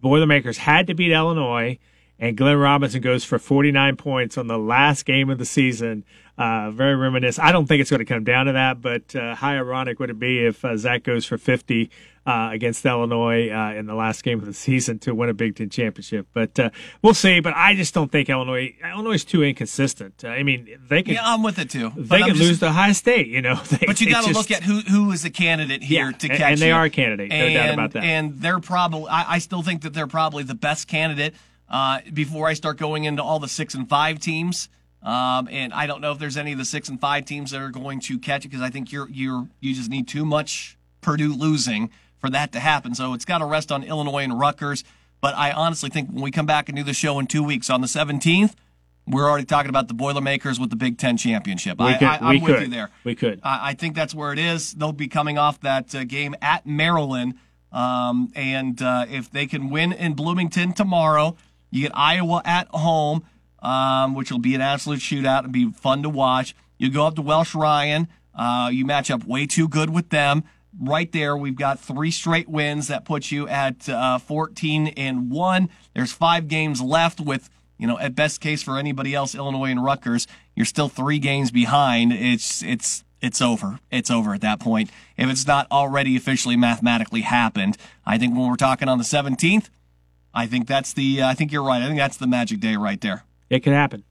Boilermakers 0.00 0.58
had 0.58 0.86
to 0.88 0.94
beat 0.94 1.12
Illinois 1.12 1.78
and 2.18 2.36
Glenn 2.36 2.56
Robinson 2.56 3.00
goes 3.00 3.24
for 3.24 3.38
49 3.38 3.96
points 3.96 4.38
on 4.38 4.46
the 4.46 4.58
last 4.58 5.04
game 5.04 5.30
of 5.30 5.38
the 5.38 5.44
season. 5.44 6.04
Uh, 6.38 6.70
very 6.70 6.94
reminiscent. 6.94 7.44
I 7.44 7.52
don't 7.52 7.66
think 7.66 7.80
it's 7.80 7.90
going 7.90 8.00
to 8.00 8.04
come 8.04 8.24
down 8.24 8.46
to 8.46 8.52
that, 8.52 8.80
but 8.80 9.14
uh, 9.16 9.34
how 9.34 9.50
ironic 9.50 9.98
would 9.98 10.10
it 10.10 10.18
be 10.18 10.44
if 10.44 10.64
uh, 10.64 10.76
Zach 10.76 11.02
goes 11.02 11.24
for 11.24 11.38
50 11.38 11.90
uh, 12.26 12.50
against 12.52 12.84
Illinois 12.84 13.50
uh, 13.50 13.74
in 13.74 13.86
the 13.86 13.94
last 13.94 14.22
game 14.22 14.38
of 14.38 14.46
the 14.46 14.54
season 14.54 14.98
to 15.00 15.14
win 15.14 15.28
a 15.28 15.34
Big 15.34 15.56
Ten 15.56 15.68
championship? 15.68 16.26
But 16.32 16.58
uh, 16.58 16.70
we'll 17.02 17.14
see. 17.14 17.40
But 17.40 17.54
I 17.56 17.74
just 17.74 17.94
don't 17.94 18.10
think 18.10 18.28
Illinois 18.28 18.74
Illinois 18.82 19.14
is 19.14 19.24
too 19.24 19.42
inconsistent. 19.42 20.24
I 20.24 20.42
mean, 20.42 20.78
they 20.88 21.02
could. 21.02 21.14
Yeah, 21.14 21.20
I'm 21.22 21.42
with 21.42 21.58
it 21.58 21.70
too. 21.70 21.92
They 21.96 22.22
could 22.22 22.36
lose 22.36 22.60
to 22.60 22.68
Ohio 22.68 22.92
State. 22.92 23.28
You 23.28 23.42
know, 23.42 23.54
they, 23.70 23.86
but 23.86 24.00
you 24.00 24.10
got 24.10 24.24
to 24.24 24.32
look 24.32 24.50
at 24.50 24.62
who 24.62 24.80
who 24.80 25.10
is 25.12 25.22
the 25.22 25.30
candidate 25.30 25.82
here 25.82 26.06
yeah, 26.06 26.16
to 26.16 26.28
catch. 26.28 26.40
And 26.40 26.60
they 26.60 26.68
you. 26.68 26.74
are 26.74 26.84
a 26.84 26.90
candidate. 26.90 27.30
No 27.30 27.36
and, 27.36 27.54
doubt 27.54 27.74
about 27.74 27.92
that. 27.92 28.04
And 28.04 28.40
they're 28.40 28.60
probably. 28.60 29.08
I, 29.08 29.34
I 29.34 29.38
still 29.38 29.62
think 29.62 29.82
that 29.82 29.94
they're 29.94 30.06
probably 30.06 30.42
the 30.42 30.54
best 30.54 30.88
candidate 30.88 31.34
uh, 31.68 32.00
before 32.12 32.48
I 32.48 32.54
start 32.54 32.78
going 32.78 33.04
into 33.04 33.22
all 33.22 33.38
the 33.38 33.48
six 33.48 33.74
and 33.74 33.88
five 33.88 34.18
teams. 34.18 34.68
Um, 35.02 35.48
and 35.50 35.74
I 35.74 35.86
don't 35.86 36.00
know 36.00 36.12
if 36.12 36.18
there's 36.18 36.38
any 36.38 36.52
of 36.52 36.58
the 36.58 36.64
six 36.64 36.88
and 36.88 36.98
five 36.98 37.26
teams 37.26 37.50
that 37.50 37.60
are 37.60 37.68
going 37.68 38.00
to 38.00 38.18
catch 38.18 38.46
it 38.46 38.48
because 38.48 38.62
I 38.62 38.70
think 38.70 38.90
you're 38.90 39.08
you're 39.10 39.46
you 39.60 39.74
just 39.74 39.90
need 39.90 40.08
too 40.08 40.24
much 40.24 40.78
Purdue 41.02 41.34
losing 41.34 41.90
for 42.24 42.30
that 42.30 42.52
to 42.52 42.58
happen. 42.60 42.94
So 42.94 43.12
it's 43.12 43.26
got 43.26 43.38
to 43.38 43.44
rest 43.44 43.70
on 43.70 43.84
Illinois 43.84 44.24
and 44.24 44.38
Rutgers. 44.38 44.82
But 45.20 45.34
I 45.36 45.52
honestly 45.52 45.90
think 45.90 46.08
when 46.10 46.22
we 46.22 46.30
come 46.30 46.46
back 46.46 46.70
and 46.70 46.76
do 46.76 46.82
the 46.82 46.94
show 46.94 47.18
in 47.18 47.26
two 47.26 47.42
weeks 47.42 47.68
on 47.68 47.82
the 47.82 47.86
17th, 47.86 48.54
we're 49.06 49.28
already 49.28 49.44
talking 49.44 49.68
about 49.68 49.88
the 49.88 49.94
Boilermakers 49.94 50.58
with 50.58 50.70
the 50.70 50.76
Big 50.76 50.96
Ten 50.96 51.18
championship. 51.18 51.78
We 51.78 51.84
I, 51.84 51.98
could, 51.98 52.08
I, 52.08 52.30
we 52.30 52.36
am 52.36 52.42
with 52.42 52.54
could. 52.54 52.62
you 52.62 52.68
there. 52.68 52.90
We 53.04 53.14
could. 53.14 53.40
I, 53.42 53.70
I, 53.70 53.74
think 53.74 53.94
that's 53.94 54.14
where 54.14 54.32
it 54.32 54.38
is. 54.38 54.72
They'll 54.72 54.92
be 54.92 55.06
coming 55.08 55.36
off 55.36 55.60
that 55.60 55.94
uh, 55.94 56.04
game 56.04 56.34
at 56.40 56.64
Maryland. 56.64 57.34
Um, 57.70 58.32
and 58.34 58.80
uh, 58.80 59.04
if 59.10 59.30
they 59.30 59.46
can 59.46 59.68
win 59.68 59.92
in 59.92 60.14
Bloomington 60.14 60.72
tomorrow, 60.72 61.36
you 61.70 61.82
get 61.82 61.92
Iowa 61.94 62.40
at 62.46 62.68
home, 62.68 63.26
um, 63.62 64.14
which 64.14 64.32
will 64.32 64.38
be 64.38 64.54
an 64.54 64.62
absolute 64.62 65.00
shootout 65.00 65.44
and 65.44 65.52
be 65.52 65.70
fun 65.72 66.02
to 66.04 66.08
watch. 66.08 66.56
You 66.78 66.90
go 66.90 67.06
up 67.06 67.16
to 67.16 67.22
Welsh 67.22 67.54
Ryan. 67.54 68.08
Uh, 68.34 68.70
you 68.72 68.86
match 68.86 69.10
up 69.10 69.26
way 69.26 69.44
too 69.44 69.68
good 69.68 69.90
with 69.90 70.08
them. 70.08 70.44
Right 70.80 71.10
there, 71.12 71.36
we've 71.36 71.56
got 71.56 71.78
three 71.78 72.10
straight 72.10 72.48
wins 72.48 72.88
that 72.88 73.04
puts 73.04 73.30
you 73.30 73.46
at 73.48 73.88
uh, 73.88 74.18
14 74.18 74.88
and 74.88 75.30
one. 75.30 75.68
There's 75.94 76.12
five 76.12 76.48
games 76.48 76.80
left 76.80 77.20
with, 77.20 77.48
you 77.78 77.86
know, 77.86 77.98
at 77.98 78.14
best 78.14 78.40
case 78.40 78.62
for 78.62 78.78
anybody 78.78 79.14
else, 79.14 79.34
Illinois 79.34 79.70
and 79.70 79.84
Rutgers, 79.84 80.26
you're 80.54 80.66
still 80.66 80.88
three 80.88 81.18
games 81.18 81.50
behind. 81.50 82.12
It's 82.12 82.62
it's 82.62 83.04
it's 83.20 83.40
over. 83.40 83.80
It's 83.90 84.10
over 84.10 84.34
at 84.34 84.40
that 84.42 84.60
point. 84.60 84.90
If 85.16 85.30
it's 85.30 85.46
not 85.46 85.66
already 85.70 86.16
officially 86.16 86.56
mathematically 86.56 87.22
happened, 87.22 87.76
I 88.04 88.18
think 88.18 88.36
when 88.36 88.48
we're 88.48 88.56
talking 88.56 88.88
on 88.88 88.98
the 88.98 89.04
17th, 89.04 89.70
I 90.34 90.46
think 90.46 90.66
that's 90.66 90.92
the. 90.92 91.22
Uh, 91.22 91.28
I 91.28 91.34
think 91.34 91.52
you're 91.52 91.62
right. 91.62 91.80
I 91.80 91.86
think 91.86 91.98
that's 91.98 92.16
the 92.16 92.26
magic 92.26 92.60
day 92.60 92.76
right 92.76 93.00
there. 93.00 93.24
It 93.48 93.62
can 93.62 93.72
happen. 93.72 94.04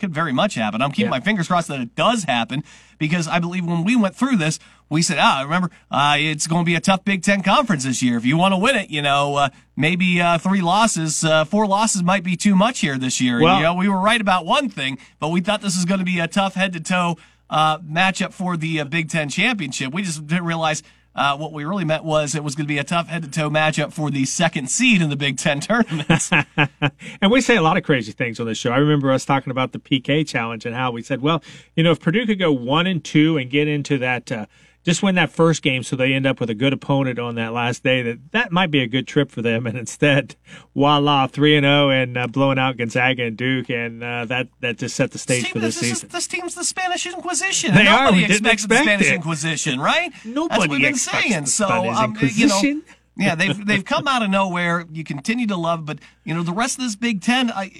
Could 0.00 0.14
very 0.14 0.32
much 0.32 0.54
happen. 0.54 0.80
I'm 0.82 0.90
keeping 0.90 1.04
yeah. 1.04 1.10
my 1.10 1.20
fingers 1.20 1.46
crossed 1.48 1.68
that 1.68 1.80
it 1.80 1.94
does 1.94 2.24
happen 2.24 2.64
because 2.98 3.28
I 3.28 3.38
believe 3.38 3.66
when 3.66 3.84
we 3.84 3.96
went 3.96 4.16
through 4.16 4.36
this, 4.36 4.58
we 4.88 5.02
said, 5.02 5.18
ah, 5.20 5.42
remember, 5.42 5.70
uh, 5.90 6.16
it's 6.18 6.46
going 6.46 6.64
to 6.64 6.66
be 6.66 6.74
a 6.74 6.80
tough 6.80 7.04
Big 7.04 7.22
Ten 7.22 7.42
conference 7.42 7.84
this 7.84 8.02
year. 8.02 8.16
If 8.16 8.24
you 8.24 8.36
want 8.36 8.52
to 8.52 8.58
win 8.58 8.76
it, 8.76 8.90
you 8.90 9.02
know, 9.02 9.36
uh, 9.36 9.48
maybe 9.76 10.20
uh, 10.20 10.38
three 10.38 10.62
losses, 10.62 11.22
uh, 11.22 11.44
four 11.44 11.66
losses 11.66 12.02
might 12.02 12.24
be 12.24 12.36
too 12.36 12.56
much 12.56 12.80
here 12.80 12.98
this 12.98 13.20
year. 13.20 13.40
Well, 13.40 13.58
you 13.58 13.62
know, 13.62 13.74
we 13.74 13.88
were 13.88 14.00
right 14.00 14.20
about 14.20 14.46
one 14.46 14.68
thing, 14.68 14.98
but 15.18 15.28
we 15.28 15.40
thought 15.40 15.60
this 15.60 15.76
was 15.76 15.84
going 15.84 16.00
to 16.00 16.06
be 16.06 16.18
a 16.18 16.26
tough 16.26 16.54
head 16.54 16.72
to 16.72 16.80
toe 16.80 17.16
uh, 17.50 17.78
matchup 17.78 18.32
for 18.32 18.56
the 18.56 18.80
uh, 18.80 18.84
Big 18.84 19.10
Ten 19.10 19.28
championship. 19.28 19.92
We 19.92 20.02
just 20.02 20.26
didn't 20.26 20.44
realize 20.44 20.82
uh, 21.14 21.36
what 21.36 21.52
we 21.52 21.64
really 21.64 21.84
meant 21.84 22.04
was 22.04 22.34
it 22.34 22.44
was 22.44 22.54
going 22.54 22.66
to 22.66 22.68
be 22.68 22.78
a 22.78 22.84
tough 22.84 23.08
head 23.08 23.22
to 23.22 23.30
toe 23.30 23.50
matchup 23.50 23.92
for 23.92 24.10
the 24.10 24.24
second 24.24 24.70
seed 24.70 25.02
in 25.02 25.10
the 25.10 25.16
Big 25.16 25.38
Ten 25.38 25.60
tournament. 25.60 26.30
and 27.20 27.30
we 27.30 27.40
say 27.40 27.56
a 27.56 27.62
lot 27.62 27.76
of 27.76 27.82
crazy 27.82 28.12
things 28.12 28.38
on 28.38 28.46
this 28.46 28.58
show. 28.58 28.70
I 28.70 28.78
remember 28.78 29.10
us 29.10 29.24
talking 29.24 29.50
about 29.50 29.72
the 29.72 29.78
PK 29.78 30.26
challenge 30.26 30.64
and 30.66 30.74
how 30.74 30.92
we 30.92 31.02
said, 31.02 31.20
well, 31.20 31.42
you 31.74 31.82
know, 31.82 31.90
if 31.90 32.00
Purdue 32.00 32.26
could 32.26 32.38
go 32.38 32.52
one 32.52 32.86
and 32.86 33.02
two 33.02 33.36
and 33.36 33.50
get 33.50 33.66
into 33.66 33.98
that, 33.98 34.30
uh, 34.30 34.46
just 34.84 35.02
win 35.02 35.14
that 35.14 35.30
first 35.30 35.62
game 35.62 35.82
so 35.82 35.96
they 35.96 36.12
end 36.12 36.26
up 36.26 36.40
with 36.40 36.50
a 36.50 36.54
good 36.54 36.72
opponent 36.72 37.18
on 37.18 37.34
that 37.34 37.52
last 37.52 37.82
day 37.82 38.02
that 38.02 38.18
that 38.32 38.52
might 38.52 38.70
be 38.70 38.80
a 38.80 38.86
good 38.86 39.06
trip 39.06 39.30
for 39.30 39.42
them 39.42 39.66
and 39.66 39.76
instead 39.76 40.36
voila 40.74 41.26
3 41.26 41.56
and 41.56 41.64
0 41.64 41.90
and 41.90 42.16
uh, 42.16 42.26
blowing 42.26 42.58
out 42.58 42.76
Gonzaga 42.76 43.24
and 43.24 43.36
Duke 43.36 43.70
and 43.70 44.02
uh, 44.02 44.24
that 44.26 44.48
that 44.60 44.78
just 44.78 44.96
set 44.96 45.10
the 45.10 45.18
stage 45.18 45.50
for 45.50 45.58
this, 45.58 45.78
this 45.78 45.90
season. 45.90 46.08
Is, 46.08 46.12
this 46.12 46.26
team's 46.26 46.54
the 46.54 46.64
Spanish 46.64 47.06
Inquisition. 47.06 47.74
They 47.74 47.84
Nobody 47.84 48.00
are. 48.00 48.12
We 48.12 48.24
expects 48.24 48.64
expect 48.64 48.68
the 48.68 48.76
Spanish 48.84 49.10
it. 49.10 49.14
Inquisition, 49.14 49.80
right? 49.80 50.12
Nobody 50.24 50.48
That's 50.48 50.58
what 50.58 50.70
we've 50.70 50.80
been 50.80 50.96
saying. 50.96 51.46
So 51.46 51.66
um, 51.68 52.16
you 52.20 52.46
know 52.46 52.82
yeah, 53.20 53.34
they've 53.34 53.66
they've 53.66 53.84
come 53.84 54.08
out 54.08 54.22
of 54.22 54.30
nowhere. 54.30 54.86
You 54.90 55.04
continue 55.04 55.46
to 55.48 55.56
love, 55.56 55.84
but 55.84 55.98
you 56.24 56.34
know 56.34 56.42
the 56.42 56.52
rest 56.52 56.78
of 56.78 56.84
this 56.84 56.96
Big 56.96 57.20
Ten. 57.20 57.50
I, 57.50 57.70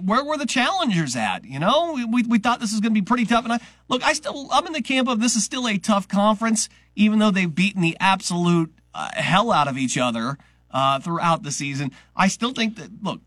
where 0.00 0.24
were 0.24 0.36
the 0.36 0.46
challengers 0.46 1.16
at? 1.16 1.44
You 1.44 1.58
know, 1.58 1.92
we, 2.10 2.22
we 2.22 2.38
thought 2.38 2.60
this 2.60 2.72
was 2.72 2.80
going 2.80 2.94
to 2.94 3.00
be 3.00 3.04
pretty 3.04 3.26
tough. 3.26 3.44
And 3.44 3.52
I 3.52 3.60
look, 3.88 4.02
I 4.02 4.12
still 4.12 4.48
I'm 4.52 4.66
in 4.66 4.72
the 4.72 4.82
camp 4.82 5.08
of 5.08 5.20
this 5.20 5.36
is 5.36 5.44
still 5.44 5.68
a 5.68 5.78
tough 5.78 6.08
conference, 6.08 6.68
even 6.96 7.18
though 7.18 7.30
they've 7.30 7.52
beaten 7.52 7.82
the 7.82 7.96
absolute 8.00 8.72
uh, 8.94 9.10
hell 9.14 9.52
out 9.52 9.68
of 9.68 9.76
each 9.76 9.98
other 9.98 10.38
uh, 10.70 11.00
throughout 11.00 11.42
the 11.42 11.52
season. 11.52 11.92
I 12.16 12.28
still 12.28 12.52
think 12.52 12.76
that 12.76 13.02
look 13.02 13.20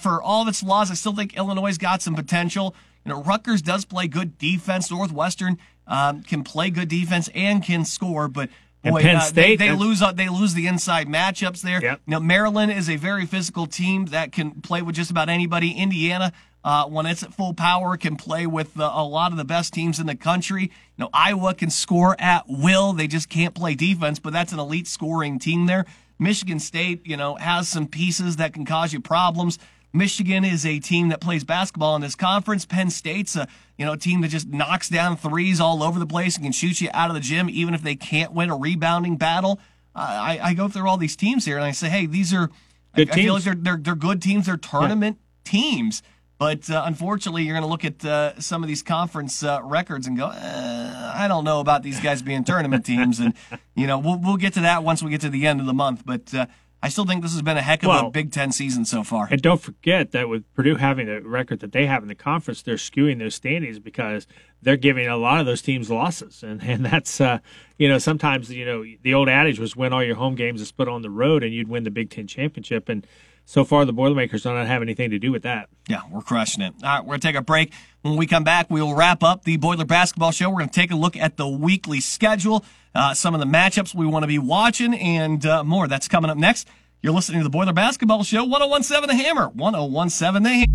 for 0.00 0.22
all 0.22 0.42
of 0.42 0.48
its 0.48 0.60
flaws, 0.60 0.90
I 0.90 0.94
still 0.94 1.14
think 1.14 1.36
Illinois 1.36 1.76
got 1.76 2.02
some 2.02 2.14
potential. 2.14 2.74
You 3.04 3.12
know, 3.12 3.22
Rutgers 3.22 3.60
does 3.60 3.84
play 3.84 4.06
good 4.06 4.38
defense. 4.38 4.90
Northwestern 4.90 5.58
um, 5.86 6.22
can 6.22 6.42
play 6.42 6.70
good 6.70 6.88
defense 6.88 7.28
and 7.34 7.62
can 7.62 7.84
score, 7.84 8.28
but 8.28 8.48
Boy, 8.84 9.00
Penn 9.02 9.16
uh, 9.16 9.20
State, 9.20 9.58
they, 9.58 9.68
they 9.68 9.74
lose 9.74 10.02
uh, 10.02 10.12
they 10.12 10.28
lose 10.28 10.54
the 10.54 10.66
inside 10.66 11.08
matchups 11.08 11.62
there. 11.62 11.80
Yep. 11.80 12.00
You 12.06 12.10
know, 12.10 12.20
Maryland 12.20 12.72
is 12.72 12.88
a 12.88 12.96
very 12.96 13.26
physical 13.26 13.66
team 13.66 14.06
that 14.06 14.32
can 14.32 14.60
play 14.60 14.82
with 14.82 14.94
just 14.94 15.10
about 15.10 15.28
anybody. 15.28 15.72
Indiana, 15.72 16.32
uh, 16.62 16.86
when 16.86 17.06
it's 17.06 17.22
at 17.22 17.32
full 17.32 17.54
power, 17.54 17.96
can 17.96 18.16
play 18.16 18.46
with 18.46 18.78
uh, 18.78 18.90
a 18.94 19.04
lot 19.04 19.32
of 19.32 19.38
the 19.38 19.44
best 19.44 19.72
teams 19.72 19.98
in 19.98 20.06
the 20.06 20.14
country. 20.16 20.62
You 20.62 20.70
know, 20.98 21.10
Iowa 21.12 21.54
can 21.54 21.70
score 21.70 22.14
at 22.18 22.44
will. 22.46 22.92
They 22.92 23.06
just 23.06 23.28
can't 23.28 23.54
play 23.54 23.74
defense, 23.74 24.18
but 24.18 24.32
that's 24.32 24.52
an 24.52 24.58
elite 24.58 24.86
scoring 24.86 25.38
team 25.38 25.66
there. 25.66 25.86
Michigan 26.18 26.60
State, 26.60 27.06
you 27.06 27.16
know, 27.16 27.34
has 27.36 27.68
some 27.68 27.88
pieces 27.88 28.36
that 28.36 28.52
can 28.52 28.64
cause 28.64 28.92
you 28.92 29.00
problems. 29.00 29.58
Michigan 29.94 30.44
is 30.44 30.66
a 30.66 30.80
team 30.80 31.08
that 31.10 31.20
plays 31.20 31.44
basketball 31.44 31.94
in 31.94 32.02
this 32.02 32.16
conference. 32.16 32.66
Penn 32.66 32.90
State's 32.90 33.36
a 33.36 33.46
you 33.78 33.86
know 33.86 33.94
team 33.94 34.20
that 34.22 34.28
just 34.28 34.48
knocks 34.48 34.88
down 34.88 35.16
threes 35.16 35.60
all 35.60 35.82
over 35.82 35.98
the 36.00 36.06
place 36.06 36.34
and 36.34 36.44
can 36.44 36.52
shoot 36.52 36.80
you 36.80 36.90
out 36.92 37.10
of 37.10 37.14
the 37.14 37.20
gym, 37.20 37.48
even 37.48 37.74
if 37.74 37.82
they 37.82 37.94
can't 37.94 38.32
win 38.32 38.50
a 38.50 38.56
rebounding 38.56 39.16
battle. 39.16 39.60
I, 39.94 40.40
I, 40.42 40.54
go 40.54 40.66
through 40.66 40.88
all 40.88 40.96
these 40.96 41.14
teams 41.14 41.44
here 41.44 41.54
and 41.54 41.64
I 41.64 41.70
say, 41.70 41.88
hey, 41.88 42.06
these 42.06 42.34
are 42.34 42.50
good 42.96 43.10
I, 43.10 43.14
teams. 43.14 43.16
I 43.16 43.22
feel 43.22 43.34
like 43.34 43.44
they're 43.44 43.54
they're, 43.54 43.76
they're 43.76 43.94
good 43.94 44.20
teams. 44.20 44.46
They're 44.46 44.56
tournament 44.56 45.18
yeah. 45.20 45.50
teams. 45.52 46.02
But 46.36 46.68
uh, 46.68 46.82
unfortunately, 46.84 47.44
you're 47.44 47.54
going 47.54 47.62
to 47.62 47.68
look 47.68 47.84
at 47.84 48.04
uh, 48.04 48.40
some 48.40 48.64
of 48.64 48.68
these 48.68 48.82
conference 48.82 49.44
uh, 49.44 49.60
records 49.62 50.08
and 50.08 50.16
go, 50.16 50.30
eh, 50.30 51.12
I 51.14 51.28
don't 51.28 51.44
know 51.44 51.60
about 51.60 51.84
these 51.84 52.00
guys 52.00 52.22
being 52.22 52.42
tournament 52.42 52.84
teams. 52.84 53.20
And 53.20 53.34
you 53.76 53.86
know, 53.86 53.98
we'll 53.98 54.18
we'll 54.18 54.36
get 54.36 54.54
to 54.54 54.60
that 54.62 54.82
once 54.82 55.02
we 55.02 55.10
get 55.10 55.20
to 55.20 55.30
the 55.30 55.46
end 55.46 55.60
of 55.60 55.66
the 55.66 55.72
month. 55.72 56.02
But 56.04 56.34
uh, 56.34 56.46
I 56.84 56.88
still 56.88 57.06
think 57.06 57.22
this 57.22 57.32
has 57.32 57.40
been 57.40 57.56
a 57.56 57.62
heck 57.62 57.82
of 57.82 57.88
well, 57.88 58.08
a 58.08 58.10
Big 58.10 58.30
Ten 58.30 58.52
season 58.52 58.84
so 58.84 59.02
far. 59.02 59.26
And 59.30 59.40
don't 59.40 59.60
forget 59.60 60.12
that 60.12 60.28
with 60.28 60.44
Purdue 60.52 60.76
having 60.76 61.06
the 61.06 61.22
record 61.22 61.60
that 61.60 61.72
they 61.72 61.86
have 61.86 62.02
in 62.02 62.08
the 62.08 62.14
conference, 62.14 62.60
they're 62.60 62.74
skewing 62.74 63.18
those 63.18 63.34
standings 63.34 63.78
because 63.78 64.26
they're 64.60 64.76
giving 64.76 65.06
a 65.08 65.16
lot 65.16 65.40
of 65.40 65.46
those 65.46 65.62
teams 65.62 65.90
losses, 65.90 66.42
and 66.42 66.62
and 66.62 66.84
that's 66.84 67.22
uh, 67.22 67.38
you 67.78 67.88
know 67.88 67.96
sometimes 67.96 68.50
you 68.50 68.66
know 68.66 68.84
the 69.02 69.14
old 69.14 69.30
adage 69.30 69.58
was 69.58 69.74
win 69.74 69.94
all 69.94 70.04
your 70.04 70.16
home 70.16 70.34
games 70.34 70.60
and 70.60 70.68
split 70.68 70.86
on 70.86 71.00
the 71.00 71.08
road, 71.08 71.42
and 71.42 71.54
you'd 71.54 71.68
win 71.68 71.84
the 71.84 71.90
Big 71.90 72.10
Ten 72.10 72.26
championship. 72.26 72.90
And 72.90 73.06
so 73.46 73.64
far, 73.64 73.84
the 73.84 73.92
Boilermakers 73.92 74.42
do 74.42 74.52
not 74.52 74.66
have 74.66 74.82
anything 74.82 75.10
to 75.10 75.18
do 75.18 75.30
with 75.30 75.42
that. 75.42 75.68
Yeah, 75.88 76.00
we're 76.10 76.22
crushing 76.22 76.62
it. 76.62 76.74
All 76.82 76.88
right, 76.88 77.00
we're 77.00 77.12
gonna 77.12 77.20
take 77.20 77.36
a 77.36 77.42
break. 77.42 77.72
When 78.02 78.16
we 78.16 78.26
come 78.26 78.44
back, 78.44 78.70
we 78.70 78.80
will 78.80 78.94
wrap 78.94 79.22
up 79.22 79.44
the 79.44 79.56
Boiler 79.58 79.84
Basketball 79.84 80.30
Show. 80.30 80.48
We're 80.50 80.60
gonna 80.60 80.70
take 80.70 80.90
a 80.90 80.96
look 80.96 81.16
at 81.16 81.36
the 81.36 81.46
weekly 81.46 82.00
schedule, 82.00 82.64
uh, 82.94 83.12
some 83.14 83.34
of 83.34 83.40
the 83.40 83.46
matchups 83.46 83.94
we 83.94 84.06
want 84.06 84.22
to 84.22 84.26
be 84.26 84.38
watching, 84.38 84.94
and 84.94 85.44
uh, 85.44 85.62
more. 85.62 85.88
That's 85.88 86.08
coming 86.08 86.30
up 86.30 86.38
next. 86.38 86.68
You're 87.02 87.12
listening 87.12 87.40
to 87.40 87.44
the 87.44 87.50
Boiler 87.50 87.74
Basketball 87.74 88.24
Show, 88.24 88.44
1017 88.44 89.14
The 89.14 89.22
Hammer, 89.22 89.50
1017 89.50 90.42
The. 90.42 90.66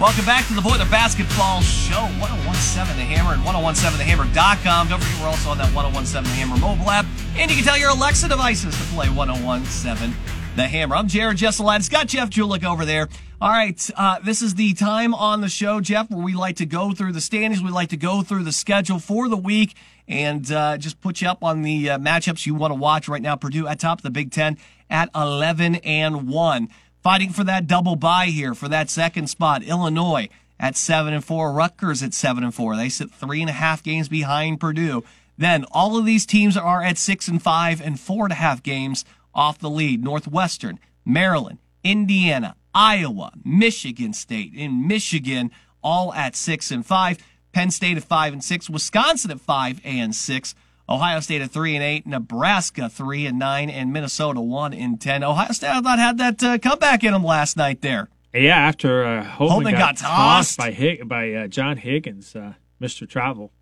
Welcome 0.00 0.24
back 0.24 0.46
to 0.46 0.54
the 0.54 0.62
Boiler 0.62 0.88
Basketball 0.90 1.60
Show, 1.60 2.00
1017 2.18 2.96
The 2.96 3.04
Hammer 3.04 3.34
and 3.34 3.42
1017TheHammer.com. 3.42 4.88
Don't 4.88 5.02
forget, 5.02 5.20
we're 5.20 5.28
also 5.28 5.50
on 5.50 5.58
that 5.58 5.72
1017 5.74 6.24
The 6.24 6.36
Hammer 6.38 6.56
mobile 6.56 6.90
app, 6.90 7.04
and 7.36 7.50
you 7.50 7.58
can 7.58 7.64
tell 7.64 7.78
your 7.78 7.90
Alexa 7.90 8.28
devices 8.28 8.74
to 8.74 8.82
play 8.84 9.10
1017 9.10 10.14
The 10.54 10.68
Hammer. 10.68 10.96
I'm 10.96 11.08
Jared 11.08 11.38
Jesselatis. 11.38 11.90
Got 11.90 12.08
Jeff 12.08 12.28
Julik 12.28 12.62
over 12.62 12.84
there. 12.84 13.08
All 13.40 13.48
right, 13.48 13.90
uh, 13.96 14.18
this 14.18 14.42
is 14.42 14.54
the 14.54 14.74
time 14.74 15.14
on 15.14 15.40
the 15.40 15.48
show, 15.48 15.80
Jeff, 15.80 16.10
where 16.10 16.22
we 16.22 16.34
like 16.34 16.56
to 16.56 16.66
go 16.66 16.92
through 16.92 17.12
the 17.12 17.22
standings. 17.22 17.62
We 17.62 17.70
like 17.70 17.88
to 17.88 17.96
go 17.96 18.20
through 18.20 18.44
the 18.44 18.52
schedule 18.52 18.98
for 18.98 19.30
the 19.30 19.36
week 19.36 19.74
and 20.06 20.52
uh, 20.52 20.76
just 20.76 21.00
put 21.00 21.22
you 21.22 21.28
up 21.28 21.42
on 21.42 21.62
the 21.62 21.88
uh, 21.88 21.98
matchups 21.98 22.44
you 22.44 22.54
want 22.54 22.70
to 22.70 22.74
watch 22.74 23.08
right 23.08 23.22
now. 23.22 23.34
Purdue 23.34 23.66
at 23.66 23.80
top 23.80 24.00
of 24.00 24.02
the 24.02 24.10
Big 24.10 24.30
Ten 24.30 24.58
at 24.90 25.08
11 25.14 25.76
and 25.76 26.28
1. 26.28 26.68
Fighting 27.02 27.30
for 27.30 27.44
that 27.44 27.66
double 27.66 27.96
bye 27.96 28.26
here 28.26 28.54
for 28.54 28.68
that 28.68 28.90
second 28.90 29.28
spot. 29.28 29.62
Illinois 29.62 30.28
at 30.60 30.76
7 30.76 31.14
and 31.14 31.24
4. 31.24 31.50
Rutgers 31.50 32.02
at 32.02 32.12
7 32.12 32.44
and 32.44 32.54
4. 32.54 32.76
They 32.76 32.90
sit 32.90 33.10
three 33.10 33.40
and 33.40 33.48
a 33.48 33.54
half 33.54 33.82
games 33.82 34.10
behind 34.10 34.60
Purdue. 34.60 35.02
Then 35.38 35.64
all 35.72 35.96
of 35.96 36.04
these 36.04 36.26
teams 36.26 36.58
are 36.58 36.82
at 36.82 36.98
6 36.98 37.26
and 37.28 37.42
5 37.42 37.80
and 37.80 37.98
four 37.98 38.26
and 38.26 38.32
a 38.32 38.36
half 38.36 38.62
games 38.62 39.06
off 39.34 39.58
the 39.58 39.70
lead. 39.70 40.02
Northwestern, 40.02 40.78
Maryland, 41.04 41.58
Indiana, 41.84 42.56
Iowa, 42.74 43.32
Michigan 43.44 44.12
State, 44.12 44.52
in 44.54 44.86
Michigan, 44.86 45.50
all 45.82 46.12
at 46.14 46.36
6 46.36 46.70
and 46.70 46.84
5. 46.86 47.18
Penn 47.52 47.70
State 47.70 47.96
at 47.96 48.04
5 48.04 48.32
and 48.34 48.44
6. 48.44 48.70
Wisconsin 48.70 49.30
at 49.30 49.40
5 49.40 49.80
and 49.84 50.14
6. 50.14 50.54
Ohio 50.88 51.20
State 51.20 51.40
at 51.40 51.50
three 51.50 51.74
and 51.76 51.82
eight, 51.82 52.06
Nebraska 52.06 52.88
three 52.88 53.24
and 53.24 53.38
nine, 53.38 53.70
and 53.70 53.92
Minnesota 53.92 54.40
one 54.40 54.74
and 54.74 55.00
ten. 55.00 55.22
Ohio 55.22 55.52
State 55.52 55.70
I 55.70 55.80
thought 55.80 55.98
had 55.98 56.18
that 56.18 56.42
uh, 56.42 56.58
comeback 56.58 57.04
in 57.04 57.12
them 57.12 57.24
last 57.24 57.56
night 57.56 57.80
there. 57.82 58.08
Yeah, 58.34 58.56
after 58.56 59.04
uh, 59.04 59.24
Holden, 59.24 59.52
Holden 59.54 59.72
got, 59.72 59.78
got 59.78 59.96
tossed. 59.98 60.58
by 60.58 60.70
Hig- 60.72 61.08
by 61.08 61.32
uh, 61.32 61.46
John 61.46 61.76
Higgins, 61.76 62.34
uh, 62.34 62.54
Mr. 62.80 63.08
Travel. 63.08 63.52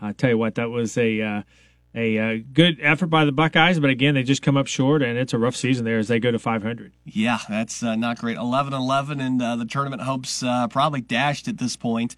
I 0.00 0.12
tell 0.12 0.30
you 0.30 0.38
what, 0.38 0.54
that 0.56 0.70
was 0.70 0.96
a 0.96 1.20
uh, 1.20 1.42
a 1.96 2.18
uh, 2.18 2.38
good 2.52 2.78
effort 2.82 3.06
by 3.06 3.24
the 3.24 3.32
Buckeyes, 3.32 3.80
but 3.80 3.88
again, 3.88 4.14
they 4.14 4.22
just 4.22 4.42
come 4.42 4.56
up 4.56 4.66
short, 4.66 5.02
and 5.02 5.18
it's 5.18 5.32
a 5.32 5.38
rough 5.38 5.56
season 5.56 5.86
there 5.86 5.98
as 5.98 6.08
they 6.08 6.20
go 6.20 6.30
to 6.30 6.38
500. 6.38 6.92
Yeah, 7.04 7.38
that's 7.48 7.82
uh, 7.82 7.96
not 7.96 8.18
great. 8.18 8.36
11-11, 8.36 9.20
and 9.20 9.42
uh, 9.42 9.56
the 9.56 9.64
tournament 9.64 10.02
hopes 10.02 10.42
uh, 10.42 10.68
probably 10.68 11.00
dashed 11.00 11.48
at 11.48 11.56
this 11.56 11.74
point. 11.74 12.14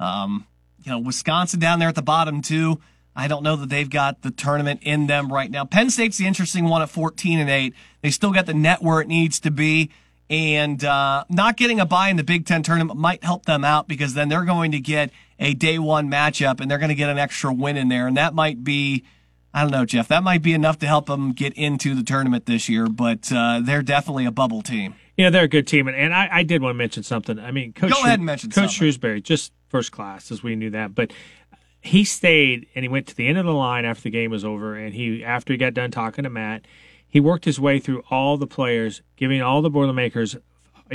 Um, 0.00 0.46
you 0.82 0.90
know, 0.90 0.98
Wisconsin 0.98 1.60
down 1.60 1.78
there 1.78 1.88
at 1.88 1.94
the 1.94 2.02
bottom 2.02 2.42
too. 2.42 2.80
I 3.14 3.28
don't 3.28 3.42
know 3.42 3.56
that 3.56 3.68
they've 3.68 3.88
got 3.88 4.22
the 4.22 4.30
tournament 4.30 4.80
in 4.82 5.06
them 5.06 5.32
right 5.32 5.50
now. 5.50 5.64
Penn 5.64 5.90
State's 5.90 6.18
the 6.18 6.26
interesting 6.26 6.64
one 6.64 6.82
at 6.82 6.90
14 6.90 7.38
and 7.38 7.50
8. 7.50 7.74
They 8.02 8.10
still 8.10 8.32
got 8.32 8.46
the 8.46 8.54
net 8.54 8.82
where 8.82 9.00
it 9.00 9.08
needs 9.08 9.40
to 9.40 9.50
be. 9.50 9.90
And 10.28 10.82
uh, 10.84 11.24
not 11.28 11.56
getting 11.56 11.80
a 11.80 11.86
bye 11.86 12.08
in 12.08 12.16
the 12.16 12.24
Big 12.24 12.46
Ten 12.46 12.62
tournament 12.62 12.98
might 12.98 13.22
help 13.24 13.46
them 13.46 13.64
out 13.64 13.88
because 13.88 14.14
then 14.14 14.28
they're 14.28 14.44
going 14.44 14.70
to 14.70 14.80
get 14.80 15.10
a 15.40 15.54
day 15.54 15.78
one 15.78 16.08
matchup 16.08 16.60
and 16.60 16.70
they're 16.70 16.78
going 16.78 16.90
to 16.90 16.94
get 16.94 17.10
an 17.10 17.18
extra 17.18 17.52
win 17.52 17.76
in 17.76 17.88
there. 17.88 18.06
And 18.06 18.16
that 18.16 18.32
might 18.32 18.62
be, 18.62 19.04
I 19.52 19.62
don't 19.62 19.72
know, 19.72 19.84
Jeff, 19.84 20.08
that 20.08 20.22
might 20.22 20.42
be 20.42 20.52
enough 20.52 20.78
to 20.78 20.86
help 20.86 21.06
them 21.06 21.32
get 21.32 21.52
into 21.54 21.94
the 21.94 22.02
tournament 22.02 22.46
this 22.46 22.68
year. 22.68 22.86
But 22.86 23.32
uh, 23.32 23.60
they're 23.62 23.82
definitely 23.82 24.24
a 24.24 24.30
bubble 24.30 24.62
team. 24.62 24.94
Yeah, 25.16 25.28
they're 25.28 25.44
a 25.44 25.48
good 25.48 25.66
team, 25.66 25.86
and, 25.86 25.96
and 25.96 26.14
I, 26.14 26.28
I 26.32 26.42
did 26.44 26.62
want 26.62 26.74
to 26.74 26.78
mention 26.78 27.02
something. 27.02 27.38
I 27.38 27.50
mean, 27.50 27.72
Coach 27.74 27.90
Go 27.90 28.02
ahead 28.02 28.20
and 28.20 28.24
mention 28.24 28.50
Coach 28.50 28.74
something. 28.74 28.88
Shrewsberry, 28.88 29.22
just 29.22 29.52
first 29.68 29.92
class, 29.92 30.30
as 30.30 30.42
we 30.42 30.56
knew 30.56 30.70
that, 30.70 30.94
but 30.94 31.12
he 31.82 32.04
stayed 32.04 32.66
and 32.74 32.84
he 32.84 32.88
went 32.88 33.06
to 33.08 33.16
the 33.16 33.26
end 33.26 33.38
of 33.38 33.44
the 33.44 33.52
line 33.52 33.84
after 33.84 34.04
the 34.04 34.10
game 34.10 34.30
was 34.30 34.44
over, 34.44 34.76
and 34.76 34.94
he 34.94 35.22
after 35.24 35.52
he 35.52 35.56
got 35.56 35.74
done 35.74 35.90
talking 35.90 36.24
to 36.24 36.30
Matt, 36.30 36.64
he 37.06 37.20
worked 37.20 37.44
his 37.44 37.60
way 37.60 37.78
through 37.78 38.02
all 38.10 38.36
the 38.36 38.46
players, 38.46 39.02
giving 39.16 39.42
all 39.42 39.60
the 39.60 39.70
Boilermakers 39.70 40.36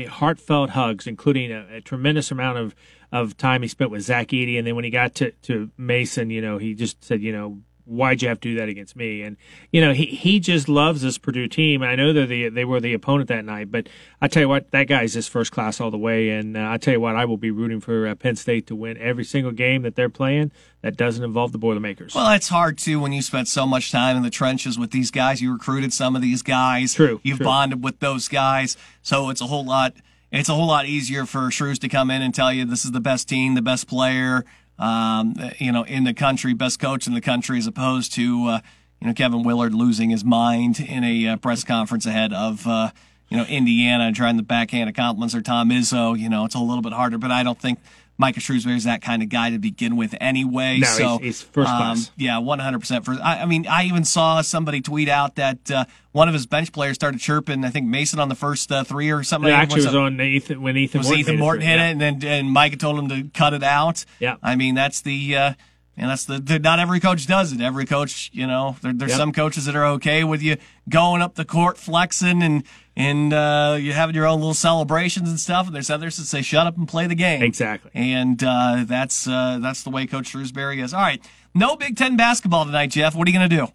heartfelt 0.07 0.71
hugs, 0.71 1.07
including 1.07 1.51
a, 1.51 1.67
a 1.75 1.81
tremendous 1.81 2.31
amount 2.31 2.57
of 2.57 2.75
of 3.11 3.37
time 3.37 3.61
he 3.61 3.67
spent 3.67 3.91
with 3.91 4.01
Zach 4.01 4.29
Edey, 4.29 4.57
and 4.57 4.65
then 4.65 4.75
when 4.75 4.85
he 4.85 4.89
got 4.89 5.13
to 5.15 5.31
to 5.43 5.69
Mason, 5.77 6.29
you 6.29 6.41
know, 6.41 6.57
he 6.57 6.73
just 6.73 7.03
said, 7.03 7.21
you 7.21 7.31
know. 7.31 7.59
Why'd 7.85 8.21
you 8.21 8.27
have 8.29 8.39
to 8.41 8.49
do 8.49 8.55
that 8.59 8.67
against 8.69 8.95
me? 8.95 9.21
And 9.21 9.37
you 9.71 9.81
know 9.81 9.93
he, 9.93 10.05
he 10.05 10.39
just 10.39 10.67
loves 10.67 11.01
this 11.01 11.17
Purdue 11.17 11.47
team. 11.47 11.83
I 11.83 11.95
know 11.95 12.13
they're 12.13 12.25
the 12.25 12.49
they 12.49 12.65
were 12.65 12.79
the 12.79 12.93
opponent 12.93 13.29
that 13.29 13.45
night, 13.45 13.71
but 13.71 13.87
I 14.21 14.27
tell 14.27 14.41
you 14.41 14.49
what, 14.49 14.71
that 14.71 14.85
guy's 14.87 15.13
just 15.13 15.29
first 15.29 15.51
class 15.51 15.79
all 15.79 15.91
the 15.91 15.97
way. 15.97 16.29
And 16.31 16.57
uh, 16.57 16.67
I 16.69 16.77
tell 16.77 16.93
you 16.93 16.99
what, 16.99 17.15
I 17.15 17.25
will 17.25 17.37
be 17.37 17.51
rooting 17.51 17.79
for 17.79 18.07
uh, 18.07 18.15
Penn 18.15 18.35
State 18.35 18.67
to 18.67 18.75
win 18.75 18.97
every 18.97 19.23
single 19.23 19.51
game 19.51 19.83
that 19.83 19.95
they're 19.95 20.09
playing 20.09 20.51
that 20.81 20.97
doesn't 20.97 21.23
involve 21.23 21.51
the 21.51 21.57
Boilermakers. 21.57 22.13
Well, 22.15 22.31
it's 22.33 22.49
hard 22.49 22.77
too 22.77 22.99
when 22.99 23.13
you 23.13 23.21
spent 23.21 23.47
so 23.47 23.65
much 23.65 23.91
time 23.91 24.17
in 24.17 24.23
the 24.23 24.29
trenches 24.29 24.77
with 24.77 24.91
these 24.91 25.11
guys. 25.11 25.41
You 25.41 25.53
recruited 25.53 25.93
some 25.93 26.15
of 26.15 26.21
these 26.21 26.41
guys. 26.41 26.93
True, 26.93 27.19
You've 27.23 27.37
true. 27.37 27.45
bonded 27.45 27.83
with 27.83 27.99
those 27.99 28.27
guys, 28.27 28.77
so 29.01 29.29
it's 29.29 29.41
a 29.41 29.47
whole 29.47 29.65
lot. 29.65 29.93
It's 30.31 30.49
a 30.49 30.53
whole 30.53 30.67
lot 30.67 30.85
easier 30.85 31.25
for 31.25 31.49
Shrews 31.49 31.79
to 31.79 31.87
come 31.87 32.11
in 32.11 32.21
and 32.21 32.33
tell 32.33 32.51
you 32.51 32.65
this 32.65 32.83
is 32.83 32.91
the 32.91 32.99
best 32.99 33.29
team, 33.29 33.53
the 33.53 33.61
best 33.61 33.87
player, 33.87 34.43
um, 34.77 35.35
you 35.57 35.71
know, 35.71 35.83
in 35.83 36.03
the 36.03 36.13
country, 36.13 36.53
best 36.53 36.79
coach 36.79 37.07
in 37.07 37.13
the 37.13 37.21
country, 37.21 37.57
as 37.57 37.67
opposed 37.67 38.13
to 38.13 38.47
uh, 38.47 38.59
you 39.01 39.07
know 39.07 39.13
Kevin 39.13 39.43
Willard 39.43 39.73
losing 39.73 40.09
his 40.09 40.23
mind 40.23 40.79
in 40.79 41.03
a 41.03 41.27
uh, 41.27 41.37
press 41.37 41.63
conference 41.63 42.05
ahead 42.05 42.33
of. 42.33 42.65
Uh, 42.67 42.91
you 43.29 43.37
know, 43.37 43.43
Indiana 43.45 44.03
and 44.03 44.15
trying 44.15 44.37
the 44.37 44.43
backhand 44.43 44.93
compliments 44.95 45.33
or 45.33 45.41
Tom 45.41 45.69
Izzo, 45.69 46.17
you 46.17 46.29
know, 46.29 46.45
it's 46.45 46.53
a 46.53 46.59
little 46.59 46.83
bit 46.83 46.93
harder, 46.93 47.17
but 47.17 47.31
I 47.31 47.41
don't 47.41 47.59
think 47.59 47.79
Micah 48.17 48.39
Shrewsberry 48.39 48.77
is 48.77 48.85
that 48.85 49.01
kind 49.01 49.21
of 49.21 49.29
guy 49.29 49.49
to 49.49 49.57
begin 49.59 49.97
with 49.97 50.15
anyway. 50.21 50.77
No, 50.79 50.87
so, 50.87 51.07
he's- 51.17 51.21
he's 51.21 51.41
first 51.41 51.69
um, 51.69 51.77
class. 51.77 52.11
yeah, 52.15 52.37
one 52.37 52.59
hundred 52.59 52.79
percent. 52.79 53.03
For 53.03 53.13
I, 53.13 53.41
I 53.41 53.45
mean, 53.45 53.67
I 53.67 53.83
even 53.85 54.05
saw 54.05 54.41
somebody 54.41 54.79
tweet 54.81 55.09
out 55.09 55.35
that 55.35 55.69
uh, 55.69 55.85
one 56.13 56.27
of 56.29 56.33
his 56.33 56.45
bench 56.45 56.71
players 56.71 56.95
started 56.95 57.19
chirping. 57.19 57.65
I 57.65 57.69
think 57.71 57.87
Mason 57.87 58.19
on 58.19 58.29
the 58.29 58.35
first 58.35 58.71
uh, 58.71 58.83
three 58.85 59.11
or 59.11 59.23
something. 59.23 59.49
it 59.51 59.53
actually 59.53 59.77
Was 59.79 59.85
was 59.87 59.95
a- 59.95 59.99
on 59.99 60.21
Ethan 60.21 60.61
when 60.61 60.77
Ethan 60.77 60.99
was 60.99 61.07
Morton 61.07 61.19
Ethan 61.19 61.39
Morton 61.39 61.61
it. 61.63 61.65
hit 61.65 61.75
Yeah. 61.77 61.87
it, 61.87 61.91
and 61.91 62.01
then 62.01 62.23
and 62.23 62.51
Micah 62.51 62.77
told 62.77 62.99
him 62.99 63.09
to 63.09 63.29
cut 63.37 63.53
it 63.53 63.63
out. 63.63 64.05
Yeah. 64.19 64.37
I 64.41 64.55
mean 64.55 64.75
that's 64.75 65.01
the. 65.01 65.35
Uh, 65.35 65.53
and 65.97 66.09
that's 66.09 66.25
the, 66.25 66.39
the 66.39 66.59
not 66.59 66.79
every 66.79 66.99
coach 66.99 67.25
does 67.27 67.51
it. 67.53 67.61
Every 67.61 67.85
coach, 67.85 68.29
you 68.33 68.47
know, 68.47 68.75
there, 68.81 68.93
there's 68.93 69.11
Yep. 69.11 69.17
some 69.19 69.31
coaches 69.31 69.65
that 69.65 69.75
are 69.75 69.85
okay 69.93 70.23
with 70.23 70.41
you 70.41 70.57
going 70.89 71.21
up 71.21 71.35
the 71.35 71.45
court, 71.45 71.77
flexing, 71.77 72.41
and 72.43 72.63
and 72.97 73.33
uh, 73.33 73.77
you 73.79 73.93
having 73.93 74.15
your 74.15 74.25
own 74.27 74.39
little 74.39 74.53
celebrations 74.53 75.29
and 75.29 75.39
stuff. 75.39 75.67
And 75.67 75.75
there's 75.75 75.89
others 75.89 76.17
that 76.17 76.25
say 76.25 76.41
shut 76.41 76.67
up 76.67 76.77
and 76.77 76.87
play 76.87 77.07
the 77.07 77.15
game. 77.15 77.41
Exactly. 77.41 77.91
And 77.93 78.43
uh, 78.43 78.83
that's 78.85 79.27
uh, 79.27 79.59
that's 79.61 79.83
the 79.83 79.89
way 79.89 80.05
Coach 80.05 80.33
Shrewsberry 80.33 80.83
is. 80.83 80.93
All 80.93 81.01
right, 81.01 81.23
no 81.53 81.75
Big 81.75 81.95
Ten 81.97 82.15
basketball 82.17 82.65
tonight, 82.65 82.91
Jeff. 82.91 83.15
What 83.15 83.27
are 83.27 83.31
you 83.31 83.37
going 83.37 83.49
to 83.49 83.55
do? 83.55 83.67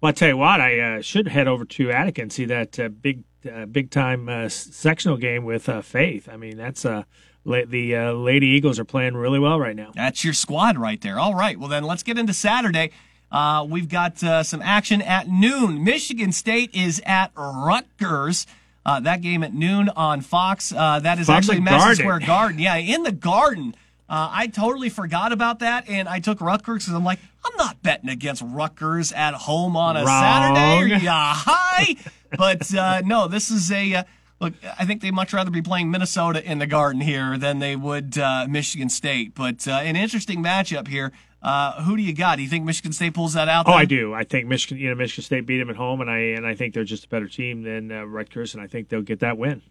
Well, 0.00 0.10
I 0.10 0.12
tell 0.12 0.28
you 0.28 0.36
what, 0.36 0.60
I 0.60 0.78
uh, 0.78 1.00
should 1.00 1.28
head 1.28 1.48
over 1.48 1.64
to 1.64 1.90
Attica 1.90 2.20
and 2.20 2.30
see 2.30 2.44
that 2.44 2.78
uh, 2.78 2.88
big, 2.90 3.24
uh, 3.50 3.64
big 3.64 3.90
time 3.90 4.28
uh, 4.28 4.50
sectional 4.50 5.16
game 5.16 5.44
with 5.46 5.70
uh, 5.70 5.80
Faith. 5.80 6.28
I 6.30 6.36
mean, 6.36 6.58
that's 6.58 6.84
uh, 6.84 7.04
la- 7.46 7.64
the 7.66 7.96
uh, 7.96 8.12
Lady 8.12 8.46
Eagles 8.48 8.78
are 8.78 8.84
playing 8.84 9.14
really 9.14 9.38
well 9.38 9.58
right 9.58 9.74
now. 9.76 9.92
That's 9.94 10.24
your 10.24 10.34
squad 10.34 10.76
right 10.76 11.00
there. 11.00 11.18
All 11.18 11.34
right. 11.34 11.58
Well, 11.58 11.68
then 11.68 11.84
let's 11.84 12.02
get 12.02 12.18
into 12.18 12.34
Saturday. 12.34 12.90
Uh, 13.32 13.66
we've 13.68 13.88
got 13.88 14.22
uh, 14.22 14.42
some 14.42 14.60
action 14.62 15.00
at 15.02 15.28
noon. 15.28 15.82
Michigan 15.82 16.32
State 16.32 16.74
is 16.74 17.00
at 17.06 17.32
Rutgers. 17.36 18.46
Uh, 18.84 19.00
that 19.00 19.20
game 19.20 19.42
at 19.42 19.52
noon 19.52 19.88
on 19.96 20.20
Fox. 20.20 20.72
Uh, 20.72 21.00
that 21.00 21.18
is 21.18 21.26
From 21.26 21.34
actually 21.34 21.60
Madison 21.60 21.80
Garden. 21.80 21.96
Square 21.96 22.20
Garden. 22.20 22.58
Yeah, 22.60 22.76
in 22.76 23.02
the 23.02 23.12
Garden. 23.12 23.74
Uh, 24.08 24.28
I 24.30 24.46
totally 24.46 24.88
forgot 24.88 25.32
about 25.32 25.58
that, 25.58 25.88
and 25.88 26.08
I 26.08 26.20
took 26.20 26.40
Rutgers 26.40 26.84
because 26.84 26.94
I'm 26.94 27.02
like, 27.02 27.18
I'm 27.44 27.56
not 27.56 27.82
betting 27.82 28.08
against 28.08 28.42
Rutgers 28.46 29.10
at 29.10 29.34
home 29.34 29.76
on 29.76 29.96
a 29.96 30.04
Wrong. 30.04 30.22
Saturday. 30.22 30.94
Are 30.94 30.98
ya 30.98 31.34
high? 31.34 31.96
but 32.38 32.72
uh, 32.72 33.02
no, 33.04 33.26
this 33.26 33.50
is 33.50 33.72
a 33.72 33.94
uh, 33.94 34.04
look. 34.40 34.54
I 34.78 34.84
think 34.84 35.02
they'd 35.02 35.12
much 35.12 35.32
rather 35.32 35.50
be 35.50 35.62
playing 35.62 35.90
Minnesota 35.90 36.44
in 36.44 36.58
the 36.58 36.66
Garden 36.66 37.00
here 37.00 37.38
than 37.38 37.58
they 37.58 37.76
would 37.76 38.18
uh, 38.18 38.46
Michigan 38.48 38.88
State. 38.88 39.34
But 39.34 39.66
uh, 39.66 39.72
an 39.72 39.96
interesting 39.96 40.42
matchup 40.42 40.88
here. 40.88 41.12
Uh, 41.42 41.82
who 41.82 41.96
do 41.96 42.02
you 42.02 42.14
got? 42.14 42.36
Do 42.36 42.42
you 42.42 42.48
think 42.48 42.64
Michigan 42.64 42.92
State 42.92 43.14
pulls 43.14 43.34
that 43.34 43.48
out? 43.48 43.68
Oh. 43.68 43.72
I 43.72 43.84
do. 43.84 44.14
I 44.14 44.24
think 44.24 44.46
Michigan, 44.46 44.78
you 44.78 44.88
know, 44.88 44.96
Michigan 44.96 45.22
State 45.22 45.46
beat 45.46 45.58
them 45.58 45.70
at 45.70 45.76
home, 45.76 46.00
and 46.00 46.10
I 46.10 46.18
and 46.18 46.46
I 46.46 46.54
think 46.54 46.74
they're 46.74 46.84
just 46.84 47.04
a 47.04 47.08
better 47.08 47.28
team 47.28 47.62
than 47.62 47.92
uh, 47.92 48.04
Rutgers, 48.04 48.54
and 48.54 48.62
I 48.62 48.66
think 48.66 48.88
they'll 48.88 49.02
get 49.02 49.20
that 49.20 49.38
win. 49.38 49.62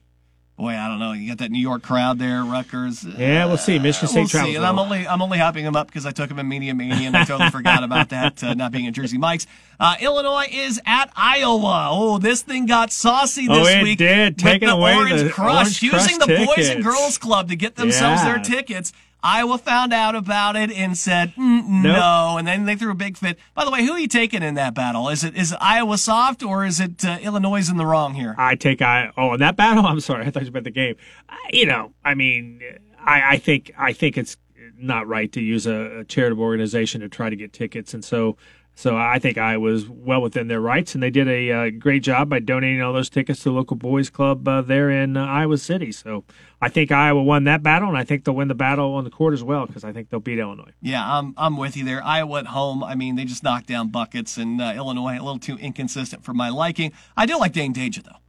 Boy, 0.57 0.69
I 0.69 0.87
don't 0.87 0.99
know. 0.99 1.11
You 1.11 1.27
got 1.27 1.39
that 1.39 1.51
New 1.51 1.59
York 1.59 1.83
crowd 1.83 2.17
there, 2.17 2.41
Rutgers. 2.41 3.03
Yeah, 3.03 3.45
we'll 3.45 3.57
see. 3.57 3.77
Michigan 3.77 4.07
State 4.07 4.19
we'll 4.21 4.27
travels 4.29 4.53
see. 4.53 4.55
And 4.55 4.65
I'm 4.65 4.79
only 4.79 5.05
I'm 5.05 5.21
only 5.21 5.37
hyping 5.37 5.63
him 5.63 5.75
up 5.75 5.87
because 5.87 6.05
I 6.05 6.11
took 6.11 6.31
him 6.31 6.39
in 6.39 6.47
Media 6.47 6.73
Mania 6.73 7.07
and 7.07 7.17
I 7.17 7.25
totally 7.25 7.49
forgot 7.49 7.83
about 7.83 8.07
that 8.09 8.41
uh, 8.41 8.53
not 8.53 8.71
being 8.71 8.85
in 8.85 8.93
Jersey 8.93 9.17
Mike's. 9.17 9.47
Uh, 9.81 9.95
Illinois 9.99 10.47
is 10.49 10.79
at 10.85 11.11
Iowa. 11.13 11.89
Oh, 11.91 12.19
this 12.19 12.41
thing 12.41 12.67
got 12.67 12.93
saucy 12.93 13.47
this 13.47 13.57
Oh, 13.57 13.65
it 13.67 13.83
week. 13.83 13.97
did. 13.97 14.37
Taking 14.37 14.69
the 14.69 14.75
away 14.75 14.95
Orange 14.95 15.23
the 15.23 15.29
Crush, 15.29 15.83
Orange 15.83 15.83
using 15.83 16.19
Crush 16.19 16.27
the 16.39 16.45
Boys 16.55 16.69
and. 16.69 16.83
Girls 16.85 17.17
Club 17.17 17.49
to 17.49 17.57
get 17.57 17.75
themselves 17.75 18.23
their 18.23 18.39
tickets. 18.39 18.93
Iowa 19.25 19.57
found 19.57 19.91
out 19.91 20.15
about 20.15 20.55
it 20.55 20.71
and 20.71 20.95
said 20.95 21.33
mm, 21.33 21.67
Nope. 21.67 21.97
no, 21.97 22.37
and 22.37 22.47
then 22.47 22.65
they 22.65 22.75
threw 22.75 22.91
a 22.91 22.95
big 22.95 23.17
fit. 23.17 23.39
By 23.55 23.65
the 23.65 23.71
way, 23.71 23.83
who 23.83 23.93
are 23.93 23.99
you 23.99 24.07
taking 24.07 24.43
in 24.43 24.53
that 24.53 24.75
battle? 24.75 25.09
Is 25.09 25.23
it 25.23 25.35
is 25.35 25.51
it 25.51 25.57
Iowa 25.59 25.97
soft 25.97 26.43
or 26.43 26.63
is 26.63 26.79
it 26.79 27.03
uh, 27.03 27.17
Illinois 27.21 27.67
in 27.69 27.77
the 27.77 27.85
wrong 27.87 28.13
here? 28.13 28.35
I 28.37 28.55
take 28.55 28.83
I 28.83 29.11
oh 29.17 29.33
in 29.33 29.39
that 29.39 29.55
battle. 29.55 29.85
I'm 29.87 29.99
sorry, 29.99 30.27
I 30.27 30.29
thought 30.29 30.45
you 30.45 30.51
meant 30.51 30.65
the 30.65 30.71
game. 30.71 30.95
I, 31.27 31.37
you 31.51 31.65
know, 31.65 31.91
I 32.03 32.13
mean, 32.13 32.61
I, 32.99 33.33
I 33.33 33.37
think 33.37 33.71
I 33.77 33.93
think 33.93 34.17
it's 34.17 34.37
not 34.77 35.07
right 35.07 35.31
to 35.31 35.41
use 35.41 35.65
a, 35.65 35.99
a 35.99 36.03
charitable 36.05 36.43
organization 36.43 37.01
to 37.01 37.09
try 37.09 37.29
to 37.29 37.35
get 37.35 37.51
tickets, 37.51 37.93
and 37.93 38.05
so 38.05 38.37
so 38.77 38.97
I 38.97 39.19
think 39.19 39.37
I 39.37 39.55
was 39.55 39.87
well 39.87 40.21
within 40.21 40.49
their 40.49 40.59
rights, 40.59 40.93
and 40.93 41.01
they 41.01 41.09
did 41.09 41.29
a 41.29 41.51
uh, 41.51 41.69
great 41.69 42.03
job 42.03 42.27
by 42.29 42.39
donating 42.39 42.81
all 42.81 42.91
those 42.91 43.09
tickets 43.09 43.39
to 43.39 43.45
the 43.45 43.51
local 43.53 43.77
boys 43.77 44.09
club 44.09 44.45
uh, 44.49 44.61
there 44.61 44.89
in 44.89 45.15
uh, 45.15 45.25
Iowa 45.25 45.57
City. 45.57 45.93
So 45.93 46.25
I 46.61 46.67
think 46.67 46.91
Iowa 46.91 47.23
won 47.23 47.45
that 47.45 47.63
battle, 47.63 47.87
and 47.87 47.97
I 47.97 48.03
think 48.03 48.25
they'll 48.25 48.35
win 48.35 48.49
the 48.49 48.53
battle 48.53 48.93
on 48.95 49.05
the 49.05 49.09
court 49.09 49.33
as 49.33 49.41
well 49.41 49.65
because 49.65 49.85
I 49.85 49.93
think 49.93 50.09
they'll 50.09 50.19
beat 50.19 50.39
Illinois. 50.39 50.73
Yeah, 50.81 51.03
I'm 51.05 51.33
I'm 51.37 51.55
with 51.55 51.77
you 51.77 51.85
there. 51.85 52.03
Iowa 52.03 52.39
at 52.39 52.47
home. 52.47 52.83
I 52.83 52.95
mean, 52.95 53.15
they 53.15 53.23
just 53.23 53.43
knocked 53.43 53.67
down 53.67 53.91
buckets, 53.91 54.35
and 54.37 54.61
uh, 54.61 54.73
Illinois 54.75 55.13
a 55.13 55.23
little 55.23 55.39
too 55.39 55.55
inconsistent 55.55 56.25
for 56.25 56.33
my 56.33 56.49
liking. 56.49 56.91
I 57.15 57.25
do 57.25 57.39
like 57.39 57.53
Dain 57.53 57.73
Dainja 57.73 58.03
though. 58.03 58.19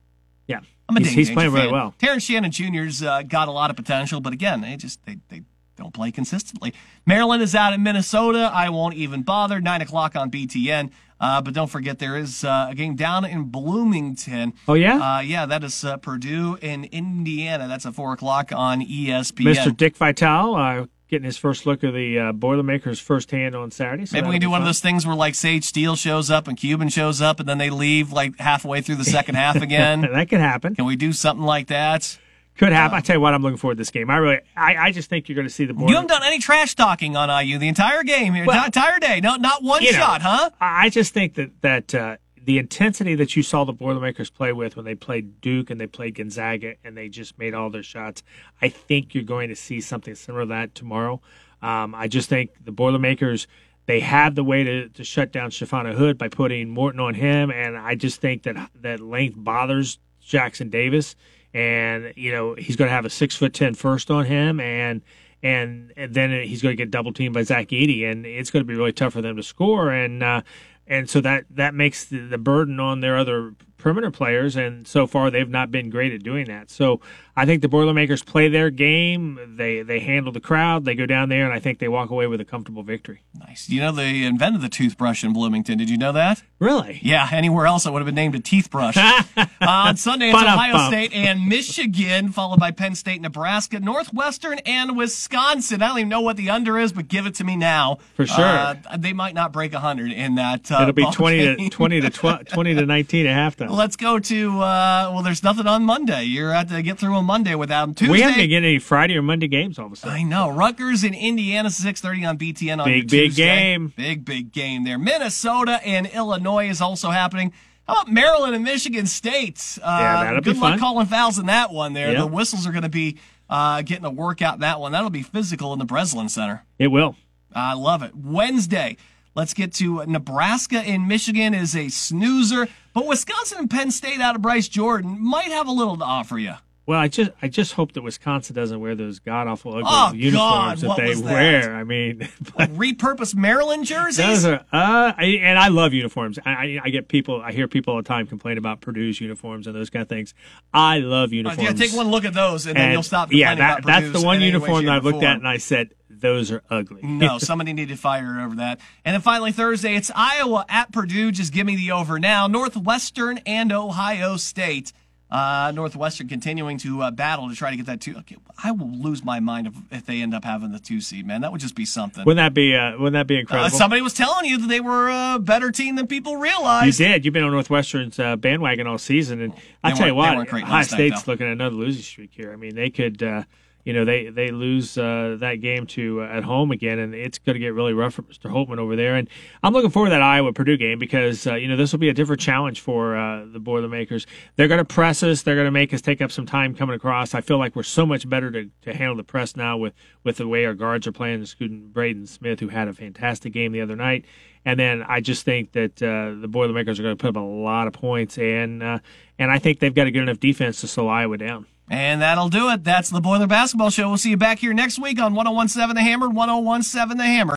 Yeah, 0.47 0.61
I'm 0.89 0.97
a 0.97 1.01
he's, 1.01 1.09
Dain 1.09 1.17
he's 1.17 1.31
Dainja 1.31 1.35
playing 1.35 1.51
fan. 1.51 1.61
really 1.61 1.73
well. 1.73 1.95
Terrence 1.99 2.23
Shannon 2.23 2.53
Jr.'s 2.53 3.03
uh, 3.03 3.23
got 3.23 3.49
a 3.49 3.53
lot 3.53 3.71
of 3.71 3.77
potential, 3.77 4.21
but 4.21 4.33
again, 4.33 4.61
they 4.61 4.77
just 4.77 5.05
they 5.07 5.17
they 5.29 5.43
don't 5.77 5.93
play 5.93 6.11
consistently. 6.11 6.73
Maryland 7.05 7.43
is 7.43 7.55
out 7.55 7.73
in 7.73 7.83
Minnesota. 7.83 8.51
I 8.53 8.69
won't 8.71 8.95
even 8.95 9.23
bother. 9.23 9.61
Nine 9.61 9.83
o'clock 9.83 10.17
on 10.17 10.31
BTN. 10.31 10.91
Uh, 11.19 11.41
but 11.41 11.55
don't 11.55 11.71
forget 11.71 11.99
there 11.99 12.17
is 12.19 12.45
uh, 12.45 12.67
a 12.71 12.75
game 12.75 12.95
down 12.95 13.25
in 13.25 13.45
Bloomington. 13.45 14.53
Oh 14.69 14.75
yeah, 14.75 14.99
Uh, 15.17 15.21
yeah, 15.21 15.47
that 15.47 15.65
is 15.65 15.83
uh, 15.85 15.97
Purdue 15.97 16.59
in 16.61 16.85
Indiana. 16.85 17.69
That's 17.69 17.87
at 17.87 17.95
four 17.95 18.13
o'clock 18.13 18.53
on 18.55 18.81
ESPN. 18.83 19.55
Mr. 19.55 19.75
Dick 19.75 19.97
Vitale 19.97 20.55
uh, 20.55 20.87
getting 21.09 21.25
his 21.25 21.39
first 21.39 21.65
look 21.65 21.83
of 21.85 21.95
the 21.95 22.19
uh, 22.19 22.33
Boilermakers 22.33 22.99
firsthand 23.01 23.55
on 23.55 23.71
Saturday. 23.71 24.05
So 24.05 24.17
Maybe 24.17 24.27
we 24.29 24.35
can 24.35 24.41
do 24.43 24.51
one 24.51 24.61
of 24.61 24.67
those 24.67 24.81
things 24.81 25.07
where 25.07 25.17
like 25.17 25.35
Sage 25.35 25.65
Steele 25.65 25.97
shows 25.97 26.31
up 26.31 26.49
and 26.49 26.57
Cuban 26.59 26.89
shows 26.91 27.23
up 27.23 27.41
and 27.41 27.49
then 27.49 27.57
they 27.59 27.71
leave 27.71 28.13
like 28.13 28.39
halfway 28.39 28.81
through 28.83 28.97
the 28.97 29.05
second 29.05 29.37
half 29.37 29.57
again. 29.63 30.03
that 30.03 30.29
could 30.29 30.41
happen. 30.41 30.75
Can 30.75 30.85
we 30.85 30.97
do 30.97 31.13
something 31.13 31.47
like 31.47 31.69
that? 31.69 32.19
Could 32.57 32.73
happen. 32.73 32.97
I 32.97 33.01
tell 33.01 33.17
you 33.17 33.21
what, 33.21 33.35
I'm 33.35 33.43
looking 33.43 33.59
forward 33.59 33.75
to 33.75 33.79
this 33.79 33.91
game. 33.91 34.09
I 34.11 34.17
really, 34.17 34.41
I, 34.57 34.77
I 34.77 34.91
just 34.93 35.11
think 35.11 35.29
you're 35.29 35.37
going 35.37 35.47
to 35.47 35.53
see 35.53 35.67
the 35.67 35.75
board. 35.75 35.91
You 35.91 35.97
haven't 35.97 36.09
done 36.09 36.23
any 36.23 36.39
trash 36.39 36.75
talking 36.75 37.17
on 37.17 37.29
IU 37.29 37.59
the 37.59 37.69
entire 37.69 38.03
game, 38.03 38.33
the 38.33 38.45
Well, 38.45 38.65
entire 38.65 38.99
day. 38.99 39.21
No, 39.21 39.37
not 39.37 39.63
one 39.63 39.83
you 39.83 39.93
know, 39.93 39.99
shot, 39.99 40.23
huh? 40.23 40.51
I 40.61 40.87
I 40.87 40.89
just 40.89 41.13
think 41.13 41.35
that 41.35 41.61
that 41.63 41.95
uh, 41.95 42.17
the 42.43 42.59
intensity 42.59 43.15
that 43.17 43.37
you 43.37 43.43
saw 43.43 43.65
the 43.65 43.73
Boilermakers 43.73 44.31
play 44.31 44.53
with 44.53 44.77
when 44.77 44.85
they 44.85 44.95
played 44.95 45.41
Duke 45.41 45.69
and 45.69 45.81
they 45.81 45.87
played 45.87 46.15
Gonzaga 46.15 46.75
and 46.85 46.97
they 46.97 47.09
just 47.09 47.39
made 47.39 47.55
all 47.55 47.71
their 47.71 47.83
shots. 47.83 48.23
I 48.63 48.69
think 48.69 49.15
you're 49.15 49.25
going 49.25 49.49
to 49.49 49.57
see 49.57 49.81
something 49.81 50.15
similar 50.15 50.45
to 50.45 50.49
that 50.51 50.75
tomorrow. 50.75 51.21
Um, 51.61 51.95
I 51.95 52.07
just 52.09 52.29
think 52.29 52.51
the 52.65 52.73
Boilermakers 52.73 53.47
they 53.87 54.01
have 54.01 54.35
the 54.35 54.45
way 54.45 54.65
to, 54.65 54.89
to 54.91 55.05
shut 55.05 55.33
down 55.33 55.51
Schifino 55.51 55.95
Hood 55.95 56.19
by 56.19 56.29
putting 56.29 56.69
Morton 56.69 57.01
on 57.01 57.15
him, 57.15 57.51
and 57.51 57.77
I 57.77 57.95
just 57.95 58.21
think 58.21 58.43
that 58.43 58.71
that 58.83 59.01
length 59.01 59.35
bothers 59.37 59.99
Jackson 60.21 60.71
Davis, 60.71 61.15
and 61.57 62.13
you 62.17 62.31
know 62.31 62.55
he's 62.55 62.77
going 62.77 62.89
to 62.89 62.93
have 62.93 63.07
a 63.07 63.11
six 63.11 63.35
foot 63.35 63.55
ten 63.55 63.73
first 63.73 64.11
on 64.11 64.27
him, 64.27 64.61
and 64.61 65.01
and, 65.43 65.93
and 65.97 66.13
then 66.13 66.43
he's 66.47 66.61
going 66.61 66.73
to 66.73 66.77
get 66.77 66.91
double 66.91 67.13
teamed 67.13 67.35
by 67.35 67.43
Zach 67.45 67.69
Edey, 67.69 68.11
and 68.11 68.27
it's 68.27 68.51
going 68.51 68.61
to 68.61 68.67
be 68.67 68.75
really 68.75 68.93
tough 68.93 69.15
for 69.15 69.23
them 69.23 69.37
to 69.37 69.43
score, 69.43 69.91
and 69.91 70.23
uh, 70.23 70.43
and 70.87 71.09
so 71.09 71.23
that 71.23 71.47
that 71.51 71.75
makes 71.75 72.05
the, 72.05 72.19
the 72.19 72.37
burden 72.37 72.79
on 72.79 73.01
their 73.01 73.17
other 73.17 73.55
perimeter 73.79 74.11
players, 74.11 74.57
and 74.57 74.87
so 74.87 75.07
far 75.07 75.31
they've 75.31 75.49
not 75.49 75.71
been 75.71 75.91
great 75.91 76.13
at 76.13 76.23
doing 76.23 76.47
that. 76.47 76.71
So 76.71 77.01
I 77.37 77.45
think 77.45 77.63
the 77.63 77.69
Boilermakers 77.69 78.23
play 78.23 78.49
their 78.49 78.71
game, 78.71 79.39
they 79.57 79.83
they 79.83 80.01
handle 80.01 80.33
the 80.33 80.41
crowd, 80.41 80.85
they 80.85 80.95
go 80.95 81.07
down 81.07 81.29
there, 81.29 81.45
and 81.45 81.53
I 81.53 81.61
think 81.61 81.79
they 81.79 81.89
walk 81.89 82.11
away 82.11 82.27
with 82.27 82.41
a 82.41 82.45
comfortable 82.45 82.83
victory. 82.83 83.23
Nice. 83.39 83.69
You 83.69 83.81
know 83.81 83.93
they 83.93 84.23
invented 84.25 84.63
the 84.63 84.69
toothbrush 84.69 85.23
in 85.23 85.33
Bloomington. 85.33 85.79
Did 85.79 85.91
you 85.91 85.99
know 85.99 86.13
that? 86.13 86.43
Really? 86.59 86.99
Yeah, 87.03 87.29
anywhere 87.31 87.67
else 87.67 87.85
it 87.85 87.93
would 87.93 88.01
have 88.01 88.07
been 88.07 88.15
named 88.15 88.35
a 88.35 88.41
teeth 88.41 88.71
brush. 88.71 88.97
uh, 88.97 89.23
on 89.61 89.97
Sunday, 89.97 90.31
it's. 90.31 90.37
Ohio 90.37 90.89
State 90.89 91.13
and 91.13 91.47
Michigan, 91.49 92.31
followed 92.31 92.59
by 92.61 92.71
Penn 92.71 92.95
State, 92.95 93.21
Nebraska, 93.21 93.79
Northwestern, 93.81 94.59
and 94.61 94.97
Wisconsin. 94.97 95.83
I 95.83 95.89
don't 95.89 95.99
even 95.99 96.09
know 96.09 96.21
what 96.23 96.37
the 96.39 96.49
under 96.51 96.79
is, 96.79 96.93
but 96.93 97.09
give 97.09 97.27
it 97.27 97.35
to 97.37 97.45
me 97.45 97.57
now. 97.57 97.99
For 98.15 98.27
sure. 98.27 98.45
Uh, 98.45 98.75
they 98.97 99.13
might 99.13 99.35
not 99.35 99.53
break 99.53 99.73
100 99.73 100.13
in 100.13 100.37
that. 100.37 100.71
Uh, 100.73 100.79
It'll 100.83 100.93
be 100.95 101.11
twenty 101.13 101.57
to 101.57 101.69
twenty 101.71 102.01
to 102.01 102.09
12, 102.11 102.47
twenty 102.47 102.75
to 102.75 102.87
nineteen 102.87 103.27
at 103.27 103.37
halftime. 103.59 103.66
Let's 103.71 103.97
go 103.97 104.19
to, 104.19 104.61
uh, 104.61 105.11
well, 105.13 105.23
there's 105.23 105.43
nothing 105.43 105.67
on 105.67 105.85
Monday. 105.85 106.25
You're 106.25 106.53
at 106.53 106.69
to 106.69 106.83
get 106.83 106.99
through 106.99 107.17
a 107.17 107.23
Monday 107.23 107.55
without 107.55 107.87
them. 107.87 107.95
Tuesday. 107.95 108.13
we 108.13 108.21
haven't 108.21 108.37
getting 108.49 108.57
any 108.65 108.79
Friday 108.79 109.17
or 109.17 109.23
Monday 109.23 109.49
games 109.49 109.79
all 109.79 109.87
of 109.87 109.93
a 109.93 109.97
sudden. 109.97 110.17
I 110.17 110.23
know. 110.23 110.49
Rutgers 110.51 111.05
in 111.05 111.15
Indiana, 111.15 111.69
6.30 111.69 112.29
on 112.29 112.39
BTN 112.39 112.79
on 112.81 112.85
Big, 112.85 113.09
big 113.11 113.35
game. 113.35 113.93
Big, 113.97 114.25
big 114.25 114.53
game 114.53 114.85
there. 114.85 114.99
Minnesota 114.99 115.81
and 115.85 116.07
Illinois 116.07 116.69
is 116.69 116.81
also 116.81 117.11
happening. 117.11 117.53
How 117.87 117.95
about 117.95 118.11
Maryland 118.13 118.55
and 118.55 118.65
Michigan 118.65 119.07
State? 119.07 119.79
Uh, 119.83 119.97
Yeah, 120.01 120.25
that'll 120.25 120.41
be 120.41 120.45
good 120.53 120.59
luck 120.59 120.73
fun. 120.73 120.79
calling 120.81 121.07
fouls 121.07 121.39
in 121.39 121.47
that 121.47 121.73
one 121.73 121.93
there. 121.93 122.09
Yep. 122.13 122.19
The 122.19 122.27
whistles 122.27 122.67
are 122.67 122.73
going 122.73 122.83
to 122.83 122.89
be 122.89 123.19
uh, 123.49 123.83
getting 123.83 124.05
a 124.05 124.11
workout 124.11 124.59
that 124.61 124.81
one. 124.81 124.91
That'll 124.93 125.11
be 125.11 125.23
physical 125.23 125.73
in 125.73 125.79
the 125.79 125.85
Breslin 125.85 126.29
Center. 126.29 126.65
It 126.79 126.89
will. 126.89 127.15
I 127.55 127.75
love 127.75 128.03
it. 128.03 128.11
Wednesday, 128.17 128.97
let's 129.37 129.55
get 129.55 129.73
to 129.75 130.05
Nebraska 130.05 130.83
in 130.85 131.07
Michigan 131.07 131.55
is 131.55 131.77
a 131.77 131.89
snoozer, 131.89 132.67
but 132.97 133.07
Wisconsin 133.07 133.59
and 133.59 133.71
Penn 133.71 133.91
State 133.91 134.23
out 134.23 134.37
of 134.37 134.41
Bryce 134.41 134.69
Jordan 134.69 135.19
might 135.21 135.53
have 135.53 135.69
a 135.69 135.71
little 135.71 135.99
to 135.99 136.05
offer 136.05 136.39
you. 136.39 136.55
Well, 136.87 136.99
I 136.99 137.09
just 137.09 137.31
I 137.43 137.49
just 137.49 137.75
hope 137.75 137.93
that 137.93 138.01
Wisconsin 138.01 138.57
doesn't 138.57 138.81
wear 138.81 138.95
those 138.95 139.19
god 139.19 139.49
awful 139.49 139.73
ugly 139.73 139.85
Oh, 139.87 140.13
uniforms 140.15 140.83
God, 140.83 140.97
that 140.97 140.97
they 140.97 141.13
that? 141.13 141.25
wear. 141.25 141.75
I 141.75 141.85
mean, 141.85 142.27
Like 142.59 142.73
repurposed 142.73 143.35
Maryland 143.35 143.85
jerseys? 143.85 144.17
those 144.25 144.45
are 144.47 144.61
uh, 144.73 145.13
I, 145.15 145.39
and 145.43 145.59
I 145.59 145.69
love 145.69 145.93
uniforms. 145.93 146.39
I, 146.47 146.51
I 146.51 146.81
I 146.85 146.89
get 146.89 147.09
people 147.09 147.43
I 147.43 147.53
hear 147.53 147.69
people 147.69 147.93
all 147.93 148.01
the 148.01 148.09
time 148.09 148.27
complain 148.27 148.57
about 148.57 148.81
Purdue's 148.81 149.21
uniforms 149.21 149.67
and 149.67 149.77
those 149.77 149.91
kind 149.91 150.01
of 150.01 150.09
things. 150.09 150.33
I 150.73 151.01
love 151.01 151.35
uniforms. 151.35 151.63
Yeah, 151.63 151.73
take 151.75 151.95
one 151.95 152.11
look 152.11 152.25
at 152.25 152.33
those, 152.33 152.65
and, 152.65 152.79
then 152.79 152.93
you'll 152.93 153.03
stop. 153.03 153.31
Yeah, 153.31 153.57
that, 153.57 153.85
that's 153.85 154.11
the 154.13 154.23
one 154.23 154.37
in 154.37 154.43
any 154.45 154.53
way, 154.53 154.61
uniform 154.61 154.87
that 154.87 154.97
I've 154.97 155.05
looked 155.05 155.23
at 155.23 155.37
and 155.37 155.47
I 155.47 155.59
said 155.59 155.91
those 156.21 156.51
are 156.51 156.63
ugly. 156.71 157.01
No, 157.05 157.39
somebody 157.39 157.73
needed 157.73 157.99
fire 157.99 158.41
over 158.41 158.57
that. 158.57 158.81
And 159.05 159.15
then 159.15 159.21
finally 159.21 159.53
Thursday, 159.53 159.95
it's 159.97 160.11
Iowa 160.15 160.65
at 160.69 160.93
Purdue. 160.93 161.33
Just 161.33 161.53
give 161.53 161.67
me 161.67 161.77
the 161.77 161.93
over 161.93 162.19
now. 162.19 162.47
Northwestern 162.47 163.39
and 163.47 163.73
Ohio 163.73 164.37
State. 164.37 164.93
Uh, 165.29 165.73
Northwestern 165.75 166.29
continuing 166.29 166.79
to 166.79 167.03
uh, 167.03 167.11
battle 167.11 167.49
to 167.49 167.57
try 167.57 167.71
to 167.73 167.77
get 167.77 167.87
that 167.87 168.01
two. 168.01 168.17
Okay, 168.19 168.37
I 168.63 168.71
will 168.71 168.89
lose 168.89 169.25
my 169.25 169.41
mind 169.41 169.67
if, 169.67 169.75
if 169.91 170.07
they 170.07 170.23
end 170.23 170.33
up 170.35 170.45
having 170.45 170.71
the 170.71 170.79
two 170.79 171.01
seed. 171.01 171.27
Man, 171.27 171.41
that 171.41 171.51
would 171.51 171.61
just 171.61 171.75
be 171.75 171.85
something. 171.85 172.25
Wouldn't 172.25 172.37
that 172.45 172.55
be 172.55 172.77
uh, 172.77 172.93
wouldn't 172.93 173.15
that 173.15 173.27
be 173.27 173.37
Uh, 173.37 173.41
incredible? 173.41 173.77
somebody 173.77 174.03
was 174.03 174.15
telling 174.15 174.45
you 174.49 174.57
that 174.59 174.69
they 174.69 174.79
were 174.79 175.09
a 175.09 175.41
better 175.41 175.73
team 175.73 175.97
than 175.97 176.07
people 176.07 176.37
realize. 176.37 177.01
You 177.01 177.07
did. 177.07 177.25
You've 177.25 177.35
been 177.35 177.43
on 177.43 177.51
Northwestern's 177.51 178.21
uh, 178.21 178.37
bandwagon 178.37 178.87
all 178.87 178.99
season, 178.99 179.41
and 179.41 179.53
I 179.83 179.95
tell 179.95 180.07
you 180.07 180.15
what, 180.15 180.37
Ohio 180.53 180.83
State's 180.85 181.25
though. 181.25 181.33
looking 181.33 181.47
at 181.49 181.53
another 181.55 181.75
losing 181.75 182.03
streak 182.03 182.31
here. 182.33 182.53
I 182.53 182.57
mean, 182.57 182.77
they 182.77 182.91
could, 182.91 183.21
uh, 183.21 183.43
you 183.87 183.93
know, 183.93 184.05
they 184.05 184.31
they 184.31 184.51
lose 184.51 184.99
uh, 184.99 185.37
that 185.39 185.61
game 185.61 185.87
to 185.87 186.21
uh, 186.21 186.27
at 186.27 186.43
home 186.43 186.73
again, 186.73 186.99
and 186.99 187.15
it's 187.15 187.39
going 187.39 187.55
to 187.55 187.61
get 187.61 187.73
really 187.73 187.93
rough 187.93 188.15
for 188.15 188.23
Mr. 188.23 188.51
Holtmann 188.51 188.79
over 188.79 188.97
there. 188.97 189.15
And 189.15 189.29
I'm 189.63 189.73
looking 189.73 189.91
forward 189.91 190.09
to 190.09 190.11
that 190.11 190.23
Iowa 190.23 190.53
Purdue 190.53 190.77
game 190.77 190.99
because 190.99 191.47
uh, 191.47 191.55
you 191.55 191.69
know 191.69 191.77
this 191.77 191.93
will 191.93 192.01
be 192.01 192.09
a 192.09 192.13
different 192.13 192.41
challenge 192.41 192.81
for 192.81 193.17
uh, 193.17 193.45
the 193.47 193.61
Boilermakers. 193.61 194.27
They're 194.57 194.67
going 194.67 194.79
to 194.79 194.85
press 194.85 195.23
us. 195.23 195.43
They're 195.43 195.55
going 195.55 195.69
to 195.69 195.71
make 195.71 195.95
us 195.95 196.01
take 196.01 196.21
up 196.21 196.33
some 196.33 196.47
time 196.47 196.75
coming 196.75 196.97
across. 196.97 197.33
I 197.33 197.41
feel 197.41 197.59
like 197.59 197.77
we're 197.77 197.85
so 197.85 198.05
much 198.05 198.29
better 198.29 198.51
to, 198.51 198.69
to 198.83 198.93
handle 198.93 199.15
the 199.15 199.23
press 199.23 199.55
now 199.55 199.77
with 199.77 199.95
with 200.25 200.39
the 200.39 200.49
way 200.49 200.65
our 200.65 200.75
guards 200.75 201.07
are 201.07 201.13
playing. 201.13 201.47
Student 201.47 201.93
Braden 201.93 202.27
Smith, 202.27 202.59
who 202.59 202.69
had 202.69 202.89
a 202.89 202.93
fantastic 202.93 203.53
game 203.53 203.71
the 203.71 203.83
other 203.83 203.95
night. 203.95 204.25
And 204.65 204.81
then 204.81 205.05
I 205.05 205.21
just 205.21 205.45
think 205.45 205.71
that 205.73 206.03
uh, 206.03 206.41
the 206.41 206.49
Boilermakers 206.49 206.99
are 206.99 207.05
going 207.05 207.17
to 207.17 207.23
put 207.23 207.29
up 207.29 207.37
a 207.37 207.47
lot 207.47 207.87
of 207.87 207.93
points, 207.93 208.37
and 208.37 208.83
uh, 208.83 208.99
and 209.39 209.53
I 209.53 209.61
think 209.61 209.79
they've 209.79 209.95
got 209.95 210.09
a 210.09 210.11
good 210.11 210.23
enough 210.23 210.41
defense 210.41 210.81
to 210.81 210.89
slow 210.89 211.07
Iowa 211.07 211.39
down. 211.39 211.67
And 211.89 212.21
that'll 212.21 212.49
do 212.49 212.71
it. 212.71 212.83
That's 212.83 213.11
the 213.11 213.21
Boiler 213.21 213.47
Basketball 213.47 213.91
Show. 213.91 214.09
We'll 214.09 214.19
see 214.19 214.31
you 214.31 214.37
back 214.37 214.59
here 214.59 214.75
next 214.75 214.99
week 214.99 215.21
on 215.21 215.35
1017 215.35 215.95
The 215.95 216.03
Hammer, 216.03 216.29
1017 216.29 217.17
The 217.17 217.25
Hammer. 217.25 217.55